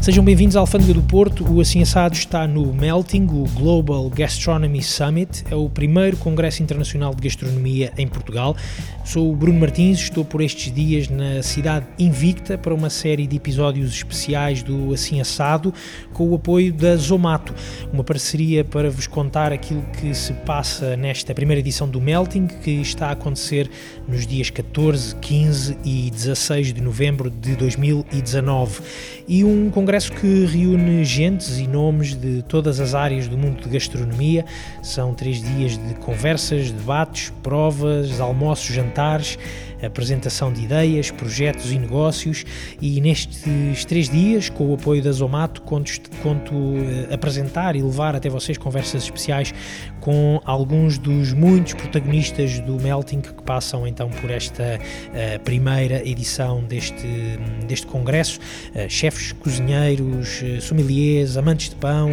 Sejam 0.00 0.24
bem-vindos 0.24 0.56
à 0.56 0.60
Alfândega 0.60 0.94
do 0.94 1.02
Porto. 1.02 1.44
O 1.44 1.60
Assim 1.60 1.82
Assado 1.82 2.14
está 2.14 2.46
no 2.46 2.72
Melting, 2.72 3.24
o 3.24 3.44
Global 3.50 4.08
Gastronomy 4.08 4.82
Summit. 4.82 5.44
É 5.50 5.54
o 5.54 5.68
primeiro 5.68 6.16
congresso 6.16 6.62
internacional 6.62 7.14
de 7.14 7.20
gastronomia 7.20 7.92
em 7.98 8.08
Portugal. 8.08 8.56
Sou 9.04 9.30
o 9.30 9.36
Bruno 9.36 9.60
Martins, 9.60 9.98
estou 9.98 10.24
por 10.24 10.40
estes 10.40 10.72
dias 10.72 11.08
na 11.08 11.42
cidade 11.42 11.86
invicta 11.98 12.56
para 12.56 12.72
uma 12.72 12.88
série 12.88 13.26
de 13.26 13.36
episódios 13.36 13.92
especiais 13.92 14.62
do 14.62 14.94
Assim 14.94 15.20
Assado, 15.20 15.74
com 16.14 16.30
o 16.30 16.34
apoio 16.34 16.72
da 16.72 16.96
Zomato, 16.96 17.54
uma 17.92 18.04
parceria 18.04 18.64
para 18.64 18.88
vos 18.88 19.06
contar 19.06 19.52
aquilo 19.52 19.82
que 20.00 20.14
se 20.14 20.32
passa 20.32 20.96
nesta 20.96 21.34
primeira 21.34 21.60
edição 21.60 21.88
do 21.88 22.00
Melting, 22.00 22.46
que 22.46 22.70
está 22.70 23.08
a 23.08 23.12
acontecer 23.12 23.68
nos 24.08 24.26
dias 24.26 24.48
14, 24.48 25.16
15 25.16 25.76
e 25.84 26.10
16 26.10 26.72
de 26.72 26.80
novembro 26.80 27.28
de 27.28 27.54
2019. 27.56 28.80
E 29.28 29.44
um 29.44 29.70
congresso 29.70 29.89
que 30.08 30.44
reúne 30.44 31.04
gentes 31.04 31.58
e 31.58 31.66
nomes 31.66 32.14
de 32.14 32.42
todas 32.42 32.78
as 32.78 32.94
áreas 32.94 33.26
do 33.26 33.36
mundo 33.36 33.60
de 33.60 33.68
gastronomia. 33.68 34.44
São 34.82 35.12
três 35.12 35.42
dias 35.42 35.76
de 35.76 35.94
conversas, 35.94 36.70
debates, 36.70 37.32
provas, 37.42 38.20
almoços, 38.20 38.72
jantares 38.74 39.36
apresentação 39.82 40.52
de 40.52 40.62
ideias, 40.62 41.10
projetos 41.10 41.72
e 41.72 41.78
negócios 41.78 42.44
e 42.80 43.00
nestes 43.00 43.84
três 43.84 44.08
dias, 44.08 44.48
com 44.48 44.70
o 44.70 44.74
apoio 44.74 45.02
da 45.02 45.12
Zomato, 45.12 45.62
conto, 45.62 45.92
conto 46.22 46.54
uh, 46.54 47.14
apresentar 47.14 47.76
e 47.76 47.82
levar 47.82 48.14
até 48.14 48.28
vocês 48.28 48.58
conversas 48.58 49.04
especiais 49.04 49.54
com 50.00 50.40
alguns 50.44 50.98
dos 50.98 51.32
muitos 51.32 51.74
protagonistas 51.74 52.58
do 52.60 52.80
Melting 52.80 53.20
que 53.20 53.42
passam 53.42 53.86
então 53.86 54.08
por 54.08 54.30
esta 54.30 54.78
uh, 54.78 55.40
primeira 55.40 56.06
edição 56.06 56.62
deste, 56.64 57.38
deste 57.66 57.86
congresso, 57.86 58.38
uh, 58.74 58.88
chefes, 58.88 59.32
cozinheiros, 59.32 60.42
sommeliers, 60.60 61.36
amantes 61.36 61.70
de 61.70 61.76
pão, 61.76 62.10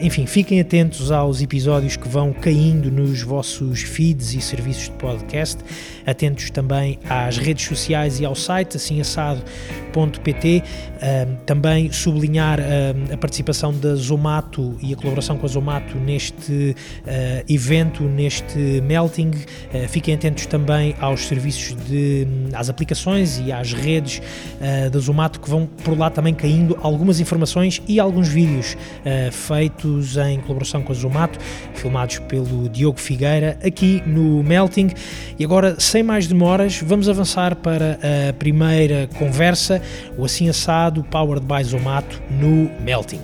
enfim, 0.00 0.26
fiquem 0.26 0.60
atentos 0.60 1.10
aos 1.10 1.40
episódios 1.40 1.96
que 1.96 2.08
vão 2.08 2.32
caindo 2.32 2.90
nos 2.90 3.22
vossos 3.22 3.82
feeds 3.82 4.34
e 4.34 4.40
serviços 4.40 4.84
de 4.84 4.92
podcast, 4.92 5.58
atentos 6.06 6.50
também 6.50 6.61
também 6.62 6.98
às 7.08 7.36
redes 7.36 7.66
sociais 7.66 8.20
e 8.20 8.24
ao 8.24 8.34
site 8.34 8.76
assinassado.pt. 8.76 10.62
também 11.44 11.90
sublinhar 11.90 12.60
a 13.12 13.16
participação 13.16 13.72
da 13.72 13.94
Zomato 13.96 14.76
e 14.80 14.92
a 14.92 14.96
colaboração 14.96 15.36
com 15.36 15.44
a 15.44 15.48
Zomato 15.48 15.98
neste 15.98 16.52
uh, 16.52 17.52
evento, 17.52 18.04
neste 18.04 18.80
melting. 18.82 19.30
Uh, 19.30 19.88
fiquem 19.88 20.14
atentos 20.14 20.46
também 20.46 20.94
aos 21.00 21.26
serviços 21.26 21.76
de 21.86 22.26
às 22.54 22.70
aplicações 22.70 23.40
e 23.44 23.50
às 23.50 23.72
redes 23.72 24.18
uh, 24.18 24.90
da 24.90 24.98
Zomato 25.00 25.40
que 25.40 25.50
vão 25.50 25.66
por 25.66 25.98
lá 25.98 26.10
também 26.10 26.32
caindo 26.32 26.78
algumas 26.80 27.18
informações 27.18 27.82
e 27.88 27.98
alguns 27.98 28.28
vídeos 28.28 28.76
feitos 29.32 30.16
em 30.16 30.38
colaboração 30.40 30.82
com 30.82 30.92
a 30.92 30.94
Zomato, 30.94 31.38
filmados 31.74 32.18
pelo 32.20 32.68
Diogo 32.68 33.00
Figueira 33.00 33.58
aqui 33.64 34.02
no 34.06 34.42
melting. 34.42 34.90
E 35.38 35.44
agora, 35.44 35.78
sem 35.80 36.02
mais 36.02 36.26
demora, 36.26 36.51
vamos 36.82 37.08
avançar 37.08 37.56
para 37.56 37.98
a 38.28 38.32
primeira 38.34 39.08
conversa, 39.18 39.80
o 40.16 40.24
Assim 40.24 40.48
Assado 40.48 41.02
Powered 41.04 41.46
by 41.46 41.64
Zomato 41.64 42.20
no 42.30 42.70
Melting. 42.80 43.22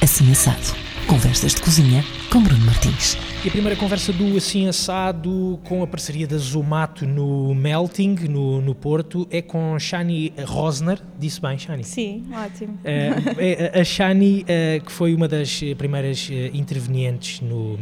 Assim 0.00 0.30
Assado, 0.30 0.74
conversas 1.06 1.54
de 1.54 1.60
cozinha 1.60 2.04
com 2.30 2.42
Bruno 2.42 2.64
Martins. 2.66 3.16
E 3.44 3.48
a 3.48 3.50
primeira 3.52 3.76
conversa 3.76 4.12
do 4.12 4.36
Assim 4.36 4.66
Assado 4.66 5.60
com 5.62 5.80
a 5.82 5.86
parceria 5.86 6.26
da 6.26 6.36
Zomato 6.36 7.06
no 7.06 7.54
Melting, 7.54 8.16
no, 8.28 8.60
no 8.60 8.74
Porto, 8.74 9.28
é 9.30 9.40
com 9.40 9.78
Shani 9.78 10.34
Rosner. 10.44 10.98
Disse 11.16 11.40
bem, 11.40 11.56
Shani? 11.56 11.84
Sim, 11.84 12.26
ótimo. 12.32 12.74
Uh, 12.74 13.80
a 13.80 13.84
Shani, 13.84 14.42
uh, 14.42 14.84
que 14.84 14.90
foi 14.90 15.14
uma 15.14 15.28
das 15.28 15.60
primeiras 15.78 16.28
uh, 16.28 16.32
intervenientes 16.52 17.40
no, 17.40 17.78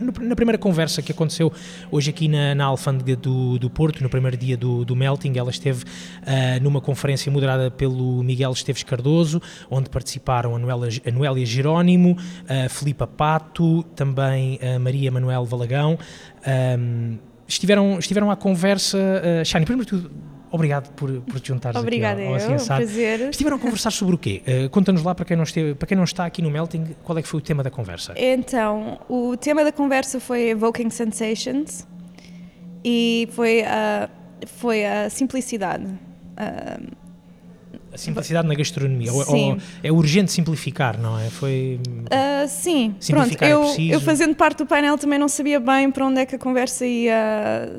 no, 0.00 0.12
na 0.22 0.36
primeira 0.36 0.58
conversa 0.58 1.02
que 1.02 1.10
aconteceu 1.10 1.52
hoje 1.90 2.10
aqui 2.10 2.28
na, 2.28 2.54
na 2.54 2.66
Alfândega 2.66 3.16
do, 3.16 3.58
do 3.58 3.68
Porto, 3.68 4.00
no 4.00 4.08
primeiro 4.08 4.36
dia 4.36 4.56
do, 4.56 4.84
do 4.84 4.94
Melting. 4.94 5.36
Ela 5.36 5.50
esteve 5.50 5.84
numa 6.62 6.80
conferência 6.80 7.30
moderada 7.32 7.70
pelo 7.70 8.22
Miguel 8.22 8.52
Esteves 8.52 8.84
Cardoso, 8.84 9.42
onde 9.68 9.90
participaram 9.90 10.54
a 10.54 10.58
Noélia, 10.58 11.02
a 11.04 11.10
Noélia 11.10 11.44
Jerónimo, 11.44 12.16
a 12.48 12.68
Filipa 12.68 13.06
Pato, 13.06 13.73
também 13.82 14.58
a 14.62 14.78
Maria 14.78 15.10
Manuel 15.10 15.44
Valagão. 15.44 15.98
Um, 16.78 17.18
estiveram, 17.46 17.98
estiveram 17.98 18.30
à 18.30 18.36
conversa. 18.36 18.98
Uh, 18.98 19.44
Shani, 19.44 19.64
primeiro 19.64 19.88
tudo, 19.88 20.10
obrigado 20.50 20.92
por, 20.94 21.10
por 21.22 21.40
te 21.40 21.48
juntares 21.48 21.80
Obrigada 21.80 22.20
aqui 22.20 22.28
ao, 22.28 22.34
ao 22.34 22.40
eu, 22.40 22.54
assim 22.54 22.66
prazer. 22.66 23.20
Estiveram 23.30 23.56
a 23.56 23.60
conversar 23.60 23.90
sobre 23.90 24.14
o 24.14 24.18
quê? 24.18 24.42
Uh, 24.46 24.70
Conta-nos 24.70 25.02
lá, 25.02 25.14
para 25.14 25.24
quem, 25.24 25.36
não 25.36 25.44
esteve, 25.44 25.74
para 25.74 25.86
quem 25.86 25.96
não 25.96 26.04
está 26.04 26.24
aqui 26.24 26.40
no 26.40 26.50
Melting, 26.50 26.94
qual 27.02 27.18
é 27.18 27.22
que 27.22 27.28
foi 27.28 27.40
o 27.40 27.42
tema 27.42 27.62
da 27.62 27.70
conversa? 27.70 28.14
Então, 28.16 29.00
o 29.08 29.36
tema 29.36 29.64
da 29.64 29.72
conversa 29.72 30.20
foi 30.20 30.50
Evoking 30.50 30.90
Sensations 30.90 31.86
e 32.84 33.28
foi 33.32 33.62
a, 33.62 34.08
foi 34.46 34.84
a 34.84 35.10
simplicidade. 35.10 35.84
Uh, 35.84 37.03
a 37.94 37.98
simplicidade 37.98 38.48
na 38.48 38.54
gastronomia. 38.54 39.12
Ou, 39.12 39.24
ou, 39.28 39.58
é 39.82 39.92
urgente 39.92 40.32
simplificar, 40.32 41.00
não 41.00 41.18
é? 41.18 41.30
Foi. 41.30 41.80
Uh, 41.86 42.48
sim, 42.48 42.94
pronto. 43.08 43.36
É 43.42 43.52
eu, 43.52 43.64
eu, 43.78 44.00
fazendo 44.00 44.34
parte 44.34 44.58
do 44.58 44.66
painel 44.66 44.98
também 44.98 45.18
não 45.18 45.28
sabia 45.28 45.60
bem 45.60 45.90
para 45.90 46.04
onde 46.04 46.20
é 46.20 46.26
que 46.26 46.34
a 46.34 46.38
conversa 46.38 46.84
ia. 46.84 47.70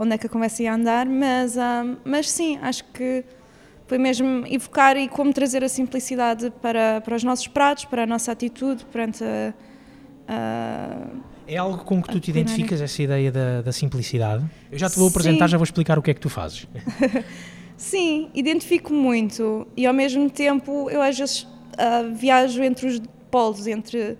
onde 0.00 0.14
é 0.14 0.18
que 0.18 0.26
a 0.26 0.30
conversa 0.30 0.62
ia 0.62 0.72
andar, 0.72 1.06
mas, 1.06 1.56
uh, 1.56 1.96
mas 2.04 2.30
sim, 2.30 2.58
acho 2.62 2.84
que 2.84 3.24
foi 3.86 3.98
mesmo 3.98 4.44
evocar 4.46 4.96
e 4.96 5.08
como 5.08 5.32
trazer 5.32 5.64
a 5.64 5.68
simplicidade 5.68 6.52
para, 6.62 7.00
para 7.00 7.16
os 7.16 7.24
nossos 7.24 7.48
pratos, 7.48 7.84
para 7.84 8.04
a 8.04 8.06
nossa 8.06 8.30
atitude 8.30 8.84
perante 8.86 9.24
a. 9.24 9.52
a 10.28 10.96
é 11.46 11.58
algo 11.58 11.84
com 11.84 12.02
que 12.02 12.08
tu 12.08 12.20
te 12.20 12.30
identificas, 12.30 12.80
essa 12.80 13.02
ideia 13.02 13.30
da, 13.30 13.60
da 13.60 13.72
simplicidade? 13.72 14.44
Eu 14.72 14.78
já 14.78 14.88
te 14.88 14.96
vou 14.96 15.08
apresentar, 15.08 15.46
Sim. 15.46 15.50
já 15.50 15.58
vou 15.58 15.64
explicar 15.64 15.98
o 15.98 16.02
que 16.02 16.10
é 16.10 16.14
que 16.14 16.20
tu 16.20 16.30
fazes. 16.30 16.66
Sim, 17.76 18.30
identifico 18.34 18.92
muito. 18.92 19.66
E 19.76 19.86
ao 19.86 19.94
mesmo 19.94 20.30
tempo 20.30 20.88
eu 20.90 21.02
às 21.02 21.18
vezes 21.18 21.42
uh, 21.42 22.14
viajo 22.14 22.62
entre 22.62 22.86
os 22.86 23.02
polos, 23.30 23.66
entre 23.66 24.16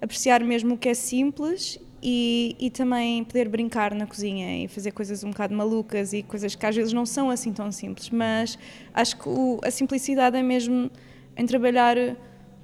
apreciar 0.00 0.42
mesmo 0.42 0.74
o 0.74 0.78
que 0.78 0.88
é 0.88 0.94
simples 0.94 1.78
e, 2.02 2.56
e, 2.58 2.70
também 2.70 3.22
poder 3.22 3.48
brincar 3.48 3.94
na 3.94 4.06
cozinha 4.06 4.64
e 4.64 4.66
fazer 4.66 4.90
coisas 4.90 5.22
um 5.22 5.30
bocado 5.30 5.54
malucas 5.54 6.12
e 6.12 6.22
coisas 6.22 6.56
que 6.56 6.66
às 6.66 6.74
vezes 6.74 6.92
não 6.92 7.06
são 7.06 7.30
assim 7.30 7.52
tão 7.52 7.70
simples, 7.70 8.10
mas 8.10 8.58
acho 8.92 9.16
que 9.16 9.28
o, 9.28 9.60
a 9.62 9.70
simplicidade 9.70 10.36
é 10.36 10.42
mesmo 10.42 10.90
em 11.36 11.46
trabalhar 11.46 11.96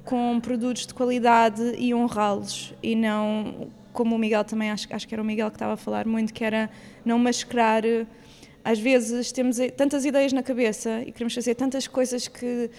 com 0.05 0.41
produtos 0.41 0.87
de 0.87 0.95
qualidade 0.95 1.75
e 1.79 1.95
honrá-los. 1.95 2.75
E 2.83 2.97
não, 2.97 3.69
como 3.93 4.17
o 4.17 4.19
Miguel 4.19 4.43
também, 4.45 4.71
acho, 4.71 4.89
acho 4.91 5.07
que 5.07 5.15
era 5.15 5.23
o 5.23 5.25
Miguel 5.25 5.51
que 5.51 5.57
estava 5.57 5.75
a 5.75 5.77
falar 5.77 6.07
muito, 6.07 6.35
que 6.35 6.43
era 6.43 6.69
não 7.05 7.19
mascarar 7.19 7.83
às 8.69 8.79
vezes 8.79 9.33
temos 9.33 9.57
tantas 9.75 10.05
ideias 10.05 10.31
na 10.31 10.43
cabeça 10.43 11.01
e 11.01 11.11
queremos 11.11 11.33
fazer 11.33 11.55
tantas 11.55 11.87
coisas 11.87 12.29
que 12.29 12.71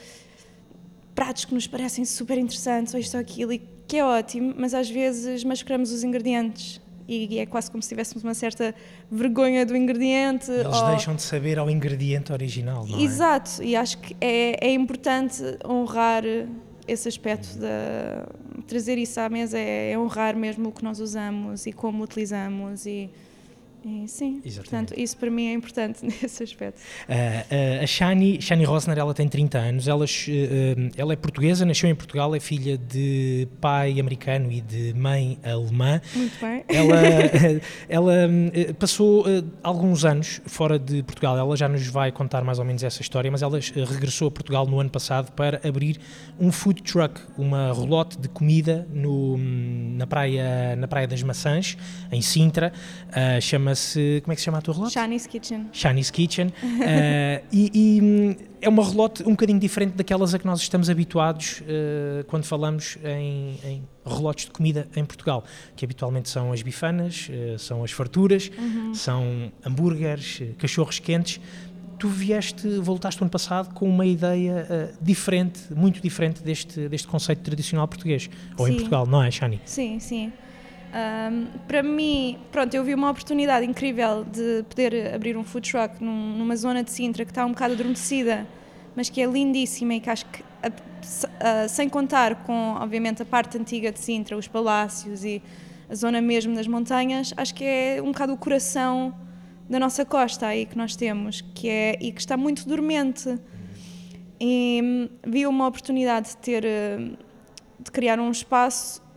pratos 1.16 1.46
que 1.46 1.54
nos 1.54 1.66
parecem 1.66 2.06
super 2.06 2.38
interessantes 2.38 2.94
ou 2.94 3.00
isto 3.00 3.16
ou 3.16 3.22
aquilo 3.22 3.54
e 3.54 3.58
que 3.88 3.98
é 3.98 4.06
ótimo, 4.06 4.54
mas 4.56 4.76
às 4.76 4.88
vezes 4.88 5.44
mascaramos 5.44 5.92
os 5.92 6.04
ingredientes 6.04 6.80
e 7.08 7.40
é 7.40 7.46
quase 7.48 7.72
como 7.72 7.82
se 7.82 7.90
tivéssemos 7.90 8.24
uma 8.24 8.36
certa 8.36 8.76
vergonha 9.12 9.66
do 9.66 9.76
ingrediente. 9.76 10.52
Eles 10.52 10.80
ou... 10.80 10.90
deixam 10.90 11.16
de 11.16 11.24
saber 11.24 11.58
ao 11.58 11.68
ingrediente 11.68 12.32
original, 12.32 12.86
não 12.86 13.00
é? 13.00 13.02
Exato, 13.02 13.64
e 13.64 13.76
acho 13.76 13.98
que 13.98 14.16
é, 14.22 14.68
é 14.68 14.72
importante 14.72 15.42
honrar 15.66 16.24
esse 16.88 17.08
aspecto 17.08 17.48
de 17.58 18.62
trazer 18.68 19.00
isso 19.00 19.20
à 19.20 19.28
mesa 19.28 19.58
é, 19.58 19.94
é 19.94 19.98
honrar 19.98 20.36
mesmo 20.36 20.70
o 20.70 20.72
que 20.72 20.84
nós 20.84 21.00
usamos 21.00 21.66
e 21.66 21.74
como 21.74 22.04
utilizamos 22.04 22.86
e 22.86 23.10
e, 23.84 24.08
sim, 24.08 24.42
Exatamente. 24.44 24.70
portanto, 24.70 24.94
isso 24.98 25.16
para 25.16 25.32
mim 25.32 25.48
é 25.48 25.54
importante 25.54 26.04
nesse 26.06 26.44
aspecto. 26.44 26.80
Uh, 27.08 27.80
uh, 27.80 27.84
a 27.84 27.88
Shani, 27.88 28.42
Shani 28.42 28.66
Rosner, 28.66 28.98
ela 28.98 29.14
tem 29.14 29.28
30 29.28 29.58
anos, 29.58 29.88
ela, 29.88 30.04
uh, 30.04 30.92
ela 30.98 31.14
é 31.14 31.16
portuguesa, 31.16 31.66
nasceu 31.66 31.90
em 31.90 31.96
Portugal, 31.96 32.36
é 32.36 32.40
filha 32.40 32.78
de 32.78 33.48
pai 33.62 34.00
americano 34.00 34.52
e 34.52 34.60
de 34.60 34.94
mãe 34.94 35.40
alemã. 35.44 36.02
Muito 36.14 36.40
bem. 36.42 36.64
Ela, 36.68 37.00
ela 37.88 38.14
passou 38.78 39.26
alguns 39.64 40.04
anos 40.04 40.42
fora 40.46 40.78
de 40.78 41.02
Portugal, 41.04 41.38
ela 41.38 41.56
já 41.56 41.70
nos 41.70 41.88
vai 41.88 42.12
contar 42.12 42.44
mais 42.44 42.60
ou 42.60 42.66
menos 42.66 42.84
essa 42.84 43.02
história, 43.02 43.32
mas 43.32 43.42
ela 43.42 43.60
regressou 43.60 44.28
a 44.28 44.32
Portugal 44.32 44.66
no 44.66 44.80
ano 44.80 44.90
passado 44.90 45.32
para 45.32 45.62
abrir 45.68 46.00
um 46.40 46.52
food 46.52 46.84
truck, 46.84 47.22
uma 47.38 47.72
rolote 47.72 48.18
de 48.18 48.28
comida 48.28 48.88
no, 48.92 49.38
na, 49.38 50.06
praia, 50.06 50.76
na 50.76 50.88
Praia 50.88 51.08
das 51.08 51.24
Maçãs, 51.24 51.78
em 52.12 52.22
Sintra, 52.22 52.74
chama 53.42 53.69
chama-se. 53.70 54.22
Como 54.24 54.34
é 54.34 54.36
que 54.36 54.42
se 54.42 54.46
chama 54.46 54.58
a 54.58 54.62
tua 54.62 54.74
relote? 54.74 54.94
Shani's 54.94 55.28
Kitchen. 55.28 55.70
Shani's 55.72 56.12
Kitchen. 56.12 56.48
uh, 56.48 57.46
e, 57.52 57.72
e, 57.74 58.02
hum, 58.02 58.36
é 58.62 58.70
uma 58.70 58.84
relote 58.84 59.24
um 59.24 59.32
bocadinho 59.32 59.60
diferente 59.60 59.94
daquelas 59.94 60.34
a 60.34 60.40
que 60.40 60.46
nós 60.46 60.60
estamos 60.62 60.90
habituados 60.90 61.62
uh, 61.62 62.24
quando 62.26 62.44
falamos 62.44 62.98
em, 63.04 63.60
em 63.64 63.84
relotes 64.06 64.46
de 64.46 64.52
comida 64.52 64.88
em 64.96 65.06
Portugal, 65.06 65.44
que 65.76 65.86
habitualmente 65.86 66.30
são 66.30 66.52
as 66.52 66.62
bifanas, 66.62 67.30
uh, 67.30 67.60
são 67.60 67.84
as 67.84 67.92
farturas, 67.92 68.52
uhum. 68.58 68.94
são 68.94 69.52
hambúrgueres, 69.66 70.42
cachorros 70.58 71.00
quentes 71.00 71.40
tu 71.98 72.08
vieste, 72.08 72.66
voltaste 72.80 73.22
ano 73.22 73.30
passado 73.30 73.74
com 73.74 73.86
uma 73.86 74.06
ideia 74.06 74.66
uh, 74.70 75.04
diferente, 75.04 75.60
muito 75.76 76.02
diferente 76.02 76.42
deste, 76.42 76.88
deste 76.88 77.06
conceito 77.06 77.42
tradicional 77.42 77.86
português, 77.90 78.30
ou 78.58 78.66
Sim. 78.66 78.72
em 78.72 78.76
Portugal, 78.76 79.06
não 79.06 79.22
é, 79.22 79.30
Shani? 79.30 79.60
Sim, 79.66 80.00
sim. 80.00 80.32
Um, 80.90 81.46
para 81.68 81.84
mim, 81.84 82.40
pronto, 82.52 82.74
eu 82.74 82.84
vi 82.84 82.96
uma 82.96 83.12
oportunidade 83.12 83.64
incrível 83.66 84.24
de 84.24 84.64
poder 84.68 85.14
abrir 85.14 85.38
um 85.38 85.44
food 85.44 85.70
truck 85.70 86.04
num, 86.04 86.38
numa 86.38 86.56
zona 86.56 86.84
de 86.84 86.90
Sintra 86.90 87.24
que 87.24 87.32
está 87.32 87.46
um 87.46 87.52
bocado 87.52 87.74
adormecida, 87.74 88.48
mas 88.96 89.08
que 89.08 89.22
é 89.22 89.28
lindíssima 89.28 89.94
e 89.94 90.00
que 90.00 90.10
acho 90.10 90.26
que, 90.26 90.44
a, 90.64 91.64
a, 91.64 91.68
sem 91.68 91.88
contar 91.88 92.44
com, 92.44 92.76
obviamente, 92.80 93.22
a 93.22 93.26
parte 93.26 93.58
antiga 93.58 93.92
de 93.92 94.00
Sintra, 94.00 94.36
os 94.36 94.48
palácios 94.48 95.24
e 95.24 95.44
a 95.88 95.94
zona 95.94 96.22
mesmo 96.22 96.56
das 96.56 96.68
montanhas, 96.68 97.34
acho 97.38 97.54
que 97.54 97.64
é 97.64 98.02
um 98.02 98.12
bocado 98.12 98.34
o 98.34 98.38
coração 98.38 99.14
da 99.70 99.80
nossa 99.80 100.04
costa 100.04 100.48
aí 100.48 100.66
que 100.66 100.76
nós 100.76 100.96
temos, 100.96 101.42
que 101.54 101.70
é 101.70 101.98
e 102.02 102.12
que 102.12 102.20
está 102.20 102.36
muito 102.36 102.68
dormente. 102.68 103.38
E 104.42 104.82
hum, 104.84 105.10
vi 105.28 105.46
uma 105.46 105.68
oportunidade 105.68 106.30
de 106.30 106.38
ter 106.38 106.66
hum, 106.66 107.14
de 107.80 107.92
criar 107.92 108.20
um 108.20 108.32
espaço 108.32 109.08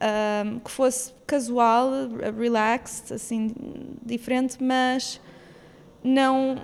hum, 0.00 0.60
que 0.60 0.70
fosse 0.70 1.12
casual, 1.26 1.90
relaxed, 2.36 3.12
assim, 3.14 3.52
diferente, 4.04 4.62
mas 4.62 5.20
não 6.02 6.56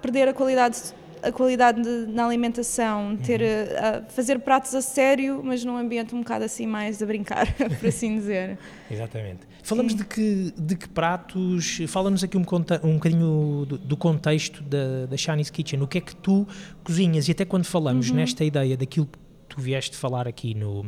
perder 0.00 0.28
a 0.28 0.34
qualidade 0.34 0.94
a 1.24 1.32
qualidade 1.32 1.82
de, 1.82 2.12
na 2.12 2.26
alimentação, 2.26 3.16
ter 3.16 3.40
uh, 3.40 4.04
fazer 4.10 4.38
pratos 4.40 4.74
a 4.74 4.82
sério, 4.82 5.40
mas 5.42 5.64
num 5.64 5.76
ambiente 5.76 6.14
um 6.14 6.18
bocado 6.18 6.44
assim 6.44 6.66
mais 6.66 7.02
a 7.02 7.06
brincar, 7.06 7.50
por 7.80 7.88
assim 7.88 8.16
dizer. 8.16 8.58
Exatamente. 8.90 9.40
Falamos 9.62 9.94
de 9.94 10.04
que, 10.04 10.52
de 10.56 10.76
que 10.76 10.86
pratos, 10.86 11.78
fala-nos 11.88 12.22
aqui 12.22 12.36
um, 12.36 12.44
um 12.82 12.94
bocadinho 12.94 13.64
do, 13.66 13.78
do 13.78 13.96
contexto 13.96 14.62
da, 14.62 15.06
da 15.06 15.16
Shani's 15.16 15.48
Kitchen, 15.48 15.80
o 15.80 15.86
que 15.86 15.96
é 15.96 16.00
que 16.02 16.14
tu 16.14 16.46
cozinhas 16.82 17.26
e 17.28 17.32
até 17.32 17.46
quando 17.46 17.64
falamos 17.64 18.10
uhum. 18.10 18.16
nesta 18.16 18.44
ideia 18.44 18.76
daquilo 18.76 19.06
que 19.06 19.18
tu 19.54 19.60
vieste 19.60 19.96
falar 19.96 20.26
aqui 20.26 20.54
no, 20.54 20.80
uh, 20.80 20.86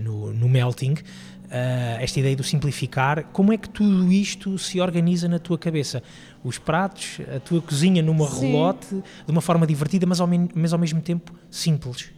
no, 0.00 0.32
no 0.32 0.48
Melting, 0.48 0.94
Uh, 1.46 2.02
esta 2.02 2.18
ideia 2.18 2.34
do 2.34 2.42
simplificar, 2.42 3.22
como 3.32 3.52
é 3.52 3.56
que 3.56 3.68
tudo 3.68 4.10
isto 4.10 4.58
se 4.58 4.80
organiza 4.80 5.28
na 5.28 5.38
tua 5.38 5.56
cabeça? 5.56 6.02
Os 6.42 6.58
pratos, 6.58 7.20
a 7.36 7.38
tua 7.38 7.62
cozinha 7.62 8.02
numa 8.02 8.26
Sim. 8.26 8.46
relote, 8.46 8.88
de 8.96 9.30
uma 9.30 9.40
forma 9.40 9.64
divertida, 9.64 10.04
mas 10.06 10.20
ao, 10.20 10.28
mas 10.52 10.72
ao 10.72 10.78
mesmo 10.78 11.00
tempo 11.00 11.32
simples? 11.48 12.10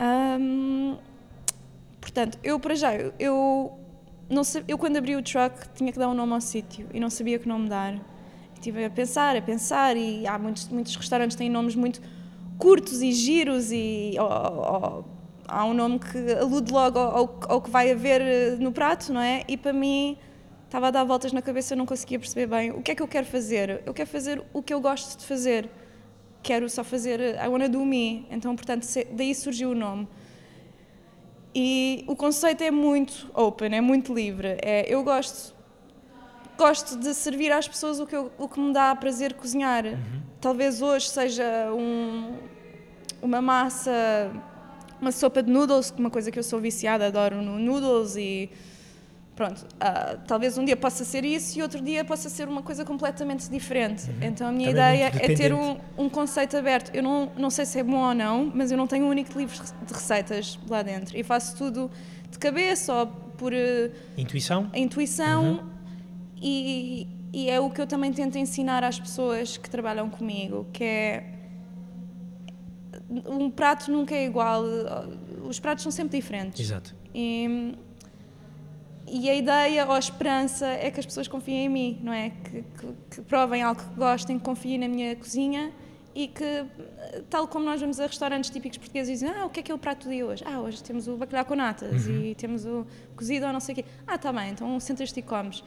Um, 0.00 0.96
portanto, 2.00 2.38
eu 2.42 2.58
para 2.58 2.74
já, 2.74 2.94
eu, 3.18 3.78
não 4.30 4.42
sei, 4.42 4.64
eu 4.66 4.78
quando 4.78 4.96
abri 4.96 5.14
o 5.14 5.22
truck 5.22 5.68
tinha 5.74 5.92
que 5.92 5.98
dar 5.98 6.08
um 6.08 6.14
nome 6.14 6.32
ao 6.32 6.40
sítio 6.40 6.88
e 6.94 6.98
não 6.98 7.10
sabia 7.10 7.38
que 7.38 7.46
nome 7.46 7.68
dar. 7.68 8.00
Estive 8.54 8.86
a 8.86 8.90
pensar, 8.90 9.36
a 9.36 9.42
pensar, 9.42 9.94
e 9.94 10.26
há 10.26 10.38
muitos, 10.38 10.68
muitos 10.68 10.96
restaurantes 10.96 11.36
que 11.36 11.42
têm 11.42 11.50
nomes 11.50 11.74
muito 11.74 12.00
curtos 12.58 13.02
e 13.02 13.12
giros 13.12 13.70
e. 13.72 14.14
Ou, 14.18 14.26
ou, 14.26 15.04
há 15.48 15.64
um 15.64 15.74
nome 15.74 15.98
que 15.98 16.32
alude 16.32 16.72
logo 16.72 16.98
ao, 16.98 17.38
ao, 17.48 17.60
que 17.62 17.70
vai 17.70 17.90
haver 17.90 18.20
eh, 18.20 18.56
no 18.58 18.72
prato, 18.72 19.12
não 19.12 19.20
é? 19.20 19.44
E 19.46 19.56
para 19.56 19.72
mim 19.72 20.18
estava 20.64 20.88
a 20.88 20.90
dar 20.90 21.04
voltas 21.04 21.32
na 21.32 21.40
cabeça, 21.40 21.74
eu 21.74 21.78
não 21.78 21.86
conseguia 21.86 22.18
perceber 22.18 22.46
bem 22.46 22.70
o 22.72 22.82
que 22.82 22.90
é 22.90 22.94
que 22.94 23.02
eu 23.02 23.08
quero 23.08 23.26
fazer. 23.26 23.82
Eu 23.86 23.94
quero 23.94 24.08
fazer 24.08 24.42
o 24.52 24.62
que 24.62 24.74
eu 24.74 24.80
gosto 24.80 25.18
de 25.18 25.24
fazer. 25.24 25.70
Quero 26.42 26.68
só 26.68 26.82
fazer 26.82 27.20
eh, 27.20 27.44
I 27.44 27.48
wanna 27.48 27.68
do 27.68 27.84
me. 27.84 28.26
Então, 28.30 28.54
portanto, 28.56 28.86
daí 29.12 29.34
surgiu 29.34 29.70
o 29.70 29.74
nome. 29.74 30.08
E 31.54 32.04
o 32.06 32.14
conceito 32.14 32.62
é 32.62 32.70
muito 32.70 33.30
open, 33.34 33.74
é 33.74 33.80
muito 33.80 34.12
livre. 34.12 34.58
É, 34.62 34.84
eu 34.92 35.02
gosto 35.02 35.56
gosto 36.56 36.96
de 36.96 37.12
servir 37.14 37.52
às 37.52 37.68
pessoas 37.68 38.00
o 38.00 38.06
que, 38.06 38.16
eu, 38.16 38.32
o 38.38 38.48
que 38.48 38.58
me 38.58 38.72
dá 38.72 38.94
prazer 38.96 39.34
cozinhar. 39.34 39.84
Uhum. 39.84 40.22
Talvez 40.46 40.80
hoje 40.80 41.08
seja 41.08 41.72
um, 41.72 42.36
uma 43.20 43.42
massa 43.42 44.30
uma 45.00 45.10
sopa 45.10 45.42
de 45.42 45.50
noodles, 45.50 45.92
uma 45.98 46.08
coisa 46.08 46.30
que 46.30 46.38
eu 46.38 46.42
sou 46.44 46.60
viciada, 46.60 47.08
adoro 47.08 47.42
no 47.42 47.58
noodles 47.58 48.14
e 48.14 48.48
pronto, 49.34 49.62
uh, 49.62 50.20
talvez 50.24 50.56
um 50.56 50.64
dia 50.64 50.76
possa 50.76 51.04
ser 51.04 51.24
isso 51.24 51.58
e 51.58 51.62
outro 51.62 51.80
dia 51.80 52.04
possa 52.04 52.28
ser 52.28 52.46
uma 52.46 52.62
coisa 52.62 52.84
completamente 52.84 53.50
diferente. 53.50 54.08
Uhum. 54.08 54.16
Então 54.22 54.46
a 54.46 54.52
minha 54.52 54.68
Também 54.68 55.00
ideia 55.00 55.12
é 55.20 55.34
ter 55.34 55.52
um, 55.52 55.78
um, 55.98 56.08
conceito 56.08 56.56
aberto. 56.56 56.94
Eu 56.94 57.02
não, 57.02 57.32
não 57.36 57.50
sei 57.50 57.66
se 57.66 57.80
é 57.80 57.82
bom 57.82 58.06
ou 58.06 58.14
não, 58.14 58.48
mas 58.54 58.70
eu 58.70 58.78
não 58.78 58.86
tenho 58.86 59.04
um 59.04 59.08
único 59.08 59.36
livro 59.36 59.60
de 59.84 59.92
receitas 59.92 60.60
lá 60.70 60.80
dentro. 60.80 61.18
E 61.18 61.24
faço 61.24 61.56
tudo 61.56 61.90
de 62.30 62.38
cabeça 62.38 62.94
ou 62.94 63.06
por 63.08 63.52
uh, 63.52 63.92
intuição. 64.16 64.70
intuição 64.72 65.44
uhum. 65.44 65.68
e, 66.40 67.08
e 67.36 67.50
é 67.50 67.60
o 67.60 67.68
que 67.68 67.78
eu 67.78 67.86
também 67.86 68.10
tento 68.14 68.38
ensinar 68.38 68.82
às 68.82 68.98
pessoas 68.98 69.58
que 69.58 69.68
trabalham 69.68 70.08
comigo, 70.08 70.66
que 70.72 70.82
é 70.82 71.24
um 73.28 73.50
prato 73.50 73.92
nunca 73.92 74.14
é 74.14 74.24
igual, 74.24 74.64
os 75.46 75.60
pratos 75.60 75.82
são 75.82 75.92
sempre 75.92 76.18
diferentes. 76.18 76.58
Exato. 76.58 76.96
E, 77.14 77.74
e 79.06 79.28
a 79.28 79.34
ideia 79.34 79.84
ou 79.84 79.92
a 79.92 79.98
esperança 79.98 80.66
é 80.66 80.90
que 80.90 80.98
as 80.98 81.04
pessoas 81.04 81.28
confiem 81.28 81.66
em 81.66 81.68
mim, 81.68 82.00
não 82.02 82.10
é? 82.10 82.30
Que, 82.30 82.62
que, 82.62 82.94
que, 83.10 83.20
provem 83.20 83.62
algo 83.62 83.82
que 83.82 83.94
gostem, 83.94 84.38
que 84.38 84.44
confiem 84.44 84.78
na 84.78 84.88
minha 84.88 85.14
cozinha 85.14 85.74
e 86.14 86.28
que, 86.28 86.64
tal 87.28 87.46
como 87.46 87.66
nós 87.66 87.78
vamos 87.78 88.00
a 88.00 88.06
restaurantes 88.06 88.48
típicos 88.48 88.78
portugueses 88.78 89.10
e 89.10 89.12
dizem, 89.12 89.28
ah, 89.28 89.44
o 89.44 89.50
que 89.50 89.60
é 89.60 89.62
que 89.62 89.70
é 89.70 89.74
o 89.74 89.78
prato 89.78 90.08
de 90.08 90.24
hoje? 90.24 90.42
Ah, 90.46 90.58
hoje 90.58 90.82
temos 90.82 91.06
o 91.06 91.18
bacalhau 91.18 91.44
com 91.44 91.54
natas 91.54 92.06
uhum. 92.06 92.24
e 92.24 92.34
temos 92.34 92.64
o 92.64 92.86
cozido 93.14 93.44
ou 93.44 93.52
não 93.52 93.60
sei 93.60 93.74
o 93.74 93.76
quê. 93.76 93.84
Ah, 94.06 94.16
tá 94.16 94.32
bem, 94.32 94.52
então 94.52 94.80
sentas-te 94.80 95.20
e 95.20 95.22
comes. 95.22 95.62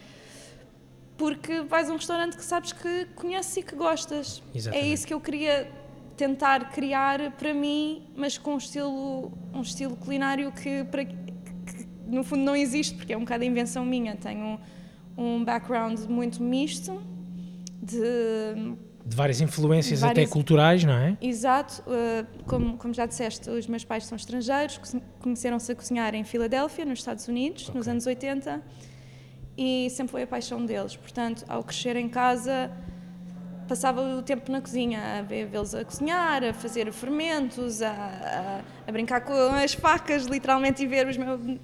Porque 1.19 1.61
vais 1.61 1.89
a 1.89 1.93
um 1.93 1.97
restaurante 1.97 2.37
que 2.37 2.43
sabes 2.43 2.71
que 2.71 3.05
conheces 3.13 3.57
e 3.57 3.61
que 3.61 3.75
gostas. 3.75 4.41
É 4.53 4.57
Exatamente. 4.57 4.89
É 4.89 4.93
isso 4.93 5.05
que 5.05 5.13
eu 5.13 5.19
queria 5.19 5.69
tentar 6.15 6.71
criar 6.71 7.31
para 7.33 7.53
mim, 7.53 8.07
mas 8.15 8.37
com 8.37 8.53
um 8.53 8.57
estilo, 8.57 9.31
um 9.53 9.61
estilo 9.61 9.95
culinário 9.97 10.51
que, 10.51 10.85
para, 10.85 11.03
que, 11.03 11.13
que 11.15 11.87
no 12.07 12.23
fundo 12.23 12.43
não 12.43 12.55
existe, 12.55 12.95
porque 12.95 13.13
é 13.13 13.17
um 13.17 13.21
bocado 13.21 13.43
a 13.43 13.45
invenção 13.45 13.85
minha. 13.85 14.15
Tenho 14.15 14.59
um, 15.17 15.39
um 15.39 15.43
background 15.43 15.99
muito 16.07 16.41
misto 16.41 17.01
de 17.81 18.77
de 19.05 19.15
várias 19.15 19.41
influências 19.41 20.01
várias... 20.01 20.25
até 20.25 20.31
culturais, 20.31 20.83
não 20.83 20.93
é? 20.93 21.17
Exato. 21.19 21.81
Uh, 21.81 22.43
como, 22.45 22.77
como 22.77 22.93
já 22.93 23.07
disseste, 23.07 23.49
os 23.49 23.65
meus 23.65 23.83
pais 23.83 24.05
são 24.05 24.15
estrangeiros, 24.15 24.79
conheceram-se 25.19 25.71
a 25.71 25.75
cozinhar 25.75 26.13
em 26.13 26.23
Filadélfia, 26.23 26.85
nos 26.85 26.99
Estados 26.99 27.27
Unidos, 27.27 27.63
okay. 27.63 27.75
nos 27.75 27.87
anos 27.87 28.05
80, 28.05 28.61
e 29.59 29.89
sempre 29.89 30.11
foi 30.11 30.23
a 30.23 30.27
paixão 30.27 30.65
deles. 30.65 30.95
Portanto, 30.95 31.43
ao 31.49 31.61
crescer 31.61 31.97
em 31.97 32.07
casa, 32.07 32.71
passava 33.67 34.01
o 34.01 34.21
tempo 34.21 34.49
na 34.49 34.61
cozinha 34.61 35.19
a 35.19 35.21
vê-los 35.21 35.75
a 35.75 35.83
cozinhar, 35.83 36.45
a 36.45 36.53
fazer 36.53 36.89
fermentos, 36.93 37.81
a, 37.81 37.91
a, 37.91 38.61
a, 38.87 38.91
brincar 38.91 39.19
com 39.19 39.33
as 39.33 39.73
facas, 39.73 40.25
literalmente, 40.27 40.81
e 40.81 40.87
ver 40.87 41.07
os 41.07 41.17
meus. 41.17 41.59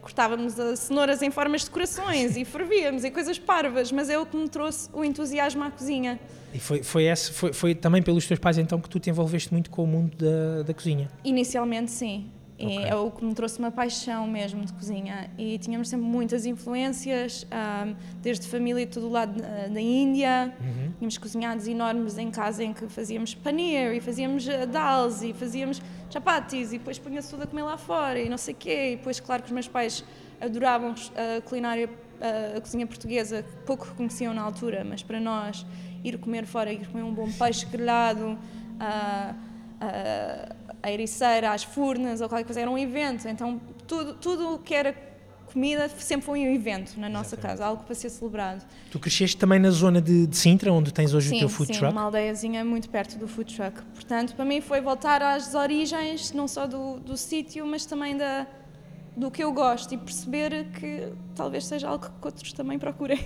Cortávamos 0.00 0.58
as 0.58 0.80
cenouras 0.80 1.22
em 1.22 1.30
formas 1.30 1.64
de 1.64 1.70
corações 1.70 2.36
e 2.36 2.44
fervíamos 2.44 3.04
e 3.04 3.10
coisas 3.10 3.38
parvas, 3.38 3.92
mas 3.92 4.08
é 4.08 4.18
o 4.18 4.26
que 4.26 4.36
me 4.36 4.48
trouxe 4.48 4.88
o 4.92 5.04
entusiasmo 5.04 5.62
à 5.62 5.70
cozinha. 5.70 6.18
E 6.52 6.58
foi, 6.58 6.82
foi, 6.82 7.04
esse, 7.04 7.30
foi, 7.30 7.52
foi 7.52 7.74
também 7.74 8.02
pelos 8.02 8.26
teus 8.26 8.40
pais 8.40 8.58
então 8.58 8.80
que 8.80 8.88
tu 8.88 8.98
te 8.98 9.10
envolveste 9.10 9.52
muito 9.52 9.70
com 9.70 9.84
o 9.84 9.86
mundo 9.86 10.16
da, 10.16 10.62
da 10.62 10.74
cozinha? 10.74 11.08
Inicialmente, 11.24 11.90
sim. 11.90 12.30
Okay. 12.60 12.84
É 12.84 12.94
o 12.96 13.08
que 13.10 13.24
me 13.24 13.32
trouxe 13.34 13.58
uma 13.60 13.70
paixão 13.70 14.26
mesmo 14.26 14.64
de 14.64 14.72
cozinha. 14.72 15.30
E 15.38 15.58
tínhamos 15.58 15.88
sempre 15.88 16.06
muitas 16.06 16.44
influências, 16.44 17.46
um, 17.52 17.94
desde 18.20 18.48
família 18.48 18.84
de 18.84 18.92
todo 18.92 19.06
o 19.06 19.10
lado 19.10 19.40
da, 19.40 19.68
da 19.68 19.80
Índia. 19.80 20.52
Uhum. 20.60 20.92
Tínhamos 20.98 21.18
cozinhados 21.18 21.68
enormes 21.68 22.18
em 22.18 22.30
casa 22.30 22.64
em 22.64 22.72
que 22.72 22.88
fazíamos 22.88 23.32
paneer 23.34 23.94
e 23.94 24.00
fazíamos 24.00 24.46
uh, 24.48 24.66
dals 24.66 25.22
e 25.22 25.32
fazíamos 25.32 25.80
chapatis 26.10 26.72
e 26.72 26.78
depois 26.78 26.98
punha-se 26.98 27.30
tudo 27.30 27.44
a 27.44 27.46
comer 27.46 27.62
lá 27.62 27.76
fora 27.76 28.18
e 28.18 28.28
não 28.28 28.38
sei 28.38 28.54
o 28.54 28.56
quê. 28.56 28.92
E 28.92 28.96
depois, 28.96 29.20
claro 29.20 29.42
que 29.42 29.48
os 29.48 29.52
meus 29.52 29.68
pais 29.68 30.04
adoravam 30.40 30.94
a 31.16 31.40
culinária, 31.42 31.88
a 32.56 32.60
cozinha 32.60 32.86
portuguesa, 32.86 33.44
pouco 33.66 33.94
conheciam 33.94 34.32
na 34.34 34.42
altura, 34.42 34.84
mas 34.84 35.02
para 35.02 35.20
nós, 35.20 35.66
ir 36.02 36.18
comer 36.18 36.46
fora, 36.46 36.72
ir 36.72 36.86
comer 36.88 37.02
um 37.02 37.12
bom 37.12 37.30
peixe 37.30 37.66
grelhado. 37.66 38.38
Uh, 38.78 39.34
uh, 39.82 40.67
a 40.82 40.90
ericeira, 40.90 41.52
as 41.52 41.62
furnas 41.62 42.20
ou 42.20 42.28
qualquer 42.28 42.44
coisa, 42.44 42.60
era 42.60 42.70
um 42.70 42.78
evento. 42.78 43.28
Então, 43.28 43.60
tudo, 43.86 44.14
tudo 44.14 44.54
o 44.54 44.58
que 44.58 44.74
era 44.74 44.94
comida 45.52 45.88
sempre 45.88 46.26
foi 46.26 46.40
um 46.40 46.54
evento 46.54 46.98
na 46.98 47.08
nossa 47.08 47.34
Exatamente. 47.34 47.58
casa, 47.58 47.66
algo 47.66 47.82
para 47.82 47.94
ser 47.94 48.10
celebrado. 48.10 48.64
Tu 48.90 48.98
cresceste 48.98 49.36
também 49.36 49.58
na 49.58 49.70
zona 49.70 50.00
de, 50.00 50.26
de 50.26 50.36
Sintra, 50.36 50.72
onde 50.72 50.92
tens 50.92 51.14
hoje 51.14 51.30
sim, 51.30 51.36
o 51.36 51.38
teu 51.40 51.48
food 51.48 51.72
sim, 51.72 51.78
truck? 51.78 51.92
Sim, 51.92 51.98
uma 51.98 52.02
aldeiazinha 52.02 52.64
muito 52.64 52.88
perto 52.88 53.18
do 53.18 53.26
food 53.26 53.54
truck. 53.54 53.82
Portanto, 53.94 54.34
para 54.34 54.44
mim 54.44 54.60
foi 54.60 54.80
voltar 54.80 55.22
às 55.22 55.54
origens, 55.54 56.32
não 56.32 56.46
só 56.46 56.66
do, 56.66 56.98
do 57.00 57.16
sítio, 57.16 57.66
mas 57.66 57.86
também 57.86 58.16
da, 58.16 58.46
do 59.16 59.30
que 59.30 59.42
eu 59.42 59.52
gosto 59.52 59.92
e 59.94 59.98
perceber 59.98 60.66
que 60.78 61.12
talvez 61.34 61.66
seja 61.66 61.88
algo 61.88 62.06
que 62.06 62.26
outros 62.26 62.52
também 62.52 62.78
procurem. 62.78 63.18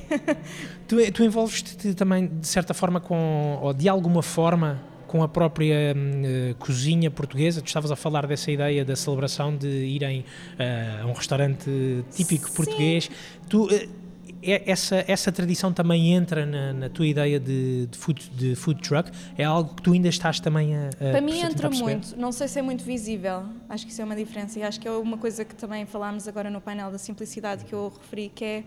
tu, 0.88 0.96
tu 1.12 1.24
envolves-te 1.24 1.94
também, 1.94 2.26
de 2.26 2.46
certa 2.46 2.72
forma, 2.72 3.00
com, 3.00 3.58
ou 3.60 3.74
de 3.74 3.88
alguma 3.88 4.22
forma, 4.22 4.82
com 5.12 5.22
a 5.22 5.28
própria 5.28 5.94
uh, 5.94 6.54
cozinha 6.54 7.10
portuguesa. 7.10 7.60
Tu 7.60 7.66
estavas 7.66 7.92
a 7.92 7.96
falar 7.96 8.26
dessa 8.26 8.50
ideia 8.50 8.82
da 8.82 8.96
celebração 8.96 9.54
de 9.54 9.68
irem 9.68 10.20
uh, 10.20 11.02
a 11.02 11.06
um 11.06 11.12
restaurante 11.12 11.70
típico 12.10 12.48
Sim. 12.48 12.54
português. 12.54 13.10
Tu, 13.46 13.66
uh, 13.66 14.02
essa, 14.42 15.04
essa 15.06 15.30
tradição 15.30 15.70
também 15.70 16.14
entra 16.14 16.46
na, 16.46 16.72
na 16.72 16.88
tua 16.88 17.06
ideia 17.06 17.38
de, 17.38 17.88
de, 17.88 17.98
food, 17.98 18.30
de 18.30 18.54
food 18.56 18.80
truck? 18.80 19.10
É 19.36 19.44
algo 19.44 19.74
que 19.74 19.82
tu 19.82 19.92
ainda 19.92 20.08
estás 20.08 20.40
também 20.40 20.74
a. 20.74 20.88
a 20.88 21.10
Para 21.10 21.20
mim 21.20 21.38
entra 21.40 21.68
muito, 21.68 22.16
não 22.18 22.32
sei 22.32 22.48
se 22.48 22.58
é 22.58 22.62
muito 22.62 22.82
visível, 22.82 23.44
acho 23.68 23.84
que 23.84 23.92
isso 23.92 24.00
é 24.00 24.04
uma 24.06 24.16
diferença 24.16 24.58
e 24.58 24.62
acho 24.62 24.80
que 24.80 24.88
é 24.88 24.90
uma 24.90 25.18
coisa 25.18 25.44
que 25.44 25.54
também 25.54 25.84
falámos 25.84 26.26
agora 26.26 26.48
no 26.48 26.60
painel 26.60 26.90
da 26.90 26.98
simplicidade 26.98 27.66
que 27.66 27.74
eu 27.74 27.92
referi, 28.00 28.32
que 28.34 28.44
é 28.44 28.64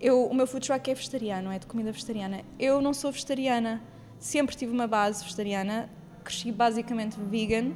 eu, 0.00 0.26
o 0.26 0.34
meu 0.34 0.46
food 0.46 0.66
truck 0.66 0.90
é 0.90 0.94
vegetariano, 0.94 1.50
é 1.52 1.58
de 1.58 1.66
comida 1.66 1.92
vegetariana. 1.92 2.40
Eu 2.58 2.80
não 2.80 2.94
sou 2.94 3.12
vegetariana, 3.12 3.80
sempre 4.22 4.54
tive 4.54 4.72
uma 4.72 4.86
base 4.86 5.24
vegetariana, 5.24 5.90
cresci 6.22 6.52
basicamente 6.52 7.18
vegan, 7.18 7.72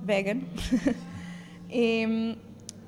vegan, 0.00 0.42
e, 1.68 2.38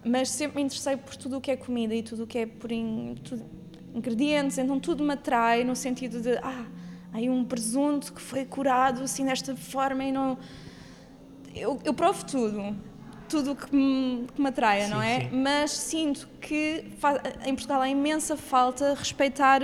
mas 0.05 0.31
sempre 0.31 0.59
me 0.59 0.63
interessei 0.63 0.97
por 0.97 1.17
tudo 1.17 1.39
o 1.39 1.41
que 1.41 1.51
é 1.51 1.57
comida 1.57 1.93
e 1.93 2.05
tudo 2.05 2.23
o 2.23 2.27
que 2.27 2.39
é 2.39 2.47
por 2.47 2.71
in, 2.71 3.17
tudo, 3.17 3.45
ingredientes, 3.93 4.59
então 4.59 4.79
tudo 4.79 5.03
me 5.03 5.13
atrai 5.13 5.65
no 5.65 5.75
sentido 5.75 6.21
de, 6.21 6.37
ah, 6.39 6.67
aí 7.13 7.29
um 7.29 7.45
presunto 7.45 8.13
que 8.13 8.21
foi 8.21 8.45
curado 8.45 9.03
assim 9.03 9.25
desta 9.27 9.57
forma 9.57 10.05
e 10.05 10.13
não... 10.13 10.39
Eu, 11.53 11.81
eu 11.85 11.95
provo 11.95 12.25
tudo, 12.25 12.77
tudo 13.29 13.57
que 13.57 13.75
me, 13.75 14.27
que 14.33 14.41
me 14.41 14.49
atraia, 14.49 14.85
sim, 14.85 14.91
não 14.91 15.03
é? 15.03 15.21
Sim. 15.21 15.31
Mas 15.43 15.71
sinto 15.73 16.29
que 16.41 16.85
em 17.45 17.55
Portugal 17.55 17.81
há 17.81 17.89
imensa 17.89 18.37
falta 18.37 18.95
respeitar 18.95 19.61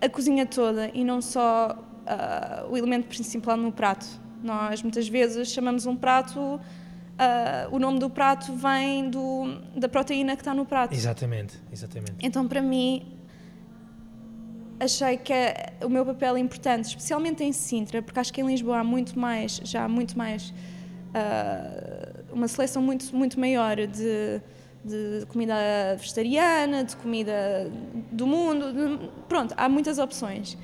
a 0.00 0.08
cozinha 0.08 0.46
toda 0.46 0.90
e 0.94 1.04
não 1.04 1.20
só 1.20 1.89
uh, 2.10 2.70
o 2.70 2.76
elemento 2.76 3.06
principal 3.06 3.56
no 3.56 3.70
prato. 3.70 4.06
Nós 4.42 4.82
muitas 4.82 5.08
vezes 5.08 5.48
chamamos 5.48 5.86
um 5.86 5.94
prato, 5.94 6.40
uh, 6.40 6.60
o 7.70 7.78
nome 7.78 7.98
do 7.98 8.10
prato 8.10 8.52
vem 8.54 9.08
do, 9.08 9.60
da 9.76 9.88
proteína 9.88 10.34
que 10.34 10.42
está 10.42 10.54
no 10.54 10.66
prato. 10.66 10.94
Exatamente, 10.94 11.58
exatamente. 11.72 12.14
Então 12.20 12.48
para 12.48 12.60
mim 12.60 13.06
achei 14.80 15.18
que 15.18 15.32
é 15.32 15.74
o 15.84 15.88
meu 15.90 16.04
papel 16.06 16.36
é 16.36 16.40
importante, 16.40 16.86
especialmente 16.86 17.44
em 17.44 17.52
Sintra, 17.52 18.00
porque 18.00 18.18
acho 18.18 18.32
que 18.32 18.40
em 18.40 18.46
Lisboa 18.46 18.78
há 18.78 18.84
muito 18.84 19.18
mais, 19.18 19.60
já 19.62 19.84
há 19.84 19.88
muito 19.88 20.16
mais, 20.16 20.54
uh, 21.14 22.32
uma 22.32 22.48
seleção 22.48 22.82
muito, 22.82 23.14
muito 23.14 23.38
maior 23.38 23.76
de, 23.76 24.40
de 24.82 25.26
comida 25.26 25.54
vegetariana, 25.98 26.82
de 26.82 26.96
comida 26.96 27.70
do 28.10 28.26
mundo, 28.26 28.72
de, 28.72 29.10
pronto, 29.28 29.54
há 29.54 29.68
muitas 29.68 29.98
opções. 29.98 30.56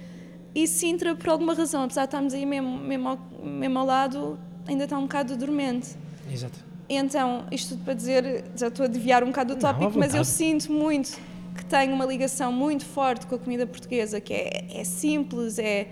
E 0.56 0.66
Sintra, 0.66 1.14
por 1.14 1.28
alguma 1.28 1.52
razão, 1.52 1.84
apesar 1.84 2.06
de 2.06 2.08
estarmos 2.08 2.32
aí 2.32 2.46
mesmo, 2.46 2.78
mesmo, 2.78 3.10
ao, 3.10 3.18
mesmo 3.44 3.78
ao 3.78 3.84
lado, 3.84 4.38
ainda 4.66 4.84
está 4.84 4.96
um 4.96 5.02
bocado 5.02 5.36
dormente. 5.36 5.90
Exato. 6.32 6.58
Então, 6.88 7.46
isto 7.52 7.74
tudo 7.74 7.84
para 7.84 7.92
dizer, 7.92 8.44
já 8.56 8.68
estou 8.68 8.86
a 8.86 8.88
desviar 8.88 9.22
um 9.22 9.26
bocado 9.26 9.54
do 9.54 9.60
tópico, 9.60 9.92
mas 9.98 10.14
eu 10.14 10.24
sinto 10.24 10.72
muito 10.72 11.20
que 11.54 11.62
tem 11.62 11.92
uma 11.92 12.06
ligação 12.06 12.50
muito 12.50 12.86
forte 12.86 13.26
com 13.26 13.34
a 13.34 13.38
comida 13.38 13.66
portuguesa, 13.66 14.18
que 14.18 14.32
é, 14.32 14.66
é 14.70 14.82
simples, 14.84 15.58
é, 15.58 15.88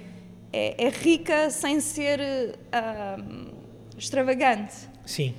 é, 0.50 0.86
é, 0.86 0.88
rica 0.88 1.50
sem 1.50 1.78
ser 1.78 2.20
uh, 2.20 3.54
extravagante. 3.98 4.72
Sim. 5.04 5.34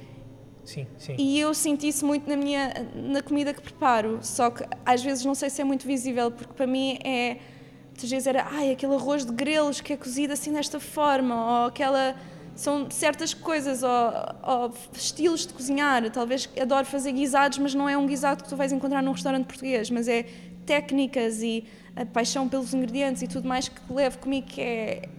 Sim, 0.64 0.86
sim. 1.00 1.16
E 1.18 1.40
eu 1.40 1.52
sinto 1.56 1.84
isso 1.84 2.06
muito 2.06 2.30
na 2.30 2.36
minha 2.36 2.88
na 2.96 3.22
comida 3.24 3.54
que 3.54 3.62
preparo, 3.62 4.20
só 4.22 4.52
que 4.52 4.64
às 4.86 5.04
vezes 5.04 5.26
não 5.26 5.36
sei 5.36 5.50
se 5.50 5.62
é 5.62 5.64
muito 5.64 5.86
visível, 5.86 6.32
porque 6.32 6.54
para 6.54 6.66
mim 6.66 6.98
é 7.04 7.38
muitas 7.96 8.10
vezes 8.10 8.28
era, 8.28 8.46
ai, 8.52 8.72
aquele 8.72 8.94
arroz 8.94 9.26
de 9.26 9.32
grelos 9.32 9.80
que 9.80 9.94
é 9.94 9.98
cozido 9.98 10.34
assim 10.34 10.52
desta 10.52 10.80
forma, 10.82 11.62
ou 11.62 11.68
aquela 11.68 12.16
são 12.54 12.90
certas 12.90 13.34
coisas 13.34 13.84
ou, 13.84 13.90
ou, 14.44 14.74
estilos 14.94 15.46
de 15.46 15.54
cozinhar. 15.54 16.10
Talvez 16.12 16.50
adoro 16.60 16.86
fazer 16.86 17.14
guisados, 17.14 17.58
mas 17.58 17.74
não 17.74 17.88
é 17.88 17.98
um 17.98 18.06
guisado 18.06 18.44
que 18.44 18.50
tu 18.50 18.56
vais 18.56 18.72
encontrar 18.72 19.02
num 19.02 19.12
restaurante 19.12 19.46
português, 19.46 19.90
mas 19.90 20.08
é 20.08 20.26
técnicas 20.66 21.42
e 21.42 21.66
a 21.96 22.06
paixão 22.06 22.48
pelos 22.50 22.74
ingredientes 22.74 23.22
e 23.22 23.28
tudo 23.28 23.48
mais 23.48 23.70
que 23.70 23.80
levo 23.90 24.20
comigo, 24.20 24.48
que 24.48 24.62
é, 24.62 25.10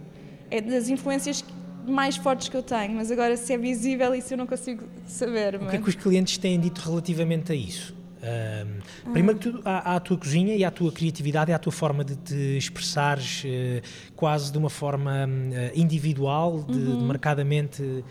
é 0.51 0.61
das 0.61 0.89
influências 0.89 1.43
mais 1.87 2.15
fortes 2.15 2.49
que 2.49 2.57
eu 2.57 2.63
tenho. 2.63 2.93
Mas 2.93 3.11
agora, 3.11 3.35
se 3.37 3.53
é 3.53 3.57
visível, 3.57 4.13
isso 4.13 4.33
eu 4.33 4.37
não 4.37 4.47
consigo 4.47 4.83
saber. 5.07 5.55
O 5.55 5.67
que 5.67 5.75
é 5.75 5.79
que 5.79 5.89
os 5.89 5.95
clientes 5.95 6.37
têm 6.37 6.59
dito 6.59 6.79
relativamente 6.81 7.51
a 7.51 7.55
isso? 7.55 7.96
Um, 8.17 9.11
primeiro 9.11 9.39
que 9.39 9.51
tudo, 9.51 9.61
há, 9.63 9.91
há, 9.91 9.95
a 9.97 9.99
tua 9.99 10.17
cozinha 10.17 10.55
e 10.55 10.65
a 10.65 10.71
tua 10.71 10.91
criatividade 10.91 11.51
e 11.51 11.53
a 11.53 11.59
tua 11.59 11.71
forma 11.71 12.03
de 12.03 12.15
te 12.15 12.57
expressares 12.57 13.43
uh, 13.43 14.11
quase 14.15 14.51
de 14.51 14.57
uma 14.57 14.69
forma 14.69 15.27
uh, 15.27 15.79
individual, 15.79 16.63
de, 16.63 16.77
uhum. 16.77 16.97
de 16.97 17.03
marcadamente 17.03 17.83
uh, 17.83 18.03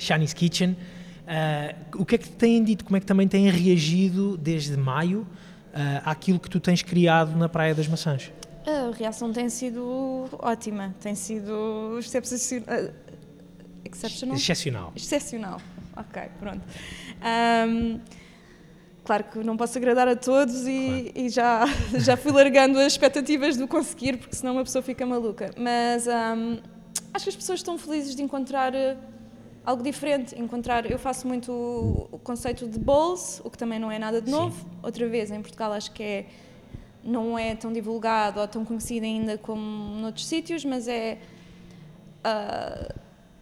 Chinese 0.00 0.34
Kitchen. 0.34 0.76
o 1.96 2.04
que 2.04 2.16
é 2.16 2.18
que 2.18 2.28
te 2.28 2.36
têm 2.36 2.64
dito? 2.64 2.84
Como 2.84 2.96
é 2.96 3.00
que 3.00 3.06
também 3.06 3.28
têm 3.28 3.48
reagido 3.48 4.36
desde 4.36 4.76
maio 4.76 5.26
àquilo 6.04 6.40
que 6.40 6.50
tu 6.50 6.58
tens 6.58 6.82
criado 6.82 7.36
na 7.36 7.48
Praia 7.48 7.74
das 7.74 7.86
Maçãs? 7.86 8.32
A 8.66 8.94
reação 8.96 9.32
tem 9.32 9.48
sido 9.48 10.28
ótima, 10.40 10.94
tem 11.00 11.14
sido 11.14 11.98
excepcional. 13.84 14.36
Excepcional. 14.36 14.92
Excepcional. 14.96 15.60
Ok, 15.96 16.22
pronto. 16.38 16.62
Um, 17.68 18.00
Claro 19.04 19.24
que 19.24 19.38
não 19.38 19.56
posso 19.56 19.78
agradar 19.78 20.06
a 20.06 20.14
todos 20.14 20.66
e, 20.66 20.86
claro. 20.86 21.12
e, 21.14 21.28
já, 21.28 21.64
já 21.98 22.16
fui 22.16 22.32
largando 22.32 22.78
as 22.78 22.92
expectativas 22.92 23.56
do 23.56 23.66
conseguir, 23.66 24.18
porque 24.18 24.36
senão 24.36 24.52
uma 24.52 24.64
pessoa 24.64 24.82
fica 24.82 25.04
maluca. 25.06 25.50
Mas 25.56 26.06
um, 26.06 26.58
acho 27.12 27.24
que 27.24 27.30
as 27.30 27.36
pessoas 27.36 27.60
estão 27.60 27.78
felizes 27.78 28.14
de 28.14 28.22
encontrar 28.22 28.74
eh, 28.74 28.96
algo 29.64 29.82
diferente. 29.82 30.38
Encontrar, 30.38 30.90
eu 30.90 30.98
faço 30.98 31.26
muito 31.26 31.50
o, 31.50 32.18
conceito 32.18 32.66
de 32.66 32.78
bowls, 32.78 33.40
o 33.44 33.50
que 33.50 33.56
também 33.56 33.78
não 33.78 33.90
é 33.90 33.98
nada 33.98 34.20
de 34.20 34.30
novo. 34.30 34.60
Sim. 34.60 34.78
Outra 34.82 35.08
vez, 35.08 35.30
em 35.30 35.40
Portugal 35.40 35.72
acho 35.72 35.90
que 35.92 36.02
é, 36.02 36.26
não 37.02 37.38
é 37.38 37.54
tão 37.54 37.72
divulgado 37.72 38.40
ou 38.40 38.46
tão 38.46 38.64
conhecido 38.64 39.06
ainda 39.06 39.38
como 39.38 39.62
noutros 40.00 40.26
sítios, 40.26 40.64
mas 40.64 40.86
é 40.86 41.18
uh, 42.24 42.94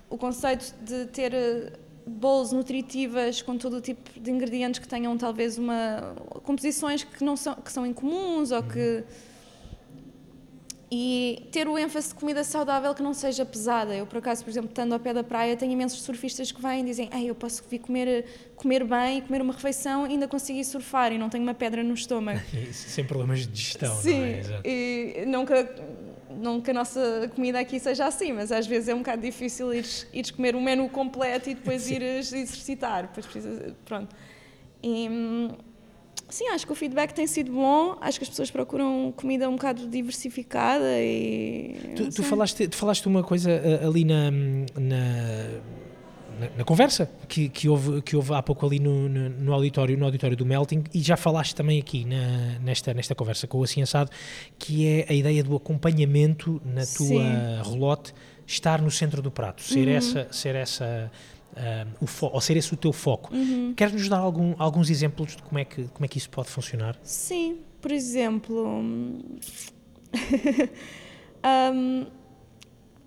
o 0.09 0.17
conceito 0.17 0.75
de 0.83 1.07
ter 1.07 1.79
bolos 2.09 2.53
nutritivas 2.53 3.43
com 3.43 3.57
todo 3.57 3.77
o 3.77 3.81
tipo 3.81 4.19
de 4.19 4.31
ingredientes 4.31 4.81
que 4.81 4.89
tenham 4.89 5.17
talvez 5.17 5.59
uma 5.59 6.15
composições 6.43 7.05
que 7.05 7.23
não 7.23 7.37
são 7.37 7.55
que 7.55 7.71
são 7.71 7.87
incomuns 7.87 8.51
ou 8.51 8.63
que 8.63 9.05
e 10.91 11.47
ter 11.53 11.69
o 11.69 11.79
ênfase 11.79 12.09
de 12.09 12.15
comida 12.15 12.43
saudável 12.43 12.95
que 12.95 13.03
não 13.03 13.13
seja 13.13 13.45
pesada. 13.45 13.95
Eu, 13.95 14.07
por 14.07 14.19
acaso, 14.19 14.43
por 14.43 14.51
exemplo, 14.51 14.71
estando 14.71 14.95
ao 14.95 15.01
pé 15.01 15.13
da 15.13 15.23
praia, 15.23 15.55
tenho 15.57 15.73
imensos 15.73 16.01
surfistas 16.03 16.51
que 16.51 16.63
vêm 16.63 16.81
e 16.81 16.85
dizem 16.85 17.11
Ei, 17.13 17.29
eu 17.29 17.35
posso 17.35 17.63
vir 17.69 17.79
comer, 17.81 18.25
comer 18.57 18.85
bem, 18.85 19.21
comer 19.21 19.43
uma 19.43 19.53
refeição 19.53 20.07
e 20.07 20.11
ainda 20.11 20.27
conseguir 20.27 20.65
surfar 20.65 21.13
e 21.13 21.19
não 21.19 21.29
tenho 21.29 21.43
uma 21.43 21.55
pedra 21.55 21.83
no 21.83 21.93
estômago. 21.93 22.41
Sem 22.73 23.05
problemas 23.05 23.41
de 23.41 23.49
digestão, 23.49 23.95
Sim, 23.97 24.19
não 24.19 24.25
é? 24.25 24.39
Exato. 24.39 24.63
e 24.65 25.25
nunca 25.27 25.75
não 26.31 26.61
que 26.61 26.71
a 26.71 26.75
nossa 26.75 27.31
comida 27.35 27.59
aqui 27.59 27.81
seja 27.81 28.07
assim, 28.07 28.33
mas 28.33 28.53
às 28.53 28.67
vezes 28.67 28.89
é 28.89 28.95
um 28.95 28.99
bocado 28.99 29.23
difícil 29.23 29.75
ires, 29.75 30.07
ires 30.13 30.31
comer 30.31 30.55
um 30.55 30.63
menu 30.63 30.89
completo 30.89 31.51
e 31.51 31.55
depois 31.55 31.89
ires 31.91 32.33
exercitar. 32.33 33.09
Depois 33.09 33.27
pronto. 33.85 34.15
E, 34.83 35.09
sim, 36.29 36.49
acho 36.49 36.67
que 36.67 36.73
o 36.73 36.77
feedback 36.77 37.13
tem 37.13 37.27
sido 37.27 37.53
bom. 37.53 37.97
Acho 38.01 38.19
que 38.19 38.25
as 38.25 38.29
pessoas 38.29 38.51
procuram 38.51 39.13
comida 39.17 39.49
um 39.49 39.57
bocado 39.57 39.87
diversificada 39.87 41.01
e. 41.01 41.95
Tu, 41.97 42.11
tu 42.11 42.23
falaste, 42.23 42.69
tu 42.69 42.77
falaste 42.77 43.07
uma 43.07 43.23
coisa 43.23 43.51
eh, 43.51 43.85
ali 43.85 44.05
na, 44.05 44.31
na 44.31 45.61
na, 46.39 46.49
na, 46.59 46.65
conversa 46.65 47.11
que, 47.27 47.49
que, 47.49 47.69
houve, 47.69 48.01
que 48.01 48.15
houve 48.15 48.33
há 48.33 48.43
pouco 48.43 48.65
ali 48.65 48.79
no, 48.79 49.09
no, 49.09 49.29
no, 49.29 49.53
auditório, 49.53 49.99
no 49.99 50.05
auditório 50.05 50.37
do 50.37 50.47
Melting, 50.47 50.85
e 50.95 51.01
já 51.01 51.17
falaste 51.17 51.55
também 51.55 51.81
aqui 51.81 52.05
na, 52.05 52.59
nesta, 52.61 52.95
nesta 52.95 53.15
conversa 53.15 53.47
com 53.47 53.59
o 53.59 53.65
Assim 53.65 53.83
Assado, 53.83 54.11
que 54.59 54.87
é 54.87 55.07
a 55.09 55.13
ideia 55.13 55.43
do 55.43 55.57
acompanhamento 55.57 56.63
na 56.65 56.87
tua 56.87 57.07
Sim. 57.09 57.71
relote 57.71 58.15
estar 58.47 58.81
no 58.81 58.91
centro 58.91 59.21
do 59.21 59.31
prato, 59.31 59.63
ser 59.63 59.89
uhum. 59.89 59.95
essa, 59.95 60.29
ser 60.31 60.55
essa 60.55 61.11
o 62.01 62.07
ou 62.27 62.41
ser 62.41 62.57
esse 62.57 62.73
o 62.73 62.77
teu 62.77 62.93
foco. 62.93 63.35
Uhum. 63.35 63.75
Queres 63.75 63.95
nos 63.95 64.09
dar 64.09 64.19
algum, 64.19 64.55
alguns 64.59 64.91
exemplos 64.91 65.37
de 65.37 65.43
como 65.43 65.59
é, 65.59 65.65
que, 65.65 65.85
como 65.85 66.05
é 66.05 66.09
que 66.09 66.19
isso 66.19 66.31
pode 66.31 66.49
funcionar? 66.49 66.97
Sim, 67.03 67.59
por 67.81 67.91
exemplo. 67.93 68.81
um, 71.75 72.07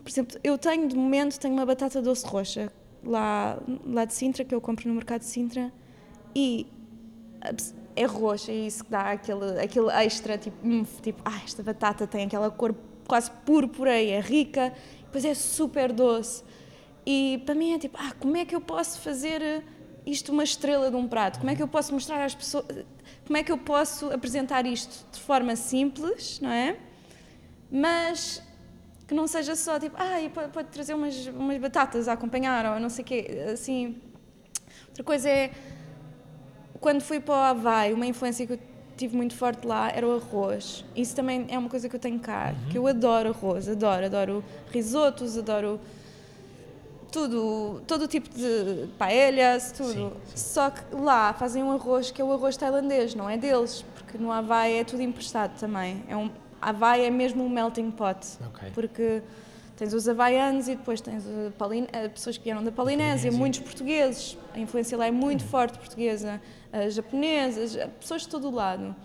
por 0.04 0.10
exemplo, 0.10 0.40
eu 0.44 0.58
tenho 0.58 0.88
de 0.88 0.96
momento 0.96 1.40
tenho 1.40 1.54
uma 1.54 1.66
batata 1.66 2.02
doce 2.02 2.26
roxa 2.26 2.72
lá, 3.04 3.60
lá 3.86 4.06
de 4.06 4.14
Sintra, 4.14 4.44
que 4.44 4.54
eu 4.54 4.62
compro 4.62 4.88
no 4.88 4.96
mercado 4.96 5.22
de 5.22 5.28
Sintra, 5.28 5.72
e 6.36 6.68
é 7.96 8.06
roxa, 8.06 8.52
é 8.52 8.56
isso 8.56 8.84
que 8.84 8.92
dá 8.92 9.12
aquele, 9.12 9.60
aquele 9.60 9.90
extra, 9.92 10.38
tipo, 10.38 10.56
hum, 10.66 10.86
tipo, 11.02 11.22
ah, 11.26 11.42
esta 11.44 11.64
batata 11.64 12.08
tem 12.08 12.26
aquela 12.26 12.50
cor 12.50 12.76
quase 13.08 13.32
púrpura 13.46 14.00
e 14.00 14.10
é 14.10 14.20
rica, 14.20 14.74
depois 15.04 15.26
é 15.26 15.34
super 15.34 15.92
doce. 15.92 16.44
E 17.06 17.42
para 17.46 17.56
mim 17.56 17.74
é 17.74 17.80
tipo, 17.80 17.98
ah, 18.00 18.14
como 18.20 18.38
é 18.38 18.46
que 18.46 18.56
eu 18.56 18.62
posso 18.62 19.00
fazer 19.00 19.64
isto 20.06 20.32
uma 20.32 20.44
estrela 20.44 20.90
de 20.90 20.96
um 20.96 21.08
prato? 21.08 21.40
Como 21.40 21.50
é 21.50 21.56
que 21.56 21.62
eu 21.62 21.68
posso 21.68 21.94
mostrar 21.94 22.24
às 22.24 22.36
pessoas, 22.36 22.66
como 23.26 23.38
é 23.38 23.44
que 23.44 23.52
eu 23.52 23.58
posso 23.58 24.12
apresentar 24.12 24.66
isto 24.66 25.06
de 25.12 25.20
forma 25.20 25.56
simples, 25.56 26.40
não 26.40 26.52
é? 26.52 26.78
Mas 27.72 28.42
que 29.08 29.14
não 29.14 29.28
seja 29.28 29.56
só 29.56 29.80
tipo, 29.80 29.96
ah, 29.98 30.18
pode, 30.34 30.52
pode 30.52 30.68
trazer 30.70 30.94
umas, 30.94 31.28
umas 31.28 31.58
batatas 31.58 32.08
a 32.08 32.14
acompanhar 32.14 32.74
ou 32.74 32.80
não 32.80 32.90
sei 32.90 33.04
o 33.04 33.08
quê, 33.08 33.46
assim. 33.52 33.98
Outra 34.88 35.04
coisa 35.04 35.30
é, 35.30 35.52
quando 36.80 37.02
fui 37.02 37.20
para 37.20 37.34
o 37.34 37.38
Havaí, 37.38 37.94
uma 37.94 38.06
influência 38.06 38.46
que 38.46 38.54
eu 38.54 38.60
tive 38.96 39.16
muito 39.16 39.36
forte 39.36 39.66
lá 39.66 39.90
era 39.90 40.08
o 40.08 40.16
arroz. 40.16 40.86
Isso 40.96 41.16
também 41.16 41.46
é 41.50 41.58
uma 41.58 41.70
coisa 41.70 41.90
que 41.90 41.96
eu 41.96 42.00
tenho 42.00 42.20
cá, 42.20 42.54
que 42.70 42.78
eu 42.78 42.88
adoro 42.88 43.30
arroz, 43.30 43.68
adoro, 43.68 44.06
adoro 44.06 44.44
risotos, 44.72 45.38
adoro 45.38 45.80
tudo, 47.12 47.82
todo 47.86 48.08
tipo 48.08 48.30
de 48.30 48.88
paellas, 48.98 49.72
tudo. 49.72 49.92
Sim, 49.92 50.12
Só 50.36 50.70
que 50.70 50.82
lá 50.96 51.34
fazem 51.34 51.62
um 51.64 51.72
arroz 51.72 52.10
que 52.12 52.22
é 52.22 52.26
o 52.26 52.32
arroz 52.32 52.56
tailandês, 52.58 53.14
não 53.14 53.30
é 53.30 53.38
deles, 53.38 53.84
porque 53.96 54.18
no 54.18 54.32
Havaí 54.32 54.76
é 54.78 54.84
tudo 54.84 55.02
emprestado 55.02 55.60
também. 55.60 56.04
É 56.08 56.16
um, 56.16 56.30
Havaí 56.62 57.04
é 57.06 57.10
mesmo 57.10 57.44
um 57.44 57.50
melting 57.50 57.92
pot, 57.92 58.26
Ok. 58.48 58.70
porque 58.74 59.22
tens 59.76 59.94
os 59.94 60.08
havaianos 60.08 60.68
e 60.68 60.76
depois 60.76 61.02
tens 61.02 61.26
uh, 61.26 61.52
Paulin- 61.58 61.84
uh, 61.86 62.10
pessoas 62.10 62.38
que 62.38 62.44
vieram 62.44 62.64
da 62.64 62.72
Polinésia, 62.72 63.32
Polinésia. 63.32 63.32
muitos 63.40 63.60
portugueses, 63.62 64.38
a 64.54 64.60
influência 64.60 64.98
lá 64.98 65.08
é 65.08 65.12
muito 65.12 65.44
forte 65.44 65.78
portuguesa, 65.80 66.40
uh, 66.72 66.90
japonesas, 66.90 67.76
pessoas 68.00 68.22
de 68.22 68.28
todo 68.30 68.48
o 68.48 68.52
lado. 68.52 68.96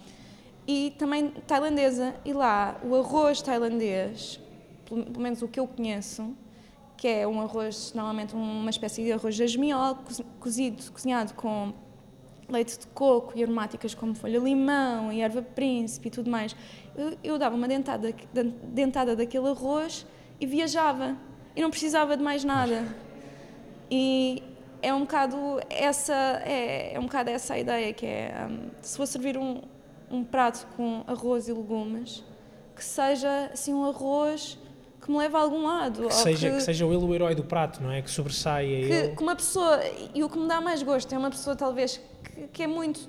E 0.68 0.92
também 0.98 1.28
tailandesa, 1.46 2.14
e 2.24 2.32
lá 2.32 2.78
o 2.84 2.94
arroz 2.96 3.40
tailandês, 3.40 4.38
pelo 4.84 5.18
menos 5.20 5.40
o 5.40 5.48
que 5.48 5.58
eu 5.58 5.66
conheço, 5.66 6.34
que 6.96 7.06
é 7.06 7.26
um 7.26 7.40
arroz, 7.40 7.92
normalmente 7.94 8.34
uma 8.34 8.70
espécie 8.70 9.04
de 9.04 9.12
arroz 9.12 9.34
jasmiol, 9.34 9.96
cozi- 9.96 10.24
cozido, 10.40 10.92
cozinhado 10.92 11.34
com 11.34 11.72
leite 12.48 12.78
de 12.78 12.86
coco 12.88 13.32
e 13.36 13.42
aromáticas 13.42 13.94
como 13.94 14.14
folha 14.14 14.38
de 14.38 14.44
limão 14.44 15.12
e 15.12 15.20
erva 15.20 15.42
príncipe 15.42 16.08
e 16.08 16.10
tudo 16.10 16.30
mais. 16.30 16.54
Eu, 16.96 17.18
eu 17.22 17.38
dava 17.38 17.56
uma 17.56 17.68
dentada, 17.68 18.14
dentada 18.62 19.16
daquele 19.16 19.48
arroz 19.48 20.06
e 20.40 20.46
viajava. 20.46 21.16
E 21.54 21.60
não 21.60 21.70
precisava 21.70 22.16
de 22.16 22.22
mais 22.22 22.44
nada. 22.44 22.86
E 23.90 24.42
é 24.82 24.92
um 24.92 25.00
bocado 25.00 25.36
essa, 25.70 26.14
é, 26.44 26.94
é 26.94 26.98
um 27.00 27.04
bocado 27.04 27.30
essa 27.30 27.54
a 27.54 27.58
ideia, 27.58 27.92
que 27.92 28.06
é, 28.06 28.46
hum, 28.48 28.70
se 28.82 28.96
for 28.96 29.06
servir 29.06 29.36
um, 29.38 29.62
um 30.10 30.22
prato 30.22 30.66
com 30.76 31.02
arroz 31.06 31.48
e 31.48 31.52
legumes, 31.52 32.22
que 32.74 32.84
seja 32.84 33.50
assim 33.52 33.72
um 33.72 33.84
arroz 33.84 34.58
que 35.06 35.12
me 35.12 35.18
leve 35.18 35.36
a 35.36 35.40
algum 35.40 35.64
lado. 35.64 36.08
Que 36.08 36.14
seja, 36.14 36.50
que 36.50 36.60
seja 36.60 36.84
ele 36.84 36.96
o 36.96 37.14
herói 37.14 37.34
do 37.34 37.44
prato, 37.44 37.82
não 37.82 37.90
é? 37.90 38.02
Que 38.02 38.10
sobressaia 38.10 38.68
que, 38.86 38.92
ele. 38.92 39.16
que 39.16 39.22
uma 39.22 39.36
pessoa, 39.36 39.80
e 40.14 40.22
o 40.24 40.28
que 40.28 40.38
me 40.38 40.48
dá 40.48 40.60
mais 40.60 40.82
gosto 40.82 41.12
é 41.14 41.16
uma 41.18 41.30
pessoa 41.30 41.54
talvez 41.56 42.00
que, 42.24 42.48
que 42.48 42.62
é 42.64 42.66
muito, 42.66 43.08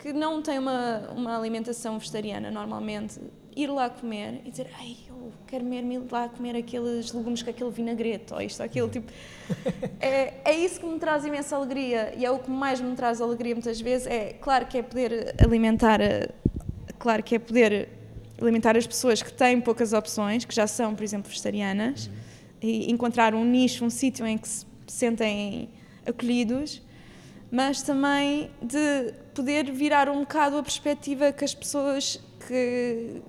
que 0.00 0.12
não 0.12 0.42
tem 0.42 0.58
uma, 0.58 1.08
uma 1.16 1.38
alimentação 1.38 1.98
vegetariana 1.98 2.50
normalmente, 2.50 3.20
ir 3.54 3.68
lá 3.68 3.88
comer 3.88 4.42
e 4.44 4.50
dizer, 4.50 4.68
ai, 4.78 4.96
eu 5.08 5.32
quero 5.46 5.64
mesmo 5.64 5.92
ir 5.92 6.02
lá 6.10 6.28
comer 6.28 6.56
aqueles 6.56 7.10
legumes 7.12 7.42
com 7.42 7.48
aquele 7.50 7.70
vinagrete, 7.70 8.34
ou 8.34 8.40
isto, 8.42 8.60
ou 8.60 8.66
aquilo, 8.66 8.88
tipo, 8.88 9.10
é, 10.00 10.34
é 10.44 10.52
isso 10.54 10.78
que 10.80 10.86
me 10.86 10.98
traz 10.98 11.24
imensa 11.24 11.56
alegria 11.56 12.12
e 12.16 12.24
é 12.24 12.30
o 12.30 12.38
que 12.38 12.50
mais 12.50 12.80
me 12.80 12.94
traz 12.94 13.20
alegria 13.20 13.54
muitas 13.54 13.80
vezes, 13.80 14.06
é, 14.06 14.34
claro 14.34 14.66
que 14.66 14.76
é 14.78 14.82
poder 14.82 15.34
alimentar, 15.42 16.00
a- 16.02 16.28
claro 16.98 17.22
que 17.22 17.34
é 17.36 17.38
poder 17.38 17.88
alimentar 18.40 18.76
as 18.76 18.86
pessoas 18.86 19.22
que 19.22 19.32
têm 19.32 19.60
poucas 19.60 19.92
opções, 19.92 20.44
que 20.44 20.54
já 20.54 20.66
são, 20.66 20.94
por 20.94 21.02
exemplo, 21.02 21.28
vegetarianas, 21.28 22.10
e 22.60 22.90
encontrar 22.90 23.34
um 23.34 23.44
nicho, 23.44 23.84
um 23.84 23.90
sítio 23.90 24.26
em 24.26 24.36
que 24.36 24.48
se 24.48 24.66
sentem 24.86 25.68
acolhidos, 26.06 26.82
mas 27.50 27.82
também 27.82 28.50
de 28.60 29.12
poder 29.34 29.70
virar 29.70 30.08
um 30.08 30.20
bocado 30.20 30.58
a 30.58 30.62
perspectiva 30.62 31.32
que 31.32 31.44
as 31.44 31.54
pessoas 31.54 32.20
que 32.46 33.22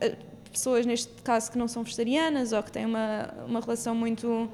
eh, 0.00 0.16
pessoas 0.52 0.86
neste 0.86 1.12
caso 1.22 1.50
que 1.50 1.58
não 1.58 1.68
são 1.68 1.82
vegetarianas 1.82 2.52
ou 2.52 2.62
que 2.62 2.72
têm 2.72 2.86
uma, 2.86 3.34
uma 3.46 3.60
relação 3.60 3.94
muito 3.94 4.50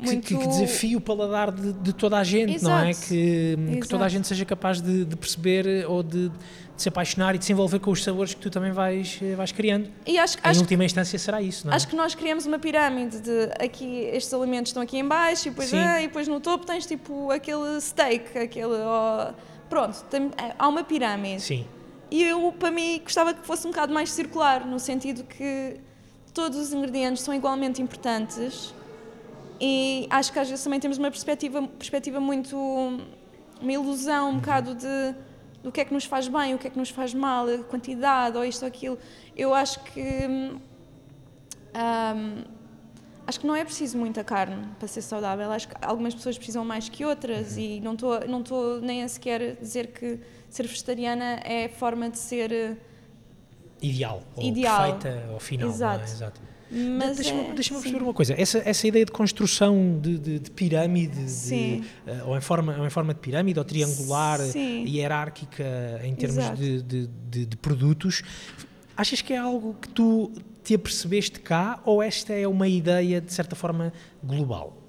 muito 0.00 0.26
que, 0.26 0.36
que 0.36 0.46
desafie 0.46 0.96
o 0.96 1.00
paladar 1.00 1.50
de, 1.50 1.72
de 1.72 1.92
toda 1.92 2.18
a 2.18 2.24
gente, 2.24 2.62
não 2.62 2.78
é? 2.78 2.90
Exato. 2.90 3.06
Que, 3.08 3.56
que 3.56 3.70
Exato. 3.72 3.88
toda 3.88 4.04
a 4.04 4.08
gente 4.08 4.26
seja 4.26 4.44
capaz 4.44 4.80
de, 4.80 5.04
de 5.04 5.16
perceber 5.16 5.86
ou 5.88 6.02
de, 6.02 6.28
de 6.28 6.34
se 6.76 6.88
apaixonar 6.88 7.34
e 7.34 7.38
de 7.38 7.44
se 7.44 7.52
envolver 7.52 7.78
com 7.78 7.90
os 7.90 8.02
sabores 8.04 8.34
que 8.34 8.40
tu 8.40 8.50
também 8.50 8.72
vais, 8.72 9.18
vais 9.36 9.52
criando. 9.52 9.88
e 10.06 10.18
acho, 10.18 10.36
em 10.36 10.40
acho, 10.42 10.60
última 10.60 10.84
instância 10.84 11.18
será 11.18 11.40
isso, 11.40 11.66
não 11.66 11.72
é? 11.72 11.76
acho 11.76 11.88
que 11.88 11.96
nós 11.96 12.14
criamos 12.14 12.44
uma 12.46 12.58
pirâmide 12.58 13.20
de 13.20 13.50
aqui 13.58 14.00
estes 14.12 14.32
alimentos 14.34 14.70
estão 14.70 14.82
aqui 14.82 14.98
em 14.98 15.06
baixo 15.06 15.48
e 15.48 15.50
depois, 15.50 15.72
ah, 15.72 16.00
e 16.02 16.06
depois 16.08 16.28
no 16.28 16.38
topo 16.40 16.66
tens 16.66 16.84
tipo 16.84 17.30
aquele 17.30 17.80
steak 17.80 18.36
aquele 18.38 18.74
ó, 18.84 19.32
pronto 19.70 20.02
tem- 20.10 20.30
há 20.58 20.68
uma 20.68 20.84
pirâmide 20.84 21.40
Sim, 21.42 21.64
E 22.10 22.22
eu, 22.22 22.52
para 22.52 22.70
mim, 22.70 23.00
gostava 23.02 23.32
que 23.34 23.44
fosse 23.46 23.66
um 23.66 23.70
bocado 23.70 23.92
mais 23.94 24.10
circular, 24.12 24.66
no 24.66 24.78
sentido 24.78 25.24
que 25.24 25.76
todos 26.34 26.58
os 26.58 26.72
ingredientes 26.74 27.22
são 27.22 27.32
igualmente 27.34 27.80
importantes 27.80 28.74
e 29.60 30.06
acho 30.10 30.32
que 30.32 30.38
às 30.38 30.48
vezes 30.48 30.62
também 30.64 30.78
temos 30.80 30.98
uma 30.98 31.10
perspectiva, 31.10 31.62
perspectiva 31.66 32.20
muito. 32.20 32.56
uma 33.60 33.72
ilusão 33.72 34.30
um 34.30 34.36
bocado 34.36 34.74
de 34.74 35.14
do 35.62 35.72
que 35.72 35.80
é 35.80 35.84
que 35.84 35.92
nos 35.92 36.04
faz 36.04 36.28
bem, 36.28 36.54
o 36.54 36.58
que 36.58 36.68
é 36.68 36.70
que 36.70 36.78
nos 36.78 36.90
faz 36.90 37.12
mal, 37.12 37.46
a 37.48 37.58
quantidade 37.64 38.36
ou 38.36 38.44
isto 38.44 38.62
ou 38.62 38.68
aquilo. 38.68 38.98
Eu 39.36 39.52
acho 39.54 39.80
que. 39.84 40.00
hum, 40.00 40.60
hum, 41.74 42.44
acho 43.26 43.40
que 43.40 43.46
não 43.46 43.56
é 43.56 43.64
preciso 43.64 43.98
muita 43.98 44.22
carne 44.22 44.68
para 44.78 44.86
ser 44.86 45.02
saudável. 45.02 45.50
Acho 45.50 45.68
que 45.68 45.74
algumas 45.82 46.14
pessoas 46.14 46.36
precisam 46.36 46.64
mais 46.64 46.88
que 46.88 47.04
outras 47.04 47.56
e 47.56 47.80
não 47.80 47.94
estou 47.94 48.20
não 48.28 48.40
estou 48.40 48.80
nem 48.80 49.02
a 49.02 49.08
sequer 49.08 49.56
dizer 49.56 49.88
que 49.88 50.20
ser 50.48 50.66
vegetariana 50.66 51.40
é 51.44 51.68
forma 51.68 52.08
de 52.08 52.18
ser. 52.18 52.52
eh, 52.52 52.76
ideal, 53.82 54.22
ou 54.36 54.44
Ideal. 54.44 54.92
perfeita, 54.98 55.32
ou 55.32 55.40
final, 55.40 55.68
Exato. 55.68 56.00
é? 56.00 56.04
Exato. 56.04 56.40
Mas 56.70 57.16
Deixa-me 57.16 57.40
é- 57.40 57.52
deixa-me 57.52 57.78
sim. 57.78 57.82
perceber 57.84 58.02
uma 58.04 58.12
coisa. 58.14 58.34
Essa, 58.36 58.58
essa 58.64 58.86
ideia 58.88 59.04
de 59.04 59.12
construção 59.12 59.98
de, 60.02 60.18
de- 60.18 60.38
de 60.40 60.50
pirâmide, 60.50 61.24
de- 61.24 61.82
eh, 62.06 62.22
ou, 62.24 62.36
em 62.36 62.40
forma, 62.40 62.76
ou 62.78 62.86
em 62.86 62.90
forma 62.90 63.14
de 63.14 63.20
pirâmide, 63.20 63.58
ou 63.58 63.64
triangular, 63.64 64.40
Sim. 64.40 64.84
hierárquica 64.84 66.00
em 66.04 66.14
termos 66.14 66.44
de 66.58 67.56
produtos, 67.62 68.22
achas 68.96 69.20
que 69.22 69.32
é 69.32 69.36
algo 69.38 69.74
que 69.80 69.88
tu 69.88 70.32
te 70.64 70.74
apercebeste 70.74 71.38
cá 71.40 71.80
ou 71.84 72.02
esta 72.02 72.32
é 72.32 72.48
uma 72.48 72.66
ideia, 72.66 73.20
de 73.20 73.32
certa 73.32 73.54
forma, 73.54 73.92
global? 74.24 74.82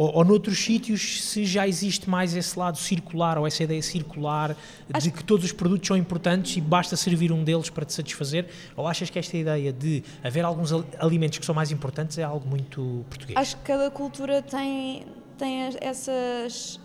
Ou, 0.00 0.16
ou 0.16 0.24
noutros 0.24 0.58
sítios, 0.58 1.22
se 1.24 1.44
já 1.44 1.68
existe 1.68 2.08
mais 2.08 2.34
esse 2.34 2.58
lado 2.58 2.78
circular, 2.78 3.36
ou 3.36 3.46
essa 3.46 3.62
ideia 3.62 3.82
circular, 3.82 4.56
de 4.98 5.10
que 5.10 5.22
todos 5.22 5.44
os 5.44 5.52
produtos 5.52 5.86
são 5.88 5.94
importantes 5.94 6.56
e 6.56 6.60
basta 6.62 6.96
servir 6.96 7.30
um 7.30 7.44
deles 7.44 7.68
para 7.68 7.84
te 7.84 7.92
satisfazer, 7.92 8.46
ou 8.74 8.88
achas 8.88 9.10
que 9.10 9.18
esta 9.18 9.36
ideia 9.36 9.70
de 9.70 10.02
haver 10.24 10.42
alguns 10.42 10.72
al- 10.72 10.86
alimentos 10.98 11.38
que 11.38 11.44
são 11.44 11.54
mais 11.54 11.70
importantes 11.70 12.16
é 12.16 12.22
algo 12.22 12.48
muito 12.48 13.04
português? 13.10 13.38
Acho 13.38 13.58
que 13.58 13.62
cada 13.64 13.90
cultura 13.90 14.40
tem, 14.40 15.04
tem 15.36 15.64
as- 15.66 15.76
essas. 15.82 16.80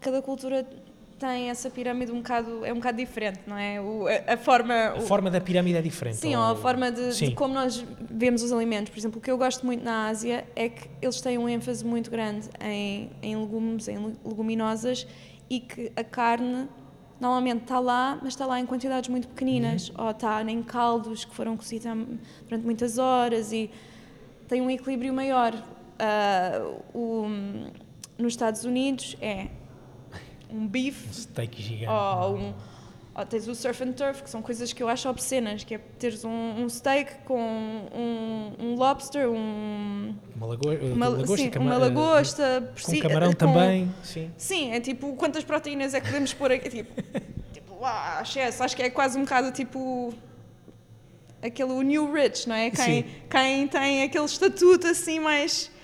Cada 0.00 0.22
cultura 0.22 0.66
tem 1.20 1.50
essa 1.50 1.68
pirâmide 1.70 2.10
um 2.10 2.16
bocado. 2.16 2.64
é 2.64 2.72
um 2.72 2.76
bocado 2.76 2.96
diferente, 2.96 3.40
não 3.46 3.56
é? 3.56 3.80
O, 3.80 4.06
a, 4.08 4.32
a 4.32 4.36
forma. 4.36 4.74
A 4.74 4.94
o- 4.96 5.02
forma 5.02 5.30
da 5.30 5.40
pirâmide 5.40 5.76
é 5.76 5.82
diferente. 5.82 6.16
Sim, 6.16 6.34
ou- 6.34 6.42
ou 6.42 6.52
a 6.52 6.56
forma 6.56 6.90
de, 6.90 7.14
de 7.14 7.34
como 7.34 7.52
nós 7.54 7.84
vemos 8.10 8.42
os 8.42 8.50
alimentos. 8.52 8.90
Por 8.90 8.98
exemplo, 8.98 9.18
o 9.18 9.22
que 9.22 9.30
eu 9.30 9.36
gosto 9.38 9.64
muito 9.66 9.84
na 9.84 10.08
Ásia 10.08 10.44
é 10.56 10.68
que 10.70 10.88
eles 11.00 11.20
têm 11.20 11.36
um 11.38 11.48
ênfase 11.48 11.84
muito 11.84 12.10
grande 12.10 12.48
em, 12.60 13.10
em 13.22 13.36
legumes, 13.36 13.86
em 13.86 13.98
le- 13.98 14.16
leguminosas 14.24 15.06
e 15.48 15.60
que 15.60 15.92
a 15.94 16.02
carne 16.02 16.66
normalmente 17.20 17.62
está 17.62 17.78
lá, 17.78 18.18
mas 18.22 18.32
está 18.32 18.46
lá 18.46 18.58
em 18.58 18.64
quantidades 18.64 19.10
muito 19.10 19.28
pequeninas. 19.28 19.90
Uhum. 19.90 20.04
Ou 20.06 20.10
está 20.12 20.42
em 20.42 20.62
caldos 20.62 21.24
que 21.26 21.34
foram 21.34 21.54
cozidos 21.56 21.86
durante 22.48 22.64
muitas 22.64 22.96
horas 22.96 23.52
e 23.52 23.70
tem 24.48 24.62
um 24.62 24.70
equilíbrio 24.70 25.12
maior. 25.12 25.52
Ah, 25.98 26.62
o- 26.94 27.26
nos 28.16 28.32
Estados 28.32 28.64
Unidos 28.64 29.16
é 29.20 29.48
um 30.52 30.66
bife 30.66 31.12
Steak 31.14 31.62
gigante. 31.62 31.90
ou, 31.92 32.36
um, 32.36 32.54
ou 33.14 33.26
tens 33.26 33.46
o 33.48 33.54
surf 33.54 33.82
and 33.82 33.92
turf, 33.92 34.22
que 34.22 34.30
são 34.30 34.40
coisas 34.42 34.72
que 34.72 34.82
eu 34.82 34.88
acho 34.88 35.08
obscenas, 35.08 35.64
que 35.64 35.74
é 35.74 35.78
teres 35.98 36.24
um, 36.24 36.30
um 36.30 36.68
steak 36.68 37.12
com 37.24 37.38
um, 37.40 38.52
um 38.58 38.74
lobster, 38.76 39.28
um, 39.28 40.14
Uma, 40.36 40.46
lago... 40.46 40.68
uma, 40.94 41.08
lagosta, 41.08 41.36
sim, 41.36 41.50
uma 41.58 41.76
lagosta, 41.76 42.72
por 42.74 42.82
Com 42.82 42.90
si- 42.92 43.00
camarão 43.00 43.30
com- 43.32 43.36
também, 43.36 43.94
sim. 44.02 44.30
Sim, 44.36 44.72
é 44.72 44.80
tipo, 44.80 45.14
quantas 45.16 45.44
proteínas 45.44 45.92
é 45.94 46.00
que 46.00 46.06
podemos 46.06 46.32
pôr 46.34 46.52
aqui? 46.52 46.68
Tipo, 46.70 47.02
tipo 47.52 47.84
ah, 47.84 48.20
excesso, 48.22 48.62
acho 48.62 48.76
que 48.76 48.82
é 48.82 48.90
quase 48.90 49.18
um 49.18 49.22
bocado 49.22 49.50
tipo 49.52 50.14
aquele 51.42 51.72
o 51.72 51.82
New 51.82 52.12
Rich, 52.12 52.48
não 52.48 52.54
é? 52.54 52.70
Quem, 52.70 53.02
Sim. 53.02 53.04
quem 53.30 53.66
tem 53.68 54.02
aquele 54.02 54.24
estatuto 54.26 54.86
assim 54.86 55.18
mais, 55.18 55.70
ma- 55.70 55.79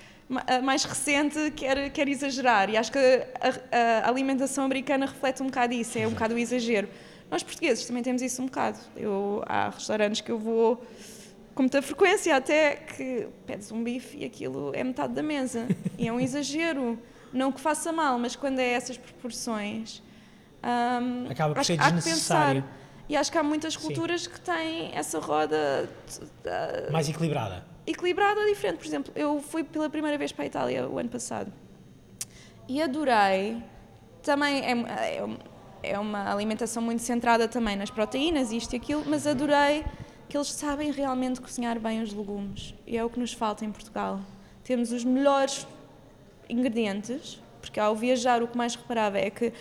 mais 0.63 0.83
recente 0.83 1.51
quer, 1.55 1.89
quer 1.91 2.07
exagerar. 2.07 2.69
E 2.69 2.77
acho 2.77 2.91
que 2.91 2.99
a, 2.99 4.05
a 4.05 4.09
alimentação 4.09 4.65
americana 4.65 5.05
reflete 5.05 5.41
um 5.41 5.47
bocado 5.47 5.73
isso, 5.73 5.97
é 5.97 6.07
um 6.07 6.11
bocado 6.11 6.35
o 6.35 6.37
exagero. 6.37 6.89
Nós 7.31 7.43
portugueses 7.43 7.85
também 7.85 8.03
temos 8.03 8.21
isso 8.21 8.41
um 8.41 8.45
bocado. 8.45 8.77
Eu, 8.95 9.43
há 9.45 9.69
restaurantes 9.69 10.21
que 10.21 10.31
eu 10.31 10.39
vou 10.39 10.83
com 11.53 11.63
muita 11.63 11.81
frequência 11.81 12.35
até 12.35 12.75
que 12.75 13.27
pedes 13.45 13.71
um 13.71 13.83
bife 13.83 14.17
e 14.17 14.25
aquilo 14.25 14.71
é 14.75 14.83
metade 14.83 15.13
da 15.13 15.23
mesa. 15.23 15.67
E 15.97 16.07
é 16.07 16.13
um 16.13 16.19
exagero. 16.19 16.97
Não 17.33 17.51
que 17.51 17.59
faça 17.59 17.91
mal, 17.91 18.17
mas 18.17 18.35
quando 18.35 18.59
é 18.59 18.69
essas 18.69 18.97
proporções. 18.97 20.01
hum, 20.63 21.27
Acaba 21.29 21.53
por 21.55 21.65
ser 21.65 21.77
desnecessário. 21.77 22.61
pensar. 22.63 22.76
E 23.09 23.15
acho 23.15 23.31
que 23.31 23.37
há 23.37 23.43
muitas 23.43 23.73
Sim. 23.73 23.79
culturas 23.81 24.27
que 24.27 24.39
têm 24.39 24.91
essa 24.93 25.19
roda 25.19 25.89
uh, 26.19 26.91
Mais 26.91 27.07
equilibrada. 27.07 27.65
equilibrada 27.85 28.45
diferente. 28.45 28.77
Por 28.79 28.85
exemplo, 28.85 29.13
eu 29.15 29.41
fui 29.41 29.63
pela 29.63 29.89
primeira 29.89 30.17
vez 30.17 30.31
para 30.31 30.43
a 30.43 30.47
Itália 30.47 30.87
o 30.87 30.97
ano 30.99 31.09
passado 31.09 31.51
e 32.67 32.81
adorei. 32.81 33.63
Também 34.21 34.59
é, 34.61 34.71
é- 35.21 35.37
é 35.93 35.97
uma 35.99 36.29
alimentação 36.29 36.83
muito 36.83 37.01
centrada 37.01 37.47
também 37.47 37.77
nas 37.77 37.89
proteínas, 37.89 38.51
isto 38.51 38.73
e 38.73 38.75
aquilo, 38.75 39.03
mas 39.07 39.25
adorei 39.25 39.85
que 40.27 40.35
eles 40.35 40.51
sabem 40.51 40.91
realmente 40.91 41.39
cozinhar 41.39 41.79
bem 41.79 42.01
os 42.01 42.11
legumes. 42.11 42.73
E 42.85 42.97
é 42.97 43.05
o 43.05 43.09
que 43.09 43.17
nos 43.19 43.31
falta 43.31 43.63
em 43.63 43.71
Portugal. 43.71 44.19
Temos 44.65 44.91
os 44.91 45.05
melhores 45.05 45.65
ingredientes, 46.49 47.39
porque 47.61 47.79
ao 47.79 47.95
viajar 47.95 48.43
o 48.43 48.47
que 48.49 48.57
mais 48.57 48.75
reparava 48.75 49.17
é 49.17 49.29
que 49.29 49.53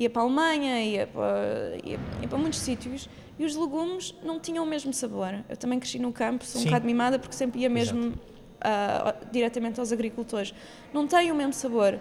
ia 0.00 0.08
para 0.08 0.22
a 0.22 0.24
Alemanha, 0.24 0.82
ia 0.82 1.06
para, 1.06 1.76
ia, 1.84 2.00
ia 2.22 2.28
para 2.28 2.38
muitos 2.38 2.58
sítios 2.58 3.06
e 3.38 3.44
os 3.44 3.54
legumes 3.54 4.14
não 4.22 4.40
tinham 4.40 4.64
o 4.64 4.66
mesmo 4.66 4.94
sabor. 4.94 5.44
Eu 5.46 5.56
também 5.58 5.78
cresci 5.78 5.98
no 5.98 6.10
campo, 6.10 6.44
sou 6.44 6.58
um 6.58 6.62
Sim. 6.62 6.70
bocado 6.70 6.86
mimada 6.86 7.18
porque 7.18 7.36
sempre 7.36 7.60
ia 7.60 7.68
mesmo 7.68 8.14
ah, 8.62 9.14
diretamente 9.30 9.78
aos 9.78 9.92
agricultores. 9.92 10.54
Não 10.92 11.06
têm 11.06 11.30
o 11.30 11.34
mesmo 11.34 11.52
sabor. 11.52 11.98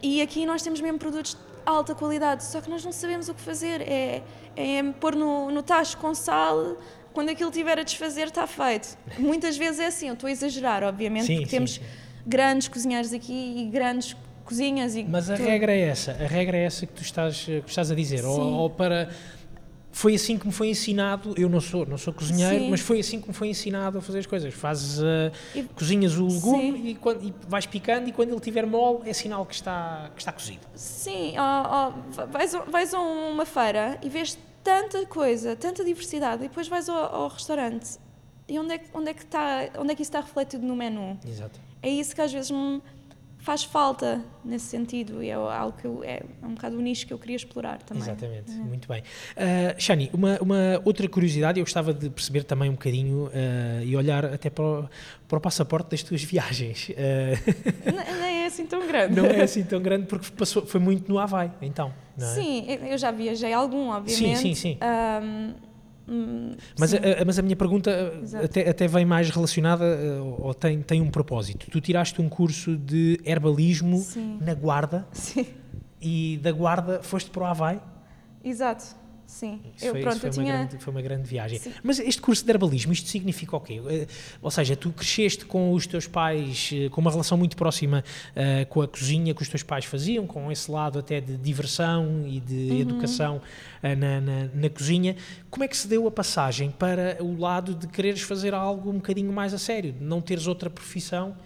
E 0.00 0.22
aqui 0.22 0.46
nós 0.46 0.62
temos 0.62 0.80
mesmo 0.80 0.98
produtos 0.98 1.34
de 1.34 1.40
alta 1.64 1.92
qualidade, 1.92 2.44
só 2.44 2.60
que 2.60 2.70
nós 2.70 2.84
não 2.84 2.92
sabemos 2.92 3.28
o 3.28 3.34
que 3.34 3.40
fazer. 3.40 3.82
É, 3.82 4.22
é 4.54 4.82
pôr 5.00 5.16
no, 5.16 5.50
no 5.50 5.62
tacho 5.62 5.98
com 5.98 6.14
sal, 6.14 6.76
quando 7.12 7.30
aquilo 7.30 7.50
tiver 7.50 7.80
a 7.80 7.82
desfazer, 7.82 8.28
está 8.28 8.46
feito. 8.46 8.96
Muitas 9.18 9.56
vezes 9.56 9.80
é 9.80 9.86
assim, 9.86 10.06
eu 10.06 10.14
estou 10.14 10.28
a 10.28 10.30
exagerar, 10.30 10.84
obviamente, 10.84 11.26
Sim, 11.26 11.34
porque 11.36 11.50
sim, 11.50 11.56
temos 11.56 11.74
sim. 11.74 11.82
grandes 12.24 12.68
cozinheiros 12.68 13.12
aqui 13.12 13.54
e 13.58 13.64
grandes 13.64 14.16
cozinhas. 14.46 14.96
E 14.96 15.04
Mas 15.04 15.28
a 15.30 15.34
regra 15.34 15.72
é 15.72 15.80
essa, 15.80 16.12
a 16.12 16.26
regra 16.26 16.56
é 16.56 16.64
essa 16.64 16.86
que 16.86 16.92
tu 16.94 17.02
estás, 17.02 17.44
que 17.44 17.62
estás 17.68 17.90
a 17.90 17.94
dizer. 17.94 18.24
Ou, 18.24 18.40
ou 18.40 18.70
para. 18.70 19.10
Foi 19.92 20.14
assim 20.14 20.36
que 20.36 20.46
me 20.46 20.52
foi 20.52 20.68
ensinado, 20.68 21.32
eu 21.38 21.48
não 21.48 21.58
sou, 21.58 21.86
não 21.86 21.96
sou 21.96 22.12
cozinheiro, 22.12 22.64
Sim. 22.64 22.70
mas 22.70 22.80
foi 22.80 23.00
assim 23.00 23.18
que 23.18 23.28
me 23.28 23.32
foi 23.32 23.48
ensinado 23.48 23.96
a 23.96 24.02
fazer 24.02 24.18
as 24.18 24.26
coisas. 24.26 24.52
Fazes, 24.52 25.02
ah, 25.02 25.32
E- 25.54 25.62
cozinhas 25.62 26.18
o 26.18 26.26
legume 26.26 26.90
e, 26.90 26.94
quando, 26.96 27.24
e 27.26 27.32
vais 27.48 27.64
picando 27.64 28.06
e 28.06 28.12
quando 28.12 28.30
ele 28.30 28.40
tiver 28.40 28.66
mole 28.66 29.08
é 29.08 29.14
sinal 29.14 29.46
que 29.46 29.54
está, 29.54 30.10
que 30.14 30.20
está 30.20 30.32
cozido. 30.32 30.60
Sim, 30.74 31.32
vais, 32.30 32.54
a- 32.54 32.64
vais 32.64 32.92
a 32.92 33.00
uma 33.00 33.46
feira 33.46 33.98
e 34.02 34.10
vês 34.10 34.36
tanta 34.62 35.06
coisa, 35.06 35.56
tanta 35.56 35.82
diversidade, 35.82 36.44
e 36.44 36.48
depois 36.48 36.68
vais 36.68 36.90
ao, 36.90 37.14
ao 37.22 37.28
restaurante. 37.28 37.98
E 38.46 38.58
onde 38.58 38.74
é, 38.74 38.78
que- 38.78 38.90
onde, 38.92 39.08
é 39.10 39.14
que 39.14 39.22
está, 39.22 39.68
onde 39.78 39.92
é 39.92 39.94
que 39.94 40.02
isso 40.02 40.10
está 40.10 40.20
refletido 40.20 40.64
no 40.66 40.76
menu? 40.76 41.18
Exato. 41.26 41.58
É 41.82 41.88
isso 41.88 42.14
que 42.14 42.20
às 42.20 42.30
vezes 42.32 42.50
me 42.50 42.82
faz 43.46 43.62
falta 43.62 44.20
nesse 44.44 44.66
sentido, 44.66 45.22
e 45.22 45.28
é 45.30 45.34
algo 45.34 45.72
que 45.80 45.86
eu, 45.86 46.02
é 46.02 46.20
um 46.42 46.54
bocado 46.54 46.76
o 46.76 46.80
nicho 46.80 47.06
que 47.06 47.12
eu 47.12 47.18
queria 47.18 47.36
explorar 47.36 47.80
também. 47.80 48.02
Exatamente, 48.02 48.50
muito 48.50 48.88
bem. 48.88 49.02
Uh, 49.36 49.80
Shani, 49.80 50.10
uma, 50.12 50.36
uma 50.40 50.82
outra 50.84 51.08
curiosidade, 51.08 51.60
eu 51.60 51.64
gostava 51.64 51.94
de 51.94 52.10
perceber 52.10 52.42
também 52.42 52.68
um 52.68 52.72
bocadinho 52.72 53.26
uh, 53.26 53.84
e 53.84 53.96
olhar 53.96 54.24
até 54.24 54.50
para 54.50 54.64
o, 54.64 54.88
para 55.28 55.38
o 55.38 55.40
passaporte 55.40 55.90
das 55.90 56.02
tuas 56.02 56.24
viagens. 56.24 56.88
Uh, 56.88 56.92
N- 57.88 58.20
Nem 58.20 58.42
é 58.42 58.46
assim 58.46 58.66
tão 58.66 58.84
grande. 58.84 59.14
não 59.14 59.26
é 59.26 59.42
assim 59.42 59.62
tão 59.62 59.80
grande 59.80 60.06
porque 60.06 60.28
passou, 60.36 60.66
foi 60.66 60.80
muito 60.80 61.08
no 61.08 61.16
Havaí, 61.16 61.50
então. 61.62 61.94
Não 62.18 62.26
é? 62.26 62.34
Sim, 62.34 62.66
eu 62.88 62.98
já 62.98 63.12
viajei 63.12 63.52
algum, 63.52 63.90
obviamente. 63.90 64.38
sim, 64.40 64.54
sim. 64.56 64.78
Ahm, 64.80 65.54
hum, 66.08 66.54
Mas, 66.78 66.94
a, 66.94 66.96
a- 66.98 67.24
mas 67.24 67.38
a 67.38 67.42
minha 67.42 67.56
pergunta 67.56 67.90
Exato. 68.22 68.44
até, 68.44 68.68
até 68.68 68.86
vem 68.88 69.04
mais 69.04 69.30
relacionada 69.30 69.84
uh, 69.84 70.36
ou 70.46 70.54
tem, 70.54 70.80
tem 70.82 71.00
um 71.00 71.10
propósito. 71.10 71.70
Tu 71.70 71.80
tiraste 71.80 72.20
um 72.20 72.28
curso 72.28 72.76
de 72.76 73.20
herbalismo 73.24 73.98
Sim. 73.98 74.38
na 74.40 74.54
Guarda 74.54 75.06
Sim, 75.12 75.46
e 76.00 76.38
da 76.42 76.52
Guarda 76.52 77.00
foste 77.02 77.30
para 77.30 77.42
o 77.42 77.46
Havaí. 77.46 77.80
exato. 78.44 78.84
Sim. 79.26 79.60
Isso 79.76 79.84
eu, 79.86 79.92
foi, 79.92 80.02
pronto, 80.02 80.20
foi, 80.20 80.28
eu 80.28 80.32
uma 80.32 80.42
tinha. 80.44 80.52
grande, 80.58 80.78
foi 80.78 80.90
uma 80.94 81.02
grande 81.02 81.22
viagem. 81.28 81.58
Sim. 81.58 81.72
Mas 81.82 81.98
este 81.98 82.22
curso 82.22 82.44
de 82.44 82.50
herbalismo, 82.50 82.92
isto 82.92 83.08
significa 83.08 83.56
o 83.56 83.60
quê? 83.60 83.82
Eh, 83.88 84.06
Ou 84.40 84.50
seja, 84.50 84.76
tu 84.76 84.92
cresceste 84.92 85.44
com 85.44 85.72
os 85.72 85.86
teus 85.86 86.06
pais, 86.06 86.70
eh, 86.72 86.88
com 86.88 87.00
uma 87.00 87.10
relação 87.10 87.36
muito 87.36 87.56
próxima 87.56 88.04
eh, 88.34 88.64
com 88.66 88.80
a 88.82 88.88
cozinha 88.88 89.34
que 89.34 89.42
os 89.42 89.48
teus 89.48 89.62
pais 89.62 89.84
faziam, 89.84 90.26
com 90.26 90.50
esse 90.50 90.70
lado 90.70 90.98
até 90.98 91.20
de 91.20 91.36
diversão 91.36 92.24
e 92.26 92.40
de 92.40 92.54
Uhum. 92.70 92.80
educação 92.80 93.40
eh, 93.82 93.94
na, 93.96 94.20
na, 94.20 94.44
na 94.54 94.70
cozinha. 94.70 95.16
Como 95.50 95.64
é 95.64 95.68
que 95.68 95.76
se 95.76 95.88
deu 95.88 96.06
a 96.06 96.10
passagem 96.10 96.70
para 96.70 97.18
o 97.20 97.38
lado 97.38 97.74
de 97.74 97.88
quereres 97.88 98.22
fazer 98.22 98.54
algo 98.54 98.90
um 98.90 98.94
bocadinho 98.94 99.32
mais 99.32 99.52
a 99.52 99.58
sério, 99.58 99.92
de 99.92 100.04
não 100.04 100.20
teres 100.20 100.46
outra 100.46 100.70
profissão 100.70 101.36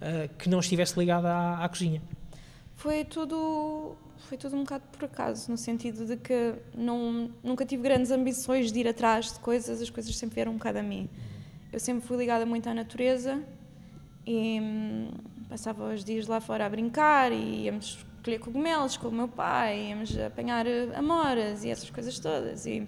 eh, 0.00 0.28
que 0.38 0.48
não 0.48 0.60
estivesse 0.60 0.98
ligada 0.98 1.28
à, 1.32 1.64
à 1.64 1.68
cozinha? 1.68 2.02
Foi 2.76 3.04
tudo, 3.04 3.96
foi 4.20 4.38
tudo 4.38 4.56
um 4.56 4.60
bocado 4.60 4.84
por 4.92 5.04
acaso, 5.04 5.50
no 5.50 5.56
sentido 5.56 6.06
de 6.06 6.16
que 6.16 6.54
não, 6.74 7.30
nunca 7.42 7.64
tive 7.64 7.82
grandes 7.82 8.10
ambições 8.10 8.70
de 8.70 8.80
ir 8.80 8.88
atrás 8.88 9.32
de 9.32 9.40
coisas, 9.40 9.80
as 9.80 9.90
coisas 9.90 10.16
sempre 10.16 10.36
vieram 10.36 10.52
um 10.52 10.56
bocado 10.56 10.78
a 10.78 10.82
mim. 10.82 11.08
Eu 11.72 11.80
sempre 11.80 12.06
fui 12.06 12.16
ligada 12.16 12.44
muito 12.44 12.68
à 12.68 12.74
natureza 12.74 13.42
e 14.26 14.60
hum, 14.60 15.10
passava 15.48 15.92
os 15.92 16.04
dias 16.04 16.26
lá 16.26 16.40
fora 16.40 16.66
a 16.66 16.68
brincar 16.68 17.32
e 17.32 17.64
íamos 17.64 18.04
colher 18.22 18.38
cogumelos 18.38 18.96
com 18.96 19.08
o 19.08 19.12
meu 19.12 19.28
pai, 19.28 19.88
íamos 19.90 20.16
apanhar 20.18 20.66
amoras 20.94 21.64
e 21.64 21.70
essas 21.70 21.90
coisas 21.90 22.18
todas. 22.18 22.66
E, 22.66 22.86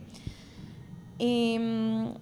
e 1.19 1.57
hum, 1.59 2.15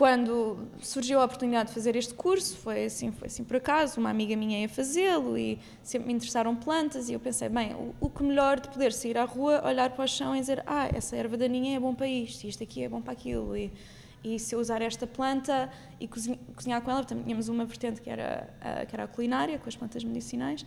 quando 0.00 0.56
surgiu 0.80 1.20
a 1.20 1.26
oportunidade 1.26 1.68
de 1.68 1.74
fazer 1.74 1.94
este 1.94 2.14
curso, 2.14 2.56
foi 2.56 2.86
assim, 2.86 3.12
foi 3.12 3.26
assim 3.26 3.44
por 3.44 3.56
acaso, 3.56 4.00
uma 4.00 4.08
amiga 4.08 4.34
minha 4.34 4.58
ia 4.58 4.66
fazê-lo 4.66 5.36
e 5.36 5.58
sempre 5.82 6.08
me 6.08 6.14
interessaram 6.14 6.56
plantas 6.56 7.10
e 7.10 7.12
eu 7.12 7.20
pensei, 7.20 7.50
bem, 7.50 7.74
o, 7.74 7.94
o 8.00 8.08
que 8.08 8.22
melhor 8.22 8.58
de 8.58 8.70
poder 8.70 8.94
sair 8.94 9.18
à 9.18 9.26
rua, 9.26 9.62
olhar 9.62 9.90
para 9.90 10.02
o 10.02 10.08
chão 10.08 10.34
e 10.34 10.40
dizer, 10.40 10.62
ah, 10.66 10.88
essa 10.94 11.14
erva 11.16 11.36
daninha 11.36 11.76
é 11.76 11.78
bom 11.78 11.94
para 11.94 12.08
isto, 12.08 12.46
isto 12.46 12.62
aqui 12.62 12.82
é 12.82 12.88
bom 12.88 13.02
para 13.02 13.12
aquilo, 13.12 13.54
e, 13.54 13.70
e 14.24 14.38
se 14.38 14.54
eu 14.54 14.58
usar 14.58 14.80
esta 14.80 15.06
planta 15.06 15.70
e 16.00 16.08
cozinhar, 16.08 16.38
cozinhar 16.56 16.80
com 16.80 16.90
ela, 16.90 17.04
também 17.04 17.24
tínhamos 17.24 17.50
uma 17.50 17.66
vertente 17.66 18.00
que 18.00 18.08
era, 18.08 18.48
a, 18.58 18.86
que 18.86 18.96
era 18.96 19.04
a 19.04 19.06
culinária, 19.06 19.58
com 19.58 19.68
as 19.68 19.76
plantas 19.76 20.02
medicinais, 20.02 20.64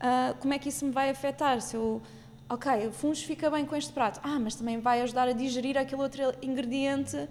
ah, 0.00 0.34
como 0.40 0.54
é 0.54 0.58
que 0.58 0.68
isso 0.70 0.84
me 0.84 0.90
vai 0.90 1.08
afetar? 1.08 1.60
Se 1.60 1.76
eu, 1.76 2.02
ok, 2.48 2.88
o 2.88 2.90
fungo 2.90 3.14
fica 3.14 3.48
bem 3.48 3.64
com 3.64 3.76
este 3.76 3.92
prato, 3.92 4.18
ah, 4.24 4.40
mas 4.40 4.56
também 4.56 4.80
vai 4.80 5.02
ajudar 5.02 5.28
a 5.28 5.32
digerir 5.32 5.78
aquele 5.78 6.02
outro 6.02 6.34
ingrediente 6.42 7.28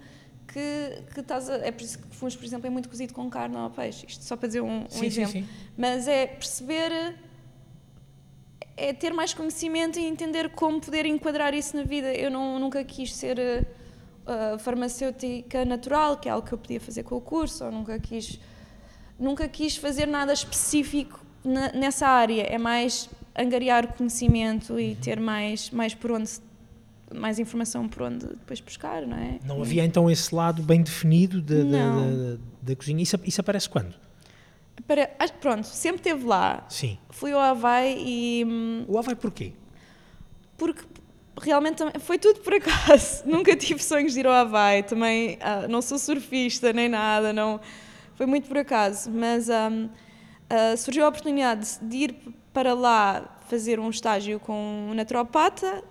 que, 0.52 1.02
que 1.14 1.20
estás 1.20 1.48
a, 1.48 1.56
é 1.56 1.70
por 1.72 1.82
isso 1.82 1.98
que 1.98 2.14
fungos, 2.16 2.36
por 2.36 2.44
exemplo, 2.44 2.66
é 2.66 2.70
muito 2.70 2.88
cozido 2.88 3.12
com 3.14 3.28
carne 3.30 3.56
ou 3.56 3.70
peixe, 3.70 4.06
isto 4.06 4.24
só 4.24 4.36
para 4.36 4.48
dizer 4.48 4.60
um, 4.60 4.82
um 4.84 4.88
Sim, 4.88 4.98
sim, 4.98 5.06
exemplo. 5.06 5.32
sim. 5.32 5.46
Mas 5.76 6.06
é 6.06 6.26
perceber, 6.26 7.14
é 8.76 8.92
ter 8.92 9.12
mais 9.12 9.34
conhecimento 9.34 9.98
e 9.98 10.04
entender 10.04 10.50
como 10.50 10.80
poder 10.80 11.06
enquadrar 11.06 11.54
isso 11.54 11.76
na 11.76 11.82
vida. 11.82 12.12
Eu 12.14 12.30
não, 12.30 12.58
nunca 12.58 12.82
quis 12.84 13.14
ser 13.14 13.38
uh, 13.38 14.58
farmacêutica 14.58 15.64
natural, 15.64 16.16
que 16.18 16.28
é 16.28 16.32
algo 16.32 16.46
que 16.46 16.52
eu 16.52 16.58
podia 16.58 16.80
fazer 16.80 17.02
com 17.02 17.16
o 17.16 17.20
curso, 17.20 17.64
ou 17.64 17.70
nunca 17.72 17.98
quis, 17.98 18.38
nunca 19.18 19.48
quis 19.48 19.76
fazer 19.76 20.06
nada 20.06 20.32
específico 20.32 21.20
na- 21.44 21.72
nessa 21.72 22.06
área. 22.06 22.42
É 22.42 22.58
mais 22.58 23.08
angariar 23.36 23.94
conhecimento 23.94 24.78
e 24.78 24.94
ter 24.96 25.18
mais, 25.20 25.70
mais 25.70 25.94
por 25.94 26.12
onde 26.12 26.30
mais 27.14 27.38
informação 27.38 27.88
por 27.88 28.02
onde 28.02 28.26
depois 28.26 28.60
buscar, 28.60 29.02
não 29.06 29.16
é? 29.16 29.38
Não 29.44 29.60
havia 29.60 29.84
então 29.84 30.10
esse 30.10 30.34
lado 30.34 30.62
bem 30.62 30.82
definido 30.82 31.40
da, 31.42 31.56
da- 31.62 32.36
da- 32.62 32.76
cozinha. 32.76 33.02
Isso, 33.02 33.16
isso 33.24 33.40
aparece 33.40 33.68
quando? 33.68 33.94
Para, 34.86 35.06
pronto, 35.40 35.64
sempre 35.66 35.98
esteve 36.00 36.24
lá. 36.24 36.64
Sim. 36.68 36.98
Fui 37.10 37.32
ao 37.32 37.40
Havaí 37.40 37.96
e. 38.04 38.44
hum, 38.44 38.84
O 38.88 38.98
Havaí 38.98 39.14
porquê? 39.14 39.52
Porque 40.56 40.82
realmente 41.40 41.82
foi 42.00 42.18
tudo 42.18 42.40
por 42.40 42.54
acaso. 42.54 43.22
Nunca 43.28 43.56
tive 43.56 43.82
sonhos 43.82 44.12
de 44.14 44.20
ir 44.20 44.26
ao 44.26 44.32
Havaí. 44.32 44.82
Também 44.82 45.38
ah, 45.40 45.66
não 45.68 45.82
sou 45.82 45.98
surfista 45.98 46.72
nem 46.72 46.88
nada. 46.88 47.32
Não, 47.32 47.60
foi 48.14 48.26
muito 48.26 48.48
por 48.48 48.58
acaso. 48.58 49.10
Mas 49.10 49.48
hum, 49.48 49.88
ah, 50.48 50.76
surgiu 50.76 51.04
a 51.04 51.08
oportunidade 51.08 51.78
de 51.82 51.96
ir 51.96 52.14
para 52.52 52.74
lá 52.74 53.38
fazer 53.48 53.78
um 53.80 53.90
estágio 53.90 54.38
com 54.40 54.88
um 54.90 54.94
naturopata. 54.94 55.82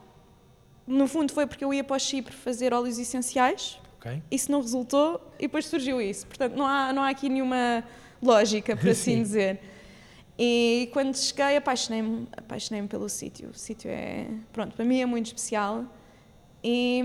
No 0.86 1.08
fundo 1.08 1.32
foi 1.32 1.46
porque 1.46 1.64
eu 1.64 1.74
ia 1.74 1.84
para 1.84 1.96
o 1.96 2.00
Chipre 2.00 2.34
fazer 2.34 2.74
óleos 2.74 2.98
essenciais. 2.98 3.80
Ok. 4.00 4.22
Isso 4.32 4.52
não 4.52 4.62
resultou 4.62 5.22
e 5.38 5.44
depois 5.44 5.66
surgiu 5.66 6.02
isso. 6.02 6.26
Portanto, 6.26 6.56
não 6.56 6.66
há, 6.66 6.92
não 6.92 7.04
há 7.04 7.10
aqui 7.10 7.30
nenhuma 7.30 7.84
lógica, 8.22 8.76
por 8.76 8.90
assim 8.90 9.18
Sim. 9.18 9.22
dizer. 9.22 9.60
E 10.38 10.90
quando 10.92 11.16
cheguei, 11.16 11.56
apaixonei-me 11.58 12.28
apaixonei 12.36 12.82
pelo 12.88 13.08
sítio. 13.08 13.50
O 13.50 13.54
sítio 13.54 13.92
é, 13.92 14.28
pronto, 14.52 14.76
para 14.76 14.84
mim 14.84 15.00
é 15.00 15.06
muito 15.06 15.28
especial. 15.28 15.86
E, 16.64 17.04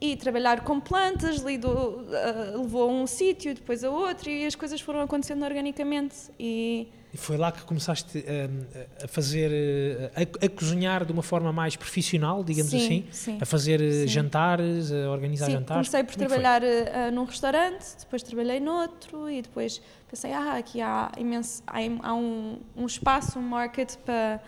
e 0.00 0.16
trabalhar 0.16 0.62
com 0.62 0.80
plantas 0.80 1.36
lido, 1.36 2.04
ah, 2.12 2.56
levou 2.56 2.90
a 2.90 2.92
um 2.92 3.06
sítio, 3.06 3.54
depois 3.54 3.84
a 3.84 3.90
outro, 3.90 4.28
e 4.28 4.44
as 4.44 4.54
coisas 4.54 4.80
foram 4.80 5.00
acontecendo 5.00 5.44
organicamente. 5.44 6.16
E 6.38 6.88
E 7.14 7.16
foi 7.16 7.36
lá 7.36 7.52
que 7.52 7.62
começaste 7.62 8.18
hum, 8.18 8.64
a 9.04 9.06
fazer, 9.06 9.48
eh, 9.52 10.10
a, 10.16 10.46
a 10.46 10.48
cozinhar 10.48 11.04
de 11.04 11.12
uma 11.12 11.22
forma 11.22 11.52
mais 11.52 11.76
profissional, 11.76 12.42
digamos 12.42 12.72
Sim, 12.72 12.84
assim? 12.84 13.06
sim. 13.12 13.38
A 13.40 13.46
fazer 13.46 13.80
eh, 13.80 14.00
Sim. 14.00 14.08
jantares, 14.08 14.90
a 14.90 15.08
organizar 15.12 15.48
jantares? 15.48 15.88
comecei 15.88 16.02
por 16.02 16.14
Como 16.14 16.24
é 16.24 16.26
trabalhar 16.26 16.62
ah, 16.64 17.12
num 17.12 17.22
restaurante, 17.22 17.84
depois 18.00 18.20
trabalhei 18.20 18.58
noutro 18.58 19.30
e 19.30 19.42
depois 19.42 19.80
pensei, 20.10 20.32
ah, 20.32 20.54
aqui 20.56 20.80
há 20.80 21.12
imenso, 21.16 21.62
há, 21.68 21.78
há 22.02 22.14
um, 22.14 22.58
um 22.76 22.84
espaço, 22.84 23.38
um 23.38 23.42
market 23.42 23.96
para, 23.98 24.42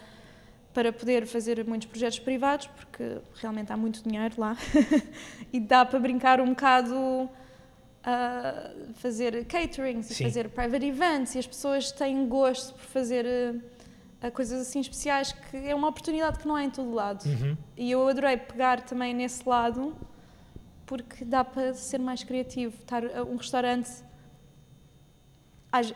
para 0.75 0.93
poder 0.93 1.25
fazer 1.25 1.65
muitos 1.65 1.87
projetos 1.87 2.19
privados, 2.19 2.67
porque 2.67 3.19
realmente 3.37 3.73
há 3.73 3.77
muito 3.77 4.03
dinheiro 4.03 4.35
lá 4.39 4.57
e 5.53 5.61
dá 5.61 5.85
para 5.85 6.01
brincar 6.01 6.41
um 6.41 6.49
bocado 6.49 7.31
a 8.09 8.71
fazer 8.95 9.45
caterings 9.47 10.09
e 10.13 10.15
Sim. 10.15 10.25
fazer 10.25 10.49
private 10.51 10.87
events 10.87 11.35
e 11.35 11.39
as 11.41 11.47
pessoas 11.47 11.91
têm 11.91 12.27
gosto 12.29 12.73
por 12.75 12.85
fazer 12.85 13.27
a 14.23 14.31
coisas 14.31 14.61
assim 14.61 14.79
especiais 14.79 15.33
que 15.33 15.57
é 15.57 15.75
uma 15.75 15.89
oportunidade 15.89 16.39
que 16.39 16.47
não 16.47 16.55
há 16.55 16.63
em 16.63 16.71
todo 16.71 16.93
lado. 16.95 17.25
Uhum. 17.27 17.57
E 17.77 17.91
eu 17.91 18.07
adorei 18.09 18.37
pegar 18.37 18.81
também 18.83 19.13
nesse 19.13 19.47
lado 19.47 19.95
porque 20.87 21.25
dá 21.25 21.43
para 21.45 21.75
ser 21.75 21.99
mais 21.99 22.23
criativo. 22.23 22.77
Estar 22.81 23.03
um 23.29 23.35
restaurante 23.37 23.91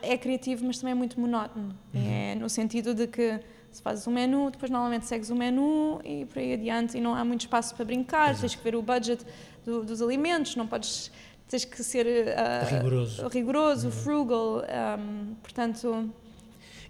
é 0.01 0.17
criativo, 0.17 0.65
mas 0.65 0.77
também 0.79 0.91
é 0.91 0.95
muito 0.95 1.19
monótono. 1.19 1.73
É 1.95 2.35
no 2.35 2.49
sentido 2.49 2.93
de 2.93 3.07
que 3.07 3.39
se 3.71 3.81
fazes 3.81 4.05
um 4.05 4.11
menu, 4.11 4.51
depois 4.51 4.69
normalmente 4.69 5.05
segues 5.05 5.29
o 5.29 5.35
menu 5.35 6.01
e 6.03 6.25
por 6.25 6.39
aí 6.39 6.53
adiante 6.53 6.97
e 6.97 7.01
não 7.01 7.15
há 7.15 7.23
muito 7.23 7.41
espaço 7.41 7.73
para 7.73 7.85
brincar, 7.85 8.37
tens 8.37 8.53
que 8.53 8.61
ver 8.61 8.75
o 8.75 8.81
budget 8.81 9.25
do- 9.65 9.81
dos 9.85 10.01
alimentos, 10.01 10.57
não 10.57 10.67
podes 10.67 11.09
tens 11.51 11.65
que 11.65 11.83
ser 11.83 12.05
ah, 12.37 12.63
Rigoroso. 12.69 13.27
rigoroso, 13.27 13.91
frugal, 13.91 14.63
ahm, 14.67 15.33
portanto 15.43 16.09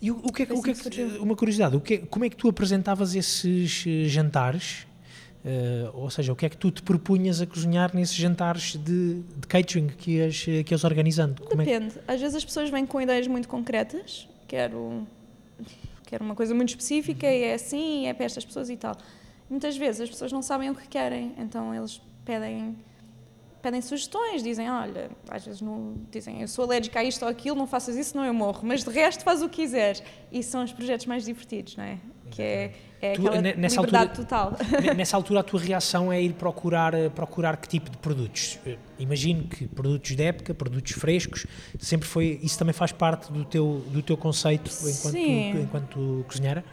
E 0.01 0.09
o, 0.11 0.17
o 0.17 0.31
que 0.31 0.43
é 0.43 0.45
o 0.53 0.61
que 0.61 0.69
é 0.69 0.73
assim 0.73 0.89
que 0.89 0.95
surgiu. 0.95 1.21
uma 1.23 1.35
curiosidade, 1.35 1.75
o 1.75 1.81
que 1.81 1.93
é- 1.95 1.97
como 1.99 2.23
é 2.25 2.29
que 2.29 2.35
tu 2.35 2.47
apresentavas 2.47 3.13
esses 3.15 3.83
eh, 3.87 4.07
jantares? 4.07 4.87
Eh, 5.43 5.89
ou 5.93 6.09
seja, 6.09 6.31
o 6.31 6.35
que 6.35 6.45
é 6.45 6.49
que 6.49 6.57
tu 6.57 6.69
te 6.71 6.81
propunhas 6.83 7.41
a 7.41 7.47
cozinhar 7.47 7.95
nesses 7.95 8.15
jantares 8.15 8.75
de, 8.77 9.21
de 9.21 9.47
catering 9.47 9.87
que 9.87 10.11
ias, 10.17 10.45
eh, 10.47 10.63
que 10.63 10.73
ias 10.73 10.83
organizando? 10.83 11.41
Como 11.43 11.61
é 11.61 11.65
que- 11.65 11.71
Depende. 11.71 11.95
Às 12.07 12.19
vezes 12.21 12.35
as 12.35 12.45
pessoas 12.45 12.69
vêm 12.69 12.85
com 12.85 13.01
ideias 13.01 13.27
muito 13.27 13.47
concretas. 13.49 14.27
Quero, 14.47 15.07
quero 16.05 16.23
uma 16.23 16.35
coisa 16.35 16.53
muito 16.53 16.69
específica 16.69 17.25
e 17.25 17.43
é 17.43 17.53
assim, 17.55 18.03
e 18.03 18.07
é 18.07 18.13
para 18.13 18.25
estas 18.25 18.45
pessoas 18.45 18.69
e 18.69 18.77
tal. 18.77 18.95
Muitas 19.49 19.75
vezes 19.77 20.01
as 20.01 20.09
pessoas 20.09 20.31
não 20.31 20.41
sabem 20.43 20.69
o 20.69 20.75
que 20.75 20.87
querem, 20.87 21.33
então 21.37 21.73
eles 21.73 21.99
pedem 22.23 22.75
pedem 23.61 23.81
sugestões, 23.81 24.41
dizem, 24.43 24.69
olha, 24.69 25.09
às 25.29 25.45
vezes 25.45 25.61
não, 25.61 25.95
dizem, 26.11 26.41
eu 26.41 26.47
sou 26.47 26.65
alérgica 26.65 26.99
a 26.99 27.03
isto 27.03 27.23
ou 27.23 27.29
aquilo, 27.29 27.55
não 27.55 27.67
faças 27.67 27.95
isso, 27.95 28.15
não 28.17 28.25
eu 28.25 28.33
morro, 28.33 28.61
mas 28.63 28.83
de 28.83 28.89
resto 28.89 29.23
faz 29.23 29.41
o 29.41 29.49
que 29.49 29.61
quiseres. 29.61 30.01
E 30.31 30.41
são 30.41 30.63
os 30.63 30.71
projetos 30.71 31.05
mais 31.05 31.25
divertidos, 31.25 31.75
não 31.77 31.83
é? 31.83 31.97
Que 32.31 32.41
é, 32.41 32.73
é 33.01 33.13
Tu, 33.13 33.21
aquela 33.27 33.41
ne- 33.41 33.53
nessa 33.55 33.75
liberdade 33.81 34.15
total. 34.15 34.55
Ne- 34.81 34.93
Nessa 34.93 35.17
altura 35.17 35.41
a 35.41 35.43
tua 35.43 35.59
reação 35.59 36.11
é 36.13 36.21
ir 36.21 36.33
procurar, 36.33 36.93
eh, 36.93 37.09
procurar 37.09 37.57
que 37.57 37.67
tipo 37.67 37.89
de 37.89 37.97
produtos? 37.97 38.57
Eh, 38.65 38.77
Imagino 38.97 39.43
que 39.47 39.67
produtos 39.67 40.15
de 40.15 40.23
época, 40.23 40.53
produtos 40.53 40.93
frescos, 40.93 41.45
sempre 41.79 42.07
foi, 42.07 42.39
isso 42.41 42.57
também 42.57 42.73
faz 42.73 42.91
parte 42.91 43.31
do 43.31 43.43
teu, 43.43 43.83
do 43.89 44.01
teu 44.01 44.15
conceito 44.15 44.69
enquanto, 44.71 45.11
Sim. 45.11 45.61
enquanto 45.61 46.25
cozinheira? 46.27 46.63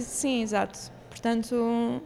Sim, 0.00 0.42
exato. 0.42 0.78
Portanto, 1.10 2.02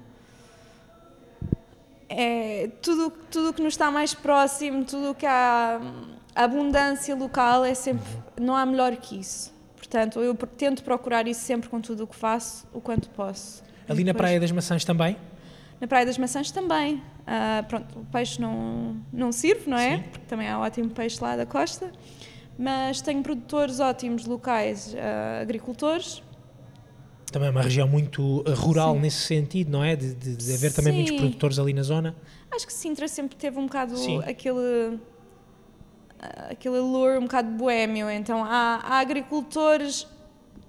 é, 2.17 2.69
tudo 2.81 3.11
tudo 3.31 3.51
o 3.51 3.53
que 3.53 3.63
nos 3.63 3.75
está 3.75 3.91
mais 3.91 4.15
próximo, 4.15 4.85
tudo 4.85 5.11
o 5.11 5.15
que 5.15 5.27
há 5.27 5.81
a 6.35 6.45
abundância 6.45 7.15
local 7.15 7.65
é 7.65 7.75
sempre 7.75 8.05
não 8.41 8.55
há 8.57 8.65
melhor 8.67 8.95
que 8.97 9.19
isso. 9.21 9.53
Portanto, 9.77 10.21
eu 10.21 10.35
tento 10.35 10.83
procurar 10.83 11.27
isso 11.29 11.41
sempre 11.41 11.69
com 11.69 11.81
tudo 11.81 12.05
o 12.05 12.07
que 12.07 12.17
faço, 12.17 12.67
o 12.73 12.81
quanto 12.81 13.09
posso. 13.11 13.63
Ali 13.89 14.01
E 14.03 14.05
na 14.05 14.13
depois- 14.13 14.17
Praia 14.29 14.41
das 14.41 14.51
Maçãs 14.53 14.85
também? 14.85 15.17
na 15.81 15.87
Praia 15.89 16.07
das 16.07 16.17
Maçãs 16.17 16.51
também. 16.51 17.03
Ah, 17.27 17.65
pronto, 17.69 17.99
o 17.99 18.05
peixe 18.07 18.41
não, 18.41 18.97
não 19.13 19.33
sirve, 19.33 19.69
não 19.69 19.77
é? 19.77 19.97
Sim. 19.97 20.03
Porque 20.05 20.27
também 20.27 20.49
há 20.49 20.59
ótimo 20.59 20.89
peixe 20.91 21.19
lá 21.21 21.37
da 21.37 21.45
costa. 21.45 21.91
Mas 22.59 23.01
tenho 23.01 23.23
produtores 23.23 23.81
ótimos 23.81 24.25
locais, 24.25 24.95
ah, 24.97 25.41
agricultores. 25.43 26.23
Também 27.33 27.49
é 27.49 27.51
uma 27.51 27.63
região 27.63 27.89
muito 27.89 28.45
eh, 28.47 28.51
rural 28.53 28.95
Sim. 28.95 29.01
nesse 29.01 29.17
sentido, 29.27 29.71
não 29.73 29.83
é? 29.83 29.97
De, 29.97 30.15
de- 30.15 30.37
de 30.37 30.55
haver 30.55 30.73
também 30.73 30.93
muitos 30.93 31.13
Sim. 31.13 31.19
produtores 31.19 31.59
ali 31.59 31.73
na 31.73 31.83
zona. 31.83 32.15
Acho 32.55 32.67
que 32.67 32.73
Sintra 32.73 33.09
sempre 33.09 33.35
teve 33.37 33.59
um 33.59 33.65
bocado 33.67 33.97
Sim. 33.97 34.19
aquele 34.25 34.99
ah, 36.21 36.49
aquele 36.51 36.77
allure 36.77 37.19
um 37.19 37.23
bocado 37.23 37.51
boémio. 37.53 38.11
Então 38.11 38.45
há, 38.45 38.81
há 38.85 38.99
agricultores. 39.01 40.07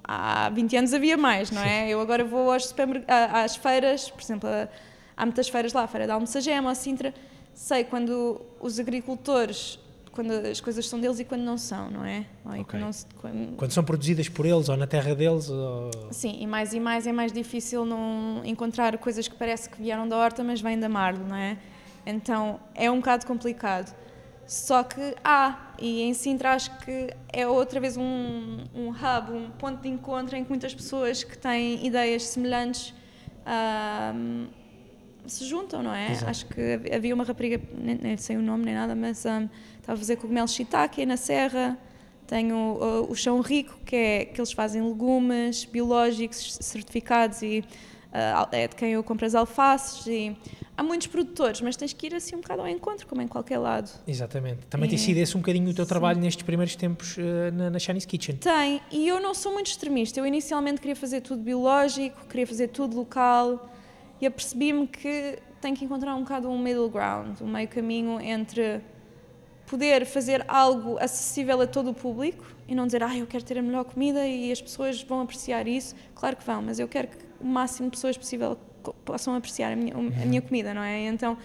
Há 0.06 0.50
20 0.50 0.76
anos 0.78 0.94
havia 0.94 1.16
mais, 1.16 1.50
não 1.50 1.62
é? 1.62 1.88
Eu 1.90 2.02
agora 2.02 2.26
vou 2.26 2.52
aos 2.52 2.74
às 3.08 3.56
feiras, 3.56 4.10
por 4.10 4.22
exemplo, 4.22 4.50
há 5.16 5.26
muitas 5.26 5.48
feiras 5.48 5.72
lá, 5.72 5.84
a 5.84 5.88
Feira 5.88 6.06
da 6.08 6.16
Almocegema, 6.16 6.72
a 6.72 6.76
Sintra. 6.76 7.14
Sei 7.54 7.86
quando 7.86 8.42
os 8.60 8.80
agricultores, 8.80 9.80
quando 10.14 10.32
as 10.32 10.62
coisas 10.62 10.88
são 10.88 11.00
deles 11.02 11.20
e 11.20 11.26
quando 11.26 11.42
não 11.42 11.58
são, 11.58 11.90
não 11.90 12.06
é? 12.06 12.26
Ou 12.46 12.56
e 12.56 12.60
Ok. 12.62 12.66
quando 12.70 12.82
não 12.84 12.94
se- 12.94 13.06
quando- 13.20 13.56
Quando 13.58 13.72
são 13.72 13.84
produzidas 13.84 14.30
por 14.30 14.46
eles 14.46 14.70
ou 14.70 14.78
na 14.78 14.88
terra 14.88 15.14
deles. 15.16 15.50
Ou... 15.50 15.90
Sim, 16.12 16.38
e 16.40 16.46
mais 16.48 16.72
e 16.74 16.80
mais 16.80 17.06
é 17.08 17.12
mais 17.12 17.32
difícil 17.34 17.84
não 17.84 18.42
encontrar 18.46 18.96
coisas 19.00 19.28
que 19.28 19.36
parece 19.36 19.68
que 19.70 19.82
vieram 19.82 20.08
da 20.08 20.16
horta, 20.16 20.44
mas 20.44 20.62
vêm 20.62 20.80
da 20.80 20.88
marlo, 20.88 21.26
não 21.28 21.36
é? 21.36 21.58
Então 22.06 22.60
é 22.76 22.90
um 22.92 22.98
bocado 22.98 23.26
complicado. 23.26 23.94
Só 24.46 24.84
que 24.84 25.16
há, 25.24 25.74
e 25.80 26.02
em 26.02 26.14
Sintra 26.14 26.54
acho 26.54 26.78
que 26.80 27.10
é 27.32 27.48
outra 27.48 27.80
vez 27.80 27.98
um, 27.98 28.58
um 28.76 28.90
hub, 28.90 29.32
um 29.32 29.50
ponto 29.52 29.82
de 29.82 29.88
encontro 29.90 30.36
em 30.36 30.44
que 30.44 30.50
muitas 30.50 30.76
pessoas 30.76 31.24
que 31.24 31.36
têm 31.38 31.84
ideias 31.86 32.24
semelhantes 32.24 32.94
ahm, 33.46 34.48
se 35.26 35.46
juntam, 35.46 35.82
não 35.82 35.94
é? 35.96 36.12
Exato. 36.12 36.30
Acho 36.30 36.46
que 36.48 36.80
havia 36.94 37.16
uma 37.16 37.24
rapariga, 37.24 37.60
nem, 37.74 37.96
nem 37.96 38.18
sei 38.18 38.36
o 38.36 38.42
nome 38.42 38.66
nem 38.66 38.74
nada, 38.76 38.94
mas 38.94 39.26
ahm, 39.26 39.48
estava 39.84 39.96
a 39.96 39.98
fazer 39.98 40.16
cogumelos 40.16 40.54
shiitake 40.54 41.06
na 41.06 41.18
serra. 41.18 41.78
Tenho 42.26 42.56
uh, 42.56 43.12
o 43.12 43.16
chão 43.16 43.42
rico, 43.42 43.78
que 43.86 43.96
é 43.96 44.26
que 44.26 44.40
eles 44.40 44.54
fazem 44.54 44.82
legumes 44.82 45.66
biológicos 45.66 46.58
certificados 46.62 47.42
e 47.42 47.60
uh, 48.14 48.48
é 48.54 48.68
de 48.68 48.76
quem 48.78 48.94
eu 48.94 49.04
compro 49.04 49.26
as 49.26 49.36
alfaces. 49.36 50.08
E 50.08 50.36
há 50.78 50.82
muitos 50.82 51.08
produtores, 51.08 51.60
mas 51.60 51.76
tens 51.76 51.92
que 51.92 52.08
ir 52.08 52.16
assim 52.16 52.38
um 52.38 52.40
bocado 52.40 52.62
ao 52.62 52.68
encontro, 52.70 53.06
como 53.08 53.22
em 53.22 53.28
qualquer 53.28 53.58
lado. 53.60 53.92
Exatamente. 54.08 54.66
Também 54.70 54.88
tem 54.90 54.98
É. 54.98 55.02
sido 55.02 55.18
esse 55.18 55.36
um 55.36 55.42
bocadinho 55.42 55.70
o 55.70 55.74
teu 55.74 55.84
Sim. 55.84 55.90
trabalho 55.90 56.20
nestes 56.22 56.44
primeiros 56.44 56.78
tempos 56.78 57.18
eh, 57.20 57.52
na, 57.52 57.70
na 57.72 57.78
Chinese 57.78 58.08
Kitchen. 58.08 58.38
Tem, 58.38 58.82
e 58.90 59.06
eu 59.06 59.20
não 59.20 59.34
sou 59.34 59.52
muito 59.52 59.68
extremista. 59.68 60.18
Eu 60.18 60.26
inicialmente 60.26 60.80
queria 60.80 60.96
fazer 60.96 61.20
tudo 61.20 61.44
biológico, 61.44 62.26
queria 62.28 62.48
fazer 62.48 62.70
tudo 62.70 62.96
local 62.96 63.70
e 64.22 64.26
apercebi-me 64.26 64.88
que 64.88 65.40
tenho 65.60 65.76
que 65.76 65.84
encontrar 65.84 66.16
um 66.16 66.22
bocado 66.22 66.50
um 66.50 66.58
middle 66.58 66.90
ground, 66.90 67.42
um 67.42 67.48
meio 67.48 67.68
caminho 67.68 68.20
entre 68.22 68.82
poder 69.74 70.06
fazer 70.06 70.46
algo 70.48 71.00
acessível 71.00 71.60
a 71.60 71.66
todo 71.66 71.90
o 71.90 71.94
público 71.96 72.46
e 72.68 72.76
não 72.76 72.86
dizer, 72.86 73.02
ah, 73.02 73.18
eu 73.18 73.26
quero 73.26 73.44
ter 73.44 73.58
a 73.58 73.62
melhor 73.62 73.84
comida 73.84 74.24
e 74.28 74.52
as 74.52 74.62
pessoas 74.62 75.02
vão 75.02 75.22
apreciar 75.22 75.68
isso. 75.68 75.96
Claro 76.14 76.36
que 76.36 76.46
vão, 76.46 76.62
mas 76.62 76.78
eu 76.78 76.88
quero 76.88 77.08
que 77.08 77.18
o 77.42 77.46
máximo 77.48 77.88
de 77.90 77.96
pessoas 77.98 78.16
possível 78.16 78.56
possam 79.04 79.34
apreciar 79.36 79.74
a 79.74 79.76
minha, 79.76 79.96
a 79.96 80.26
minha 80.28 80.44
comida, 80.44 80.76
não 80.76 80.84
é? 80.84 81.08
Então, 81.08 81.36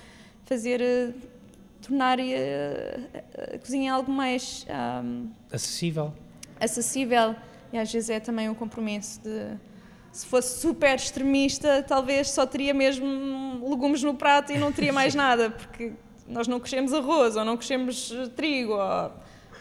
fazer, 0.44 0.78
eh, 0.82 1.14
tornar 1.80 2.18
eh, 2.20 3.00
a, 3.54 3.58
cozinha 3.60 3.94
algo 3.94 4.12
mais. 4.12 4.66
ahm, 4.68 5.28
Acessível. 5.50 6.12
acessível 6.60 7.34
e 7.72 7.78
às 7.78 7.90
vezes 7.90 8.10
é 8.10 8.20
também 8.20 8.46
um 8.50 8.54
compromisso 8.54 9.22
de 9.22 9.56
se 10.12 10.26
fosse 10.26 10.60
super 10.60 10.96
extremista 10.96 11.82
talvez 11.86 12.30
só 12.30 12.44
teria 12.44 12.74
mesmo 12.74 13.06
legumes 13.70 14.02
no 14.02 14.14
prato 14.14 14.52
e 14.52 14.58
não 14.58 14.70
teria 14.72 14.92
mais 14.92 15.14
nada 15.24 15.50
porque 15.50 15.92
nós 16.28 16.46
não 16.46 16.60
crescemos 16.60 16.92
arroz 16.92 17.36
ou 17.36 17.44
não 17.44 17.56
crescemos 17.56 18.12
eh, 18.12 18.28
trigo 18.28 18.74
ou... 18.74 19.12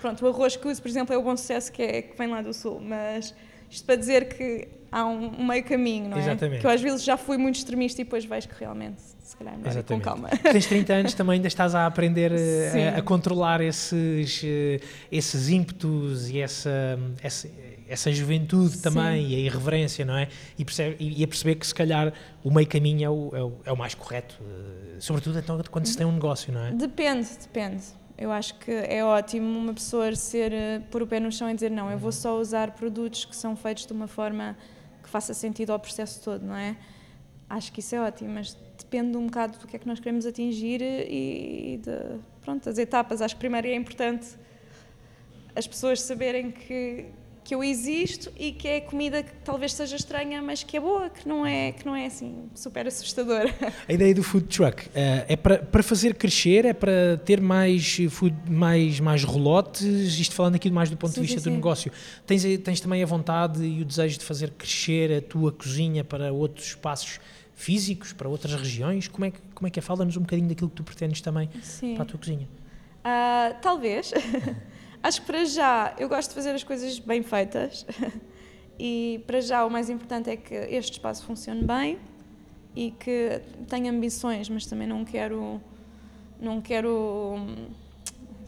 pronto, 0.01 0.25
o 0.25 0.29
arroz 0.29 0.55
que 0.55 0.67
uso 0.67 0.81
por 0.81 0.87
exemplo 0.87 1.13
é 1.15 1.17
o 1.17 1.21
bom 1.21 1.35
sucesso 1.35 1.71
que, 1.71 1.81
é, 1.81 2.01
que 2.01 2.17
vem 2.17 2.27
lá 2.27 2.41
do 2.41 2.53
sul 2.53 2.79
mas 2.79 3.33
isto 3.69 3.85
para 3.85 3.95
dizer 3.95 4.29
que 4.29 4.67
há 4.91 5.05
um, 5.05 5.45
meio 5.45 5.63
caminho, 5.63 6.09
não 6.09 6.17
é? 6.17 6.21
Exatamente. 6.21 6.61
Que 6.61 6.67
eu 6.67 6.71
às 6.71 6.81
vezes 6.81 7.03
já 7.03 7.17
fui 7.17 7.37
muito 7.37 7.55
extremista 7.55 8.01
e 8.01 8.05
depois 8.05 8.25
vejo 8.25 8.47
que 8.47 8.55
realmente 8.59 9.01
se 9.01 9.35
calhar 9.35 9.53
é 9.53 9.57
melhor 9.57 9.83
com 9.83 9.99
calma. 9.99 10.29
Tens 10.41 10.65
30 10.67 10.93
anos 10.93 11.13
também, 11.13 11.35
ainda 11.35 11.47
estás 11.47 11.75
a 11.75 11.85
aprender 11.85 12.31
eh, 12.31 12.93
a, 12.95 12.99
a 12.99 13.01
controlar 13.01 13.59
esses, 13.61 14.41
eh, 14.43 14.79
esses 15.11 15.49
ímpetos 15.49 16.29
e 16.29 16.39
essa, 16.39 16.97
essa, 17.21 17.49
essa 17.87 18.11
juventude 18.11 18.75
Sim. 18.75 18.81
também 18.81 19.27
e 19.31 19.35
a 19.35 19.39
irreverência, 19.39 20.05
não 20.05 20.17
é? 20.17 20.27
E, 20.57 20.65
percebe- 20.65 20.97
e 20.99 21.23
a 21.23 21.27
perceber 21.27 21.55
que 21.55 21.65
se 21.67 21.73
calhar 21.73 22.13
o 22.43 22.51
meio 22.51 22.67
caminho 22.67 23.05
é 23.05 23.09
o, 23.09 23.31
é 23.35 23.43
o, 23.43 23.53
é 23.65 23.71
o 23.71 23.77
mais 23.77 23.93
correto, 23.95 24.37
eh, 24.41 24.97
sobretudo 24.99 25.39
então 25.39 25.61
quando 25.71 25.85
se 25.85 25.97
tem 25.97 26.05
um 26.05 26.11
negócio, 26.11 26.51
não 26.53 26.61
é? 26.65 26.71
Depende, 26.71 27.27
depende. 27.41 27.83
Eu 28.17 28.31
acho 28.31 28.55
que 28.55 28.71
é 28.71 29.03
ótimo 29.05 29.59
uma 29.59 29.73
pessoa 29.73 30.13
ser, 30.15 30.51
eh, 30.51 30.79
pôr 30.91 31.03
o 31.03 31.07
pé 31.07 31.19
no 31.19 31.31
chão 31.31 31.49
e 31.49 31.53
dizer 31.53 31.69
não, 31.71 31.89
eu 31.91 31.97
vou 31.97 32.11
só 32.11 32.39
usar 32.39 32.71
produtos 32.71 33.25
que 33.25 33.35
são 33.35 33.55
feitos 33.55 33.85
de 33.85 33.93
uma 33.93 34.07
forma 34.07 34.57
que 35.03 35.09
faça 35.09 35.33
sentido 35.33 35.71
ao 35.71 35.79
processo 35.79 36.21
todo, 36.23 36.45
não 36.45 36.55
é? 36.55 36.75
Acho 37.49 37.71
que 37.71 37.79
isso 37.79 37.95
é 37.95 38.01
ótimo, 38.01 38.29
mas 38.33 38.57
depende 38.77 39.15
um 39.15 39.27
bocado 39.27 39.57
do 39.57 39.67
que 39.67 39.75
é 39.75 39.79
que 39.79 39.87
nós 39.87 39.99
queremos 39.99 40.25
atingir 40.25 40.81
e 40.81 41.79
de, 41.81 42.19
pronto, 42.41 42.65
das 42.65 42.77
etapas. 42.77 43.21
Acho 43.21 43.35
que 43.35 43.39
primeiro 43.39 43.67
é 43.67 43.75
importante 43.75 44.27
as 45.55 45.65
pessoas 45.65 46.01
saberem 46.01 46.51
que, 46.51 47.05
que 47.47 47.55
eu 47.55 47.63
existo 47.63 48.29
e 48.37 48.51
que 48.51 48.67
é 48.67 48.81
comida 48.81 49.23
que 49.23 49.31
talvez 49.41 49.73
seja 49.73 49.95
estranha, 49.95 50.41
mas 50.41 50.63
que 50.63 50.75
é 50.75 50.81
boa, 50.81 51.09
que 51.09 51.25
não 51.25 51.45
é, 51.45 51.71
que 51.71 51.85
não 51.85 51.95
é 51.95 52.07
assim 52.07 52.49
super 52.53 52.85
assustadora. 52.85 53.55
A 53.87 53.93
ideia 53.93 54.13
do 54.13 54.21
food 54.21 54.47
truck 54.47 54.89
eh, 54.93 55.25
é 55.29 55.35
para, 55.37 55.59
para 55.59 55.81
fazer 55.81 56.15
crescer, 56.15 56.65
é 56.65 56.73
para 56.73 57.15
ter 57.23 57.39
mais, 57.39 57.99
food, 58.09 58.35
mais, 58.49 58.99
mais 58.99 59.23
rolotes, 59.23 59.81
isto 60.19 60.35
falando 60.35 60.55
aqui 60.55 60.69
mais 60.69 60.89
do 60.89 60.97
ponto 60.97 61.13
Sim, 61.13 61.21
de 61.21 61.27
vista 61.27 61.39
sim, 61.39 61.45
do 61.45 61.51
sim. 61.51 61.55
negócio. 61.55 61.89
Tens, 62.25 62.43
tens 62.65 62.81
também 62.81 63.01
a 63.01 63.05
vontade 63.05 63.63
e 63.63 63.81
o 63.81 63.85
desejo 63.85 64.19
de 64.19 64.25
fazer 64.25 64.51
crescer 64.51 65.13
a 65.13 65.21
tua 65.21 65.49
cozinha 65.53 66.03
para 66.03 66.33
outros 66.33 66.67
espaços 66.67 67.21
físicos, 67.55 68.11
para 68.11 68.27
outras 68.27 68.55
regiões? 68.55 69.07
Como 69.07 69.23
é 69.23 69.31
que, 69.31 69.39
como 69.55 69.67
é, 69.67 69.71
que 69.71 69.79
é? 69.79 69.81
Fala-nos 69.81 70.17
um 70.17 70.21
bocadinho 70.21 70.49
daquilo 70.49 70.69
que 70.69 70.75
tu 70.75 70.83
pretendes 70.83 71.21
também 71.21 71.49
para 71.95 72.03
a 72.03 72.05
tua 72.05 72.19
cozinha. 72.19 72.45
Ah, 73.05 73.55
talvez. 73.61 74.11
Acho 75.01 75.21
que 75.21 75.27
para 75.27 75.45
já 75.45 75.93
eu 75.97 76.09
gosto 76.09 76.29
de 76.29 76.35
fazer 76.35 76.51
as 76.51 76.63
coisas 76.63 76.99
bem 76.99 77.23
feitas. 77.23 77.85
E 78.79 79.23
para 79.25 79.41
já 79.41 79.65
o 79.65 79.71
mais 79.71 79.89
importante 79.89 80.29
é 80.29 80.37
que 80.37 80.53
este 80.53 80.93
espaço 80.93 81.25
funcione 81.25 81.63
bem 81.63 81.97
e 82.75 82.91
que 82.91 83.41
tenho 83.67 83.89
ambições, 83.89 84.49
mas 84.49 84.67
também 84.67 84.87
não 84.87 85.03
quero 85.03 85.59
não 86.39 86.61
quero 86.61 87.33
hum, 87.35 87.69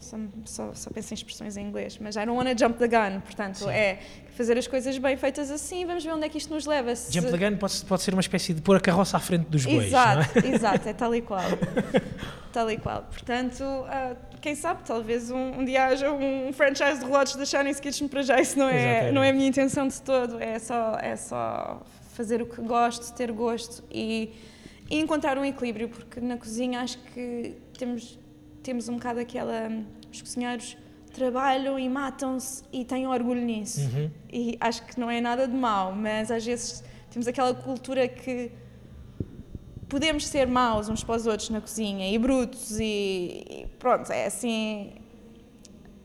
só, 0.00 0.16
só, 0.44 0.74
só 0.74 0.90
penso 0.90 1.12
em 1.12 1.16
expressões 1.16 1.56
em 1.56 1.66
inglês, 1.66 1.98
mas 2.00 2.16
I 2.16 2.24
don't 2.24 2.32
want 2.32 2.48
to 2.48 2.58
jump 2.58 2.78
the 2.78 2.88
gun, 2.88 3.20
portanto 3.20 3.58
Sim. 3.58 3.70
é 3.70 3.98
fazer 4.36 4.56
as 4.56 4.66
coisas 4.66 4.96
bem 4.98 5.16
feitas 5.16 5.50
assim, 5.50 5.84
vamos 5.84 6.02
ver 6.02 6.12
onde 6.12 6.24
é 6.24 6.28
que 6.28 6.38
isto 6.38 6.52
nos 6.52 6.64
leva. 6.66 6.94
Se- 6.96 7.12
Jump 7.12 7.30
the 7.30 7.36
gun 7.50 7.56
pode, 7.58 7.84
pode 7.84 8.02
ser 8.02 8.14
uma 8.14 8.20
espécie 8.20 8.54
de 8.54 8.62
pôr 8.62 8.76
a 8.76 8.80
carroça 8.80 9.16
à 9.16 9.20
frente 9.20 9.46
dos 9.46 9.64
bois, 9.64 9.86
Exato, 9.86 10.38
é? 10.38 10.48
exato, 10.48 10.88
é 10.88 10.92
tal 10.92 11.14
e 11.14 11.20
qual. 11.20 11.42
tal 12.52 12.70
e 12.70 12.78
qual. 12.78 13.02
Portanto, 13.02 13.62
ah, 13.86 14.16
quem 14.40 14.54
sabe, 14.54 14.82
talvez 14.84 15.30
um, 15.30 15.60
um 15.60 15.64
dia 15.64 15.84
haja 15.86 16.10
um 16.10 16.52
franchise 16.52 17.00
de 17.00 17.04
relógios 17.04 17.36
da 17.36 17.44
Chinese 17.44 17.80
Kitchen 17.80 18.08
para 18.08 18.22
já, 18.22 18.40
isso 18.40 18.58
não 18.58 18.68
é, 18.68 18.90
Exatamente. 18.92 19.14
não 19.14 19.22
é 19.22 19.30
a 19.30 19.32
minha 19.32 19.46
intenção 19.48 19.86
de 19.86 20.00
todo, 20.00 20.40
é 20.40 20.58
só, 20.58 20.96
é 21.00 21.14
só 21.16 21.82
fazer 22.14 22.40
o 22.40 22.46
que 22.46 22.60
gosto, 22.62 23.12
ter 23.14 23.30
gosto 23.32 23.84
e, 23.90 24.32
e 24.88 24.98
encontrar 24.98 25.36
um 25.38 25.44
equilíbrio, 25.44 25.88
porque 25.88 26.20
na 26.20 26.36
cozinha 26.38 26.80
acho 26.80 26.98
que 27.14 27.54
temos, 27.78 28.18
temos 28.62 28.88
um 28.88 28.94
bocado 28.94 29.20
aquela. 29.20 29.70
Os 30.12 30.20
cozinheiros 30.20 30.76
trabalham 31.12 31.78
e 31.78 31.88
matam-se 31.88 32.62
e 32.72 32.84
têm 32.84 33.06
orgulho 33.06 33.40
nisso. 33.40 33.80
Uhum. 33.80 34.10
E 34.32 34.56
acho 34.60 34.84
que 34.86 34.98
não 34.98 35.10
é 35.10 35.20
nada 35.20 35.46
de 35.46 35.54
mau, 35.54 35.94
mas 35.94 36.30
às 36.30 36.44
vezes 36.44 36.84
temos 37.10 37.26
aquela 37.26 37.54
cultura 37.54 38.06
que 38.08 38.52
podemos 39.88 40.26
ser 40.26 40.46
maus 40.46 40.88
uns 40.88 41.02
para 41.02 41.16
os 41.16 41.26
outros 41.26 41.50
na 41.50 41.60
cozinha 41.60 42.08
e 42.08 42.16
brutos 42.16 42.78
e, 42.78 43.44
e 43.50 43.66
pronto, 43.78 44.10
é 44.10 44.26
assim. 44.26 44.92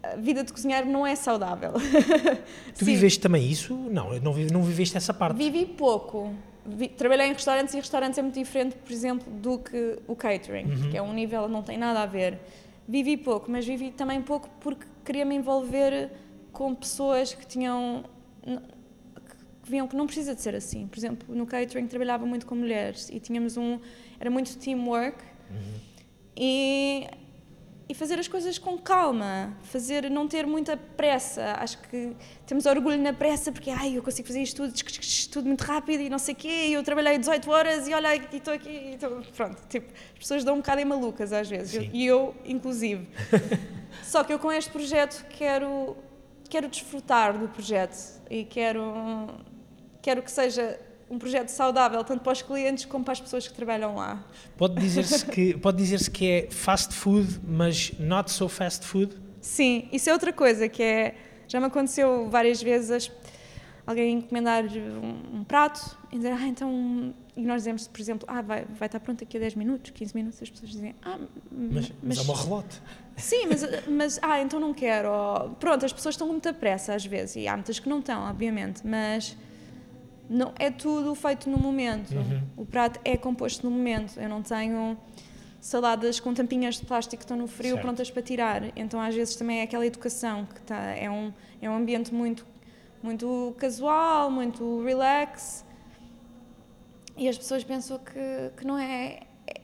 A 0.04 0.18
vida 0.18 0.44
de 0.44 0.54
cozinheiro 0.54 0.88
não 0.88 1.06
é 1.06 1.16
saudável. 1.16 1.74
Tu 2.78 2.80
Sim, 2.80 2.86
viveste 2.86 3.20
também 3.20 3.50
isso? 3.50 3.74
Não, 3.76 4.10
não 4.20 4.62
viveste 4.62 4.96
essa 4.96 5.14
parte. 5.14 5.36
Vivi 5.36 5.66
pouco. 5.66 6.32
Vi- 6.66 6.90
trabalhei 6.90 7.28
em 7.28 7.34
restaurantes 7.34 7.74
e 7.74 7.78
restaurantes 7.78 8.18
é 8.18 8.22
muito 8.22 8.36
diferente, 8.40 8.76
por 8.76 8.92
exemplo, 8.92 9.32
do 9.32 9.60
que 9.60 10.00
o 10.08 10.16
catering, 10.16 10.66
Uhum. 10.66 10.90
que 10.92 10.98
é 10.98 11.02
um 11.02 11.14
nível 11.14 11.48
não 11.48 11.62
tem 11.62 11.78
nada 11.78 12.02
a 12.02 12.06
ver. 12.06 12.40
Vivi 12.88 13.18
pouco, 13.18 13.50
mas 13.52 13.66
vivi 13.66 13.92
também 13.92 14.22
pouco 14.22 14.50
porque 14.60 14.86
queria 15.04 15.26
me 15.26 15.36
envolver 15.36 16.12
com 16.52 16.74
pessoas 16.74 17.34
que 17.34 17.46
tinham 17.46 18.04
que 18.44 19.72
viam 19.72 19.88
que 19.88 19.96
não 19.96 20.06
precisa 20.06 20.36
de 20.36 20.42
ser 20.42 20.54
assim. 20.56 20.88
Por 20.88 20.98
exemplo, 20.98 21.36
no 21.36 21.46
catering 21.48 21.88
trabalhava 21.88 22.26
muito 22.26 22.46
com 22.46 22.54
mulheres 22.56 23.10
e 23.10 23.20
tínhamos 23.20 23.58
um 23.58 23.80
era 24.20 24.30
muito 24.30 24.56
teamwork 24.58 25.18
e 26.38 27.08
e 27.88 27.94
fazer 27.94 28.18
as 28.20 28.28
coisas 28.28 28.58
com 28.58 28.78
calma, 28.80 29.56
fazer 29.62 30.10
não 30.10 30.28
ter 30.28 30.48
muita 30.48 30.76
pressa. 30.76 31.54
Acho 31.60 31.78
que 31.84 32.16
temos 32.46 32.66
orgulho 32.66 33.00
na 33.00 33.14
pressa 33.14 33.52
porque 33.52 33.70
ai, 33.70 33.96
eu 33.98 34.02
consigo 34.02 34.28
fazer 34.28 34.42
isto 34.42 34.64
tudo, 34.64 34.74
tudo 35.32 35.46
muito 35.48 35.62
rápido 35.62 36.02
e 36.02 36.10
não 36.10 36.18
sei 36.18 36.34
o 36.34 36.38
quê, 36.38 36.68
e 36.70 36.74
eu 36.74 36.84
trabalhei 36.84 37.18
18 37.18 37.50
horas 37.52 37.88
e 37.88 37.94
olha 37.94 38.12
aqui 38.14 38.38
estou 38.38 38.54
aqui, 38.54 38.70
e 38.70 38.94
estou- 38.96 39.22
pronto, 39.36 39.62
tipo, 39.70 39.92
as 40.14 40.20
pessoas 40.20 40.44
dão 40.44 40.56
um 40.56 40.58
bocado 40.58 40.82
em 40.82 40.86
malucas 40.86 41.32
às 41.32 41.48
vezes, 41.48 41.88
e 41.94 42.06
eu 42.06 42.36
inclusive. 42.46 43.08
Só 44.04 44.24
que 44.24 44.34
eu 44.34 44.40
com 44.40 44.52
este 44.52 44.72
projeto 44.72 45.26
quero 45.30 45.96
quero 46.50 46.68
desfrutar 46.68 47.38
do 47.38 47.48
projeto 47.50 47.96
e 48.30 48.44
quero 48.46 49.28
quero 50.02 50.22
que 50.22 50.32
seja 50.32 50.80
um 51.10 51.20
projeto 51.20 51.50
saudável 51.50 52.04
tanto 52.04 52.22
para 52.22 52.34
os 52.34 52.42
clientes 52.42 52.86
como 52.86 53.04
para 53.04 53.14
as 53.14 53.22
pessoas 53.22 53.48
que 53.48 53.54
trabalham 53.54 53.96
lá. 53.96 54.24
Pode 54.58 54.76
dizer-se 54.76 55.26
que, 55.26 55.56
pode 55.60 55.78
dizer 55.78 56.10
que 56.10 56.30
é 56.30 56.48
fast 56.52 56.94
food, 56.94 57.40
mas 57.48 57.92
not 58.00 58.32
so 58.32 58.50
fast 58.50 58.86
food? 58.86 59.16
Sim, 59.40 59.88
isso 59.92 60.10
é 60.10 60.14
outra 60.14 60.34
coisa 60.34 60.68
que 60.68 60.82
é. 60.82 61.16
Já 61.48 61.60
me 61.60 61.68
aconteceu 61.68 62.28
várias 62.30 62.62
vezes 62.62 63.12
alguém 63.86 64.18
encomendar 64.18 64.66
um, 64.66 65.40
um 65.40 65.44
prato 65.44 65.98
e 66.12 66.18
dizer, 66.18 66.32
ah, 66.32 66.48
então. 66.48 67.14
E 67.38 67.42
nós 67.42 67.62
dizemos, 67.62 67.88
por 67.88 68.00
exemplo, 68.00 68.26
ah, 68.32 68.42
vai, 68.42 68.66
vai 68.66 68.86
estar 68.88 69.00
pronto 69.00 69.20
daqui 69.20 69.36
a 69.36 69.40
10 69.42 69.56
minutos, 69.56 69.92
15 69.92 70.16
minutos. 70.16 70.42
As 70.42 70.50
pessoas 70.50 70.72
dizem, 70.72 70.96
ah, 71.04 71.20
Mas, 71.52 71.92
mas 72.02 72.18
é 72.18 72.22
uma 72.22 72.36
relote. 72.36 72.82
Sim, 73.18 73.48
mas, 73.48 73.62
mas, 73.88 74.20
ah, 74.22 74.42
então 74.42 74.60
não 74.60 74.74
quero. 74.74 75.10
Ou, 75.10 75.50
pronto, 75.52 75.86
as 75.86 75.92
pessoas 75.92 76.16
estão 76.16 76.28
com 76.28 76.34
muita 76.34 76.54
pressa 76.54 76.96
às 76.96 77.06
vezes, 77.06 77.36
e 77.36 77.48
há 77.48 77.54
muitas 77.54 77.78
que 77.78 77.90
não 77.90 78.00
estão, 78.00 78.24
obviamente, 78.24 78.88
mas 78.88 79.36
não, 80.30 80.54
é 80.58 80.72
tudo 80.72 81.14
feito 81.16 81.50
no 81.50 81.58
momento. 81.58 82.16
Uhum. 82.16 82.42
O 82.58 82.66
prato 82.66 83.00
é 83.04 83.16
composto 83.16 83.68
no 83.68 83.76
momento. 83.76 84.20
Eu 84.20 84.30
não 84.30 84.42
tenho 84.42 84.98
saladas 85.60 86.20
com 86.20 86.34
tampinhas 86.34 86.76
de 86.76 86.86
plástico 86.86 87.18
que 87.18 87.24
estão 87.24 87.38
no 87.38 87.48
frio 87.48 87.72
Certo. 87.72 87.82
prontas 87.82 88.12
para 88.12 88.22
tirar. 88.22 88.64
Então, 88.76 89.00
às 89.02 89.16
vezes, 89.16 89.36
também 89.36 89.60
é 89.60 89.64
aquela 89.64 89.86
educação 89.86 90.46
que 90.46 90.62
tá, 90.62 90.78
é, 90.96 91.10
um, 91.10 91.34
é 91.62 91.70
um 91.70 91.76
ambiente 91.76 92.14
muito, 92.14 92.46
muito 93.02 93.56
casual, 93.58 94.30
muito 94.30 94.84
relax. 94.84 95.66
E 97.18 97.30
as 97.30 97.38
pessoas 97.38 97.64
pensam 97.64 98.00
que, 98.00 98.52
que 98.58 98.66
não 98.66 98.78
é. 98.78 99.22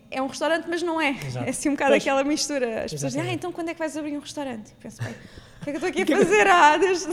É 0.10 0.22
um 0.22 0.28
restaurante, 0.28 0.66
mas 0.68 0.82
não 0.84 1.00
é. 1.00 1.12
Exato. 1.12 1.46
É 1.46 1.50
assim 1.50 1.70
um 1.70 1.74
bocado 1.74 1.92
Pois. 1.92 2.04
aquela 2.04 2.24
mistura. 2.24 2.84
As 2.84 2.92
pessoas 2.92 3.14
dizem, 3.14 3.30
ah, 3.30 3.34
então 3.34 3.52
quando 3.52 3.70
é 3.70 3.74
que 3.74 3.80
vais 3.80 3.96
abrir 3.96 4.18
um 4.18 4.20
restaurante? 4.20 4.72
E 4.72 4.76
penso, 4.76 5.02
bem, 5.02 5.16
que 5.64 5.70
é 5.70 5.74
que 5.74 5.84
eu 5.86 5.88
estou 5.90 6.04
aqui 6.04 6.14
a 6.14 6.18
fazer? 6.18 6.48
Ah, 6.48 6.78
desde. 6.78 7.08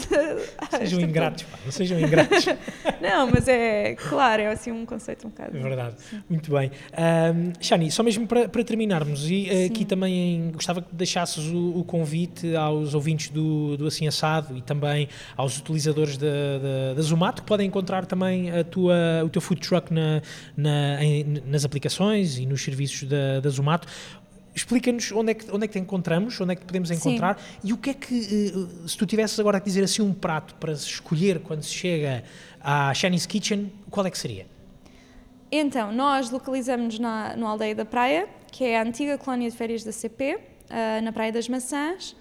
ah, 0.58 0.66
Sejam 0.78 0.98
este- 1.00 1.11
ingratos, 1.11 1.42
pá, 1.44 1.58
não 1.64 1.72
sejam 1.72 2.00
ingratos. 2.00 2.46
Não, 3.00 3.30
mas 3.30 3.46
é, 3.46 3.94
claro, 3.94 4.42
é 4.42 4.46
assim 4.48 4.72
um 4.72 4.84
conceito 4.84 5.26
um 5.26 5.30
bocado. 5.30 5.56
É 5.56 5.61
verdade. 5.61 5.94
Muito 6.28 6.50
bem. 6.50 6.70
Ahm, 6.96 7.52
Shani, 7.61 7.90
só 7.92 8.02
mesmo 8.02 8.26
para, 8.26 8.48
para 8.48 8.64
terminarmos, 8.64 9.30
e 9.30 9.48
eh, 9.48 9.64
aqui 9.66 9.78
Sim. 9.80 9.84
também 9.84 10.50
gostava 10.52 10.82
que 10.82 10.88
deixasses 10.94 11.44
o, 11.46 11.78
o 11.78 11.84
convite 11.84 12.56
aos 12.56 12.94
ouvintes 12.94 13.28
do, 13.30 13.76
do 13.76 13.87
Assim 13.87 14.08
Assado 14.08 14.56
e 14.56 14.62
também 14.62 15.08
aos 15.37 15.58
utilizadores 15.58 16.16
da, 16.16 16.26
da, 16.26 16.94
da 16.94 17.02
Zumato, 17.02 17.42
que 17.42 17.48
podem 17.48 17.68
encontrar 17.68 18.04
também 18.04 18.50
a 18.50 18.64
tua, 18.64 18.96
o 19.24 19.28
teu 19.28 19.40
food 19.40 19.61
truck 19.61 19.92
na, 19.94 20.20
na- 20.56 21.02
em- 21.04 21.40
nas 21.46 21.64
aplicações 21.64 22.37
e 22.38 22.46
nos 22.46 22.62
serviços 22.64 23.08
da, 23.08 23.38
da 23.40 23.48
Zumato. 23.48 23.87
Explica-nos 24.59 25.12
onde 25.12 25.31
é, 25.31 25.35
que, 25.35 25.49
onde 25.53 25.64
é 25.64 25.68
que 25.68 25.75
te 25.75 25.79
encontramos, 25.79 26.40
onde 26.40 26.53
é 26.53 26.57
que 26.57 26.64
podemos 26.64 26.90
encontrar 26.90 27.40
e 27.62 27.73
o 27.73 27.77
que 27.77 27.90
é 27.90 27.94
que, 27.94 28.18
eh, 28.18 28.88
se 28.88 28.99
tu 28.99 29.07
tivesses 29.07 29.38
agora 29.38 29.59
a 29.59 29.61
dizer 29.61 29.85
assim 29.85 30.03
um 30.03 30.12
prato 30.12 30.57
para 30.57 30.73
escolher 30.73 31.38
quando 31.38 31.62
se 31.62 31.73
chega 31.73 32.25
à 32.61 32.92
Shani's 32.92 33.25
Kitchen, 33.25 33.73
qual 33.88 34.05
é 34.05 34.11
que 34.11 34.18
seria? 34.18 34.49
Então, 35.51 35.92
nós 35.92 36.31
localizamos-nos 36.31 36.99
na, 36.99 37.37
no 37.37 37.47
Aldeia 37.47 37.73
da 37.73 37.85
Praia, 37.85 38.29
que 38.51 38.64
é 38.64 38.81
a 38.81 38.83
antiga 38.83 39.16
colónia 39.16 39.49
de 39.49 39.57
férias 39.57 39.85
da 39.85 39.92
CP, 39.92 40.40
ah, 40.68 41.01
na 41.03 41.12
Praia 41.12 41.31
das 41.31 41.49
Maçãs. 41.49 42.16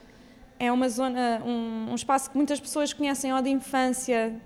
É 0.60 0.72
uma 0.72 0.90
zona, 0.90 1.42
um, 1.44 1.92
um 1.92 1.96
espaço 1.96 2.30
que 2.30 2.38
muitas 2.38 2.60
pessoas 2.60 2.94
conhecem 2.94 3.34
ou 3.34 3.42
de 3.42 3.50
infância, 3.50 4.40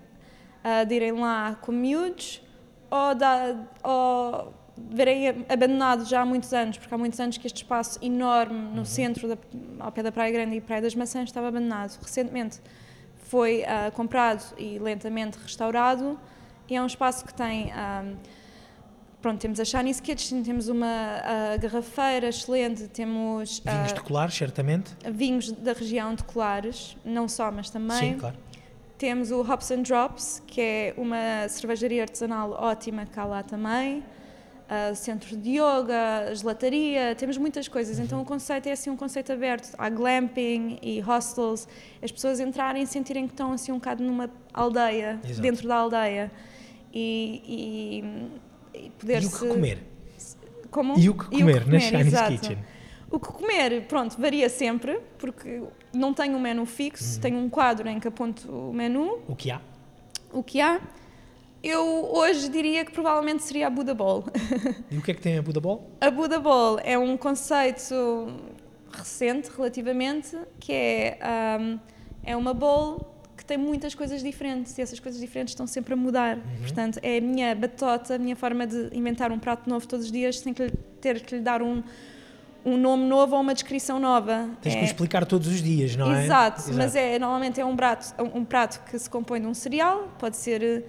de 0.88 0.96
irem 0.96 1.14
lá 1.14 1.58
com 1.62 1.72
miúdos, 1.72 2.42
ou, 2.90 3.16
da, 3.16 3.56
ou 3.84 4.54
verem 4.78 5.46
abandonado 5.50 6.06
já 6.06 6.22
há 6.22 6.26
muitos 6.26 6.54
anos, 6.54 6.78
porque 6.78 6.94
há 6.94 6.98
muitos 6.98 7.20
anos 7.20 7.38
que 7.38 7.48
este 7.48 7.58
espaço 7.58 8.00
enorme 8.02 8.76
no 8.76 8.86
centro, 8.86 9.28
da, 9.28 9.38
ao 9.80 9.92
pé 9.92 10.04
da 10.04 10.12
Praia 10.12 10.32
Grande 10.32 10.56
e 10.56 10.62
Praia 10.62 10.82
das 10.82 10.96
Maçãs, 10.96 11.30
estava 11.30 11.48
abandonado. 11.48 11.98
Recentemente 12.02 12.60
foi 13.18 13.64
ah, 13.64 13.92
comprado 13.92 14.44
e 14.58 14.80
lentamente 14.80 15.38
restaurado, 15.38 16.20
e 16.70 16.76
é 16.76 16.82
um 16.82 16.88
espaço 16.88 17.26
que 17.26 17.34
tem... 17.34 17.72
ah, 17.74 18.04
Pronto, 19.22 19.40
temos 19.40 19.60
a 19.60 19.66
Chinese 19.66 20.02
Kitchen, 20.02 20.42
temos 20.42 20.68
uma 20.68 20.88
ah, 20.88 21.56
garrafeira 21.58 22.28
excelente, 22.30 22.88
temos 22.88 23.62
Vinhos 23.64 23.94
de 23.94 24.02
colar, 24.02 24.32
certamente. 24.32 24.92
vinhos 25.12 25.52
da 25.52 25.74
região 25.74 26.16
de 26.16 26.24
Colares, 26.24 26.98
não 27.06 27.28
só, 27.28 27.52
mas 27.52 27.70
também. 27.70 28.14
Sim, 28.14 28.18
claro. 28.18 28.36
Temos 28.98 29.30
o 29.30 29.42
Hops 29.42 29.70
and 29.70 29.84
Drops, 29.84 30.42
que 30.48 30.60
é 30.60 30.94
uma 30.98 31.48
cervejaria 31.50 32.02
artesanal 32.02 32.52
ótima 32.52 33.06
cá 33.06 33.24
lá 33.24 33.44
também. 33.44 34.04
Ah, 34.74 34.96
centro 34.96 35.36
de 35.36 35.58
yoga, 35.60 36.34
gelataria, 36.34 37.14
temos 37.16 37.38
muitas 37.38 37.68
coisas. 37.68 37.98
Uhum. 37.98 38.06
Então 38.06 38.22
o 38.22 38.26
conceito 38.26 38.68
é 38.68 38.72
assim 38.72 38.90
um 38.90 38.96
conceito 38.96 39.30
aberto. 39.34 39.76
Há 39.78 39.90
glamping 39.90 40.80
e 40.82 41.02
hostels, 41.02 41.68
as 42.02 42.10
pessoas 42.10 42.40
entrarem 42.40 42.82
e 42.84 42.88
sentirem 42.88 43.28
que 43.28 43.34
estão 43.34 43.52
assim 43.52 43.74
um 43.74 43.76
bocado 43.76 44.02
numa 44.02 44.30
aldeia, 44.54 45.20
Exato. 45.26 45.42
dentro 45.42 45.68
da 45.68 45.76
aldeia. 45.76 46.32
E, 46.94 48.00
e, 48.74 48.80
e 48.86 48.90
poder 48.92 49.24
E 49.24 49.26
o 49.26 49.30
que 49.32 49.48
comer? 49.48 49.84
Como? 50.70 50.98
E 50.98 51.10
o 51.10 51.14
que 51.16 51.26
comer 51.26 51.68
na 51.68 51.78
Chinese 51.80 52.08
exato. 52.08 52.32
Kitchen? 52.32 52.58
O 53.10 53.20
que 53.20 53.28
comer, 53.28 53.88
pronto, 53.88 54.16
varia 54.22 54.48
sempre, 54.48 55.02
porque 55.18 55.62
não 55.94 56.14
tenho 56.14 56.38
um 56.38 56.40
menu 56.40 56.66
fixo, 56.66 57.16
Uhum. 57.16 57.22
tenho 57.22 57.38
um 57.40 57.50
quadro 57.50 57.90
em 57.90 58.00
que 58.00 58.08
aponto 58.08 58.50
o 58.50 58.74
menu, 58.74 59.20
O 59.28 59.36
que 59.36 59.52
há? 59.52 59.60
o 60.32 60.42
que 60.42 60.62
há. 60.62 60.80
Eu 61.64 62.10
hoje 62.12 62.50
diria 62.50 62.84
que 62.84 62.92
provavelmente 62.92 63.44
seria 63.44 63.68
a 63.68 63.70
Buddha 63.70 63.94
Bowl. 63.94 64.24
E 64.90 64.98
o 64.98 65.02
que 65.02 65.12
é 65.12 65.14
que 65.14 65.22
tem 65.22 65.38
a 65.38 65.42
Buda 65.42 65.60
Ball? 65.60 65.92
a 66.02 66.10
Buddha 66.10 66.40
Bowl 66.40 66.80
é 66.84 66.98
um 66.98 67.16
conceito 67.16 67.94
recente, 68.92 69.50
relativamente, 69.56 70.36
que 70.60 70.74
é, 70.74 71.18
um, 71.60 71.80
é 72.24 72.36
uma 72.36 72.54
bowl 72.54 73.08
que 73.38 73.46
tem 73.46 73.58
muitas 73.58 73.94
coisas 73.96 74.22
diferentes 74.24 74.78
e 74.78 74.82
essas 74.82 75.00
coisas 75.00 75.20
diferentes 75.22 75.52
estão 75.54 75.66
sempre 75.68 75.94
a 75.94 75.98
mudar. 75.98 76.40
Portanto, 76.62 77.00
é 77.02 77.18
a 77.18 77.22
minha 77.22 77.56
batota, 77.56 78.16
a 78.16 78.18
minha 78.18 78.36
forma 78.36 78.66
de 78.68 78.90
inventar 78.94 79.32
um 79.32 79.40
prato 79.40 79.70
novo 79.70 79.88
todos 79.88 80.08
os 80.08 80.12
dias 80.12 80.40
sem 80.40 80.54
que 80.54 80.64
lhe- 80.64 80.72
ter 81.00 81.22
que 81.22 81.36
lhe 81.36 81.42
dar 81.42 81.62
um, 81.62 81.82
um 82.66 82.76
nome 82.78 83.06
novo 83.06 83.36
ou 83.36 83.42
uma 83.42 83.54
descrição 83.54 84.00
nova. 84.00 84.50
Tens 84.62 84.76
é, 84.76 84.80
que 84.80 84.86
explicar 84.86 85.26
todos 85.26 85.48
os 85.48 85.62
dias, 85.62 85.96
não 85.96 86.14
é? 86.14 86.24
Exato, 86.26 86.64
mas 86.74 86.96
é, 86.96 87.18
normalmente 87.18 87.62
é 87.62 87.66
um 87.66 87.76
prato, 87.76 88.14
um 88.34 88.44
prato 88.44 88.84
que 88.90 88.98
se 89.00 89.10
compõe 89.10 89.40
de 89.42 89.48
um 89.48 89.54
cereal, 89.54 90.10
pode 90.20 90.38
ser 90.38 90.62
eh, 90.62 90.84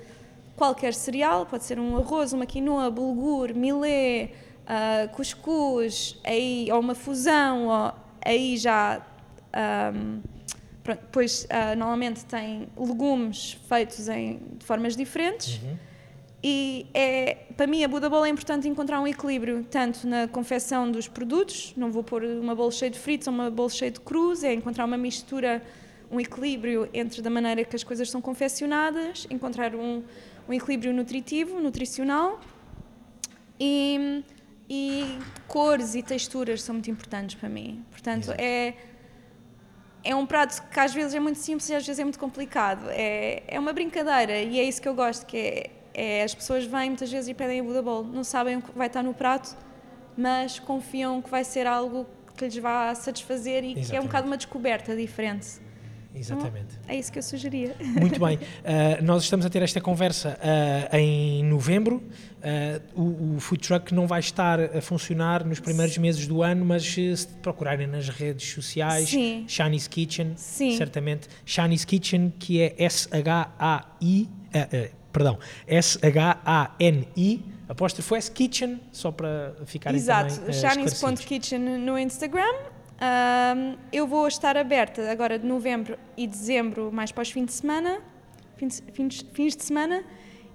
qualquer 0.57 0.95
cereal, 0.95 1.47
pode 1.47 1.65
ser 1.65 1.79
um 1.79 1.97
arroz, 1.97 2.33
uma 2.33 2.47
quinoa, 2.47 2.91
bulgur, 2.91 3.55
milê, 3.55 4.31
uh, 4.63 5.09
cuscuz, 5.15 6.19
aí, 6.25 6.69
ou 6.71 6.81
uma 6.81 6.95
fusão, 6.95 7.69
ou, 7.69 7.93
aí 8.25 8.57
já. 8.57 9.01
Um, 9.95 10.21
pronto, 10.83 11.01
depois, 11.01 11.45
uh, 11.45 11.77
normalmente 11.77 12.25
tem 12.25 12.69
legumes 12.77 13.59
feitos 13.69 14.09
em, 14.09 14.41
de 14.59 14.65
formas 14.65 14.97
diferentes. 14.97 15.61
Uhum. 15.63 15.77
E 16.45 16.87
é, 16.93 17.37
para 17.57 17.69
mim, 17.69 17.85
a 17.85 17.89
Buda 17.89 18.11
Bowl 18.11 18.27
é 18.27 18.29
importante 18.29 18.69
encontrar 18.69 19.01
um 19.01 19.07
equilíbrio, 19.07 19.65
tanto 19.71 20.09
na 20.09 20.27
confecção 20.27 20.91
dos 20.91 21.07
produtos, 21.07 21.73
não 21.77 21.93
vou 21.93 22.03
pôr 22.03 22.25
uma 22.25 22.53
bola 22.53 22.73
cheia 22.73 22.91
de 22.91 22.99
fritos 22.99 23.29
ou 23.29 23.33
uma 23.33 23.49
bola 23.49 23.71
cheia 23.71 23.93
de 23.93 24.01
cruz, 24.01 24.43
é 24.43 24.53
encontrar 24.53 24.85
uma 24.85 24.97
mistura, 24.97 25.63
um 26.11 26.19
equilíbrio 26.19 26.89
entre 26.93 27.23
da 27.23 27.31
maneira 27.31 27.63
que 27.63 27.77
as 27.77 27.85
coisas 27.85 28.11
são 28.11 28.21
confeccionadas, 28.21 29.25
encontrar 29.31 29.73
um, 29.77 30.03
um 30.53 30.55
equilíbrio 30.55 30.93
nutritivo, 30.93 31.61
nutricional 31.61 32.41
e, 33.59 34.23
e 34.69 35.19
cores 35.49 35.95
e 35.95 36.03
texturas 36.03 36.63
são 36.63 36.75
muito 36.75 36.91
importantes 36.91 37.35
para 37.35 37.49
mim. 37.49 37.85
Portanto, 37.91 38.33
é 38.39 38.75
é 40.05 40.17
um 40.17 40.27
prato 40.27 40.69
que 40.69 40.81
às 40.81 40.93
vezes 40.93 41.15
é 41.15 41.21
muito 41.21 41.39
simples 41.39 41.69
e 41.71 41.75
às 41.77 41.87
vezes 41.87 42.01
é 42.01 42.03
muito 42.03 42.19
complicado. 42.19 42.87
É, 42.91 43.45
é 43.47 43.59
uma 43.59 43.73
brincadeira 43.73 44.41
e 44.43 44.59
é 44.59 44.65
isso 44.65 44.83
que 44.83 44.89
eu 44.89 44.95
gosto, 44.95 45.25
que 45.25 45.37
é 45.37 45.71
é, 45.95 46.23
as 46.23 46.35
pessoas 46.35 46.65
vêm 46.65 46.91
muitas 46.91 47.11
vezes 47.11 47.29
e 47.29 47.35
pedem 47.35 47.61
a 47.61 47.63
Buda 47.63 47.83
Bowl, 47.83 48.05
não 48.05 48.25
sabem 48.25 48.57
o 48.57 48.63
que 48.63 48.77
vai 48.77 48.87
estar 48.87 49.03
no 49.03 49.15
prato, 49.15 49.57
mas 50.17 50.59
confiam 50.59 51.21
que 51.21 51.31
vai 51.31 51.45
ser 51.45 51.67
algo 51.67 52.07
que 52.37 52.45
lhes 52.45 52.57
vá 52.57 52.95
satisfazer 52.95 53.63
e 53.63 53.73
Exatamente. 53.73 53.91
que 53.91 53.97
é 53.97 54.01
um 54.01 54.05
bocado 54.05 54.27
uma 54.27 54.37
descoberta 54.37 54.97
diferente. 54.97 55.61
Exatamente. 56.15 56.79
Então, 56.83 56.95
é 56.95 56.97
isso 56.97 57.11
que 57.11 57.19
eu 57.19 57.23
sugeria. 57.23 57.75
Muito 57.81 58.21
bem. 58.21 58.37
Uh, 58.37 59.03
nós 59.03 59.23
estamos 59.23 59.47
a 59.47 59.51
ter 59.51 59.63
esta 59.63 59.81
conversa 59.81 60.39
uh, 60.39 60.97
em 60.97 61.45
novembro. 61.45 62.03
Uh, 62.97 63.01
o, 63.01 63.37
o, 63.37 63.41
food 63.41 63.67
truck 63.67 63.95
não 63.95 64.07
vai 64.07 64.21
estar 64.21 64.61
a 64.61 64.81
funcionar 64.81 65.45
nos 65.45 65.61
primeiros 65.61 65.97
meses 65.99 66.27
do 66.27 66.43
ano, 66.43 66.65
mas 66.65 66.85
se 66.85 67.29
procurarem 67.41 67.87
nas 67.87 68.09
redes 68.09 68.53
sociais, 68.53 69.09
Sim. 69.09 69.45
Shani's 69.49 69.89
Kitchen, 69.89 70.33
Sim. 70.37 70.77
certamente. 70.77 71.29
Shani's 71.45 71.85
Kitchen, 71.85 72.33
que 72.39 72.61
é 72.61 72.75
S-H-A-I 72.79 74.29
perdão, 75.13 75.39
S-H-A-N-I, 75.67 77.45
apóstrofo 77.69 78.17
S 78.17 78.31
Kitchen, 78.31 78.81
só 78.91 79.13
para 79.13 79.55
ficar 79.67 79.95
Exato, 79.95 80.37
também 80.37 80.53
Shanice.kitchen 80.55 81.79
no 81.79 81.99
Instagram. 81.99 82.72
Um, 83.03 83.77
eu 83.93 84.07
vou 84.07 84.29
estar 84.29 84.57
aberta 84.57 85.11
agora 85.11 85.37
de 85.37 85.45
novembro 85.45 85.99
e 86.17 86.25
dezembro, 86.25 86.93
mais 86.93 87.11
para 87.11 87.23
os 87.23 87.33
fins 87.33 87.47
de 87.47 87.53
semana, 87.53 88.01
fins, 88.57 88.81
fins, 88.93 89.27
fins 89.33 89.57
de 89.57 89.65
semana, 89.65 90.05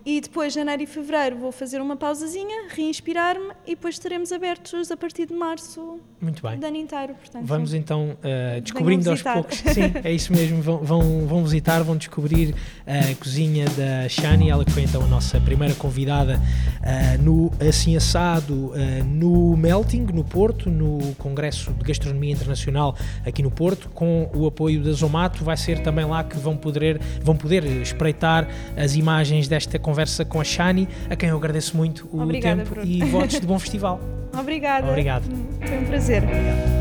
e 0.09 0.21
depois, 0.21 0.53
janeiro 0.53 0.81
e 0.81 0.85
fevereiro, 0.85 1.35
vou 1.35 1.51
fazer 1.51 1.81
uma 1.81 1.97
pausazinha, 1.97 2.69
reinspirar-me 2.69 3.51
e 3.65 3.71
depois 3.71 3.95
estaremos 3.95 4.31
abertos 4.31 4.89
a 4.89 4.95
partir 4.95 5.25
de 5.25 5.33
março 5.33 5.99
Muito 6.21 6.41
bem. 6.41 6.57
do 6.57 6.65
ano 6.65 6.77
inteiro. 6.77 7.13
Portanto, 7.13 7.45
Vamos 7.45 7.73
então 7.73 8.11
uh, 8.11 8.61
descobrindo 8.61 9.09
aos 9.09 9.21
poucos. 9.21 9.57
Sim, 9.67 9.91
é 10.01 10.13
isso 10.13 10.31
mesmo. 10.31 10.61
Vão, 10.61 10.77
vão, 10.77 11.27
vão, 11.27 11.43
visitar, 11.43 11.83
vão 11.83 11.97
descobrir 11.97 12.55
a 12.85 13.13
cozinha 13.15 13.65
da 13.71 14.07
Shani. 14.07 14.49
Ela 14.49 14.63
que 14.63 14.71
foi 14.71 14.83
então 14.83 15.03
a 15.03 15.07
nossa 15.07 15.41
primeira 15.41 15.75
convidada 15.75 16.39
uh, 16.39 17.21
no 17.21 17.51
Assim 17.59 17.97
Assado, 17.97 18.53
uh, 18.67 19.03
no 19.05 19.57
Melting, 19.57 20.03
no 20.13 20.23
Porto, 20.23 20.69
no 20.69 21.15
Congresso 21.15 21.73
de 21.73 21.83
Gastronomia 21.83 22.31
Internacional 22.31 22.95
aqui 23.25 23.43
no 23.43 23.51
Porto, 23.51 23.89
com 23.89 24.29
o 24.33 24.47
apoio 24.47 24.81
da 24.81 24.93
Zomato. 24.93 25.43
Vai 25.43 25.57
ser 25.57 25.79
também 25.79 26.05
lá 26.05 26.23
que 26.23 26.37
vão 26.37 26.55
poder, 26.55 26.97
vão 27.21 27.35
poder 27.35 27.65
espreitar 27.65 28.47
as 28.77 28.95
imagens 28.95 29.49
desta 29.49 29.77
conversa 29.77 29.96
conversa 29.97 30.23
com 30.23 30.39
a 30.39 30.43
Shani, 30.43 30.87
a 31.09 31.15
quem 31.15 31.29
eu 31.29 31.37
agradeço 31.37 31.75
muito 31.75 32.07
o 32.11 32.21
Obrigada, 32.21 32.57
tempo 32.57 32.75
Bruno. 32.75 32.87
e 32.87 33.03
votos 33.05 33.39
de 33.39 33.47
bom 33.47 33.57
festival. 33.57 33.99
Obrigada. 34.39 34.87
Obrigado. 34.87 35.23
Foi 35.59 35.77
um 35.79 35.85
prazer. 35.85 36.23
Obrigado. 36.23 36.77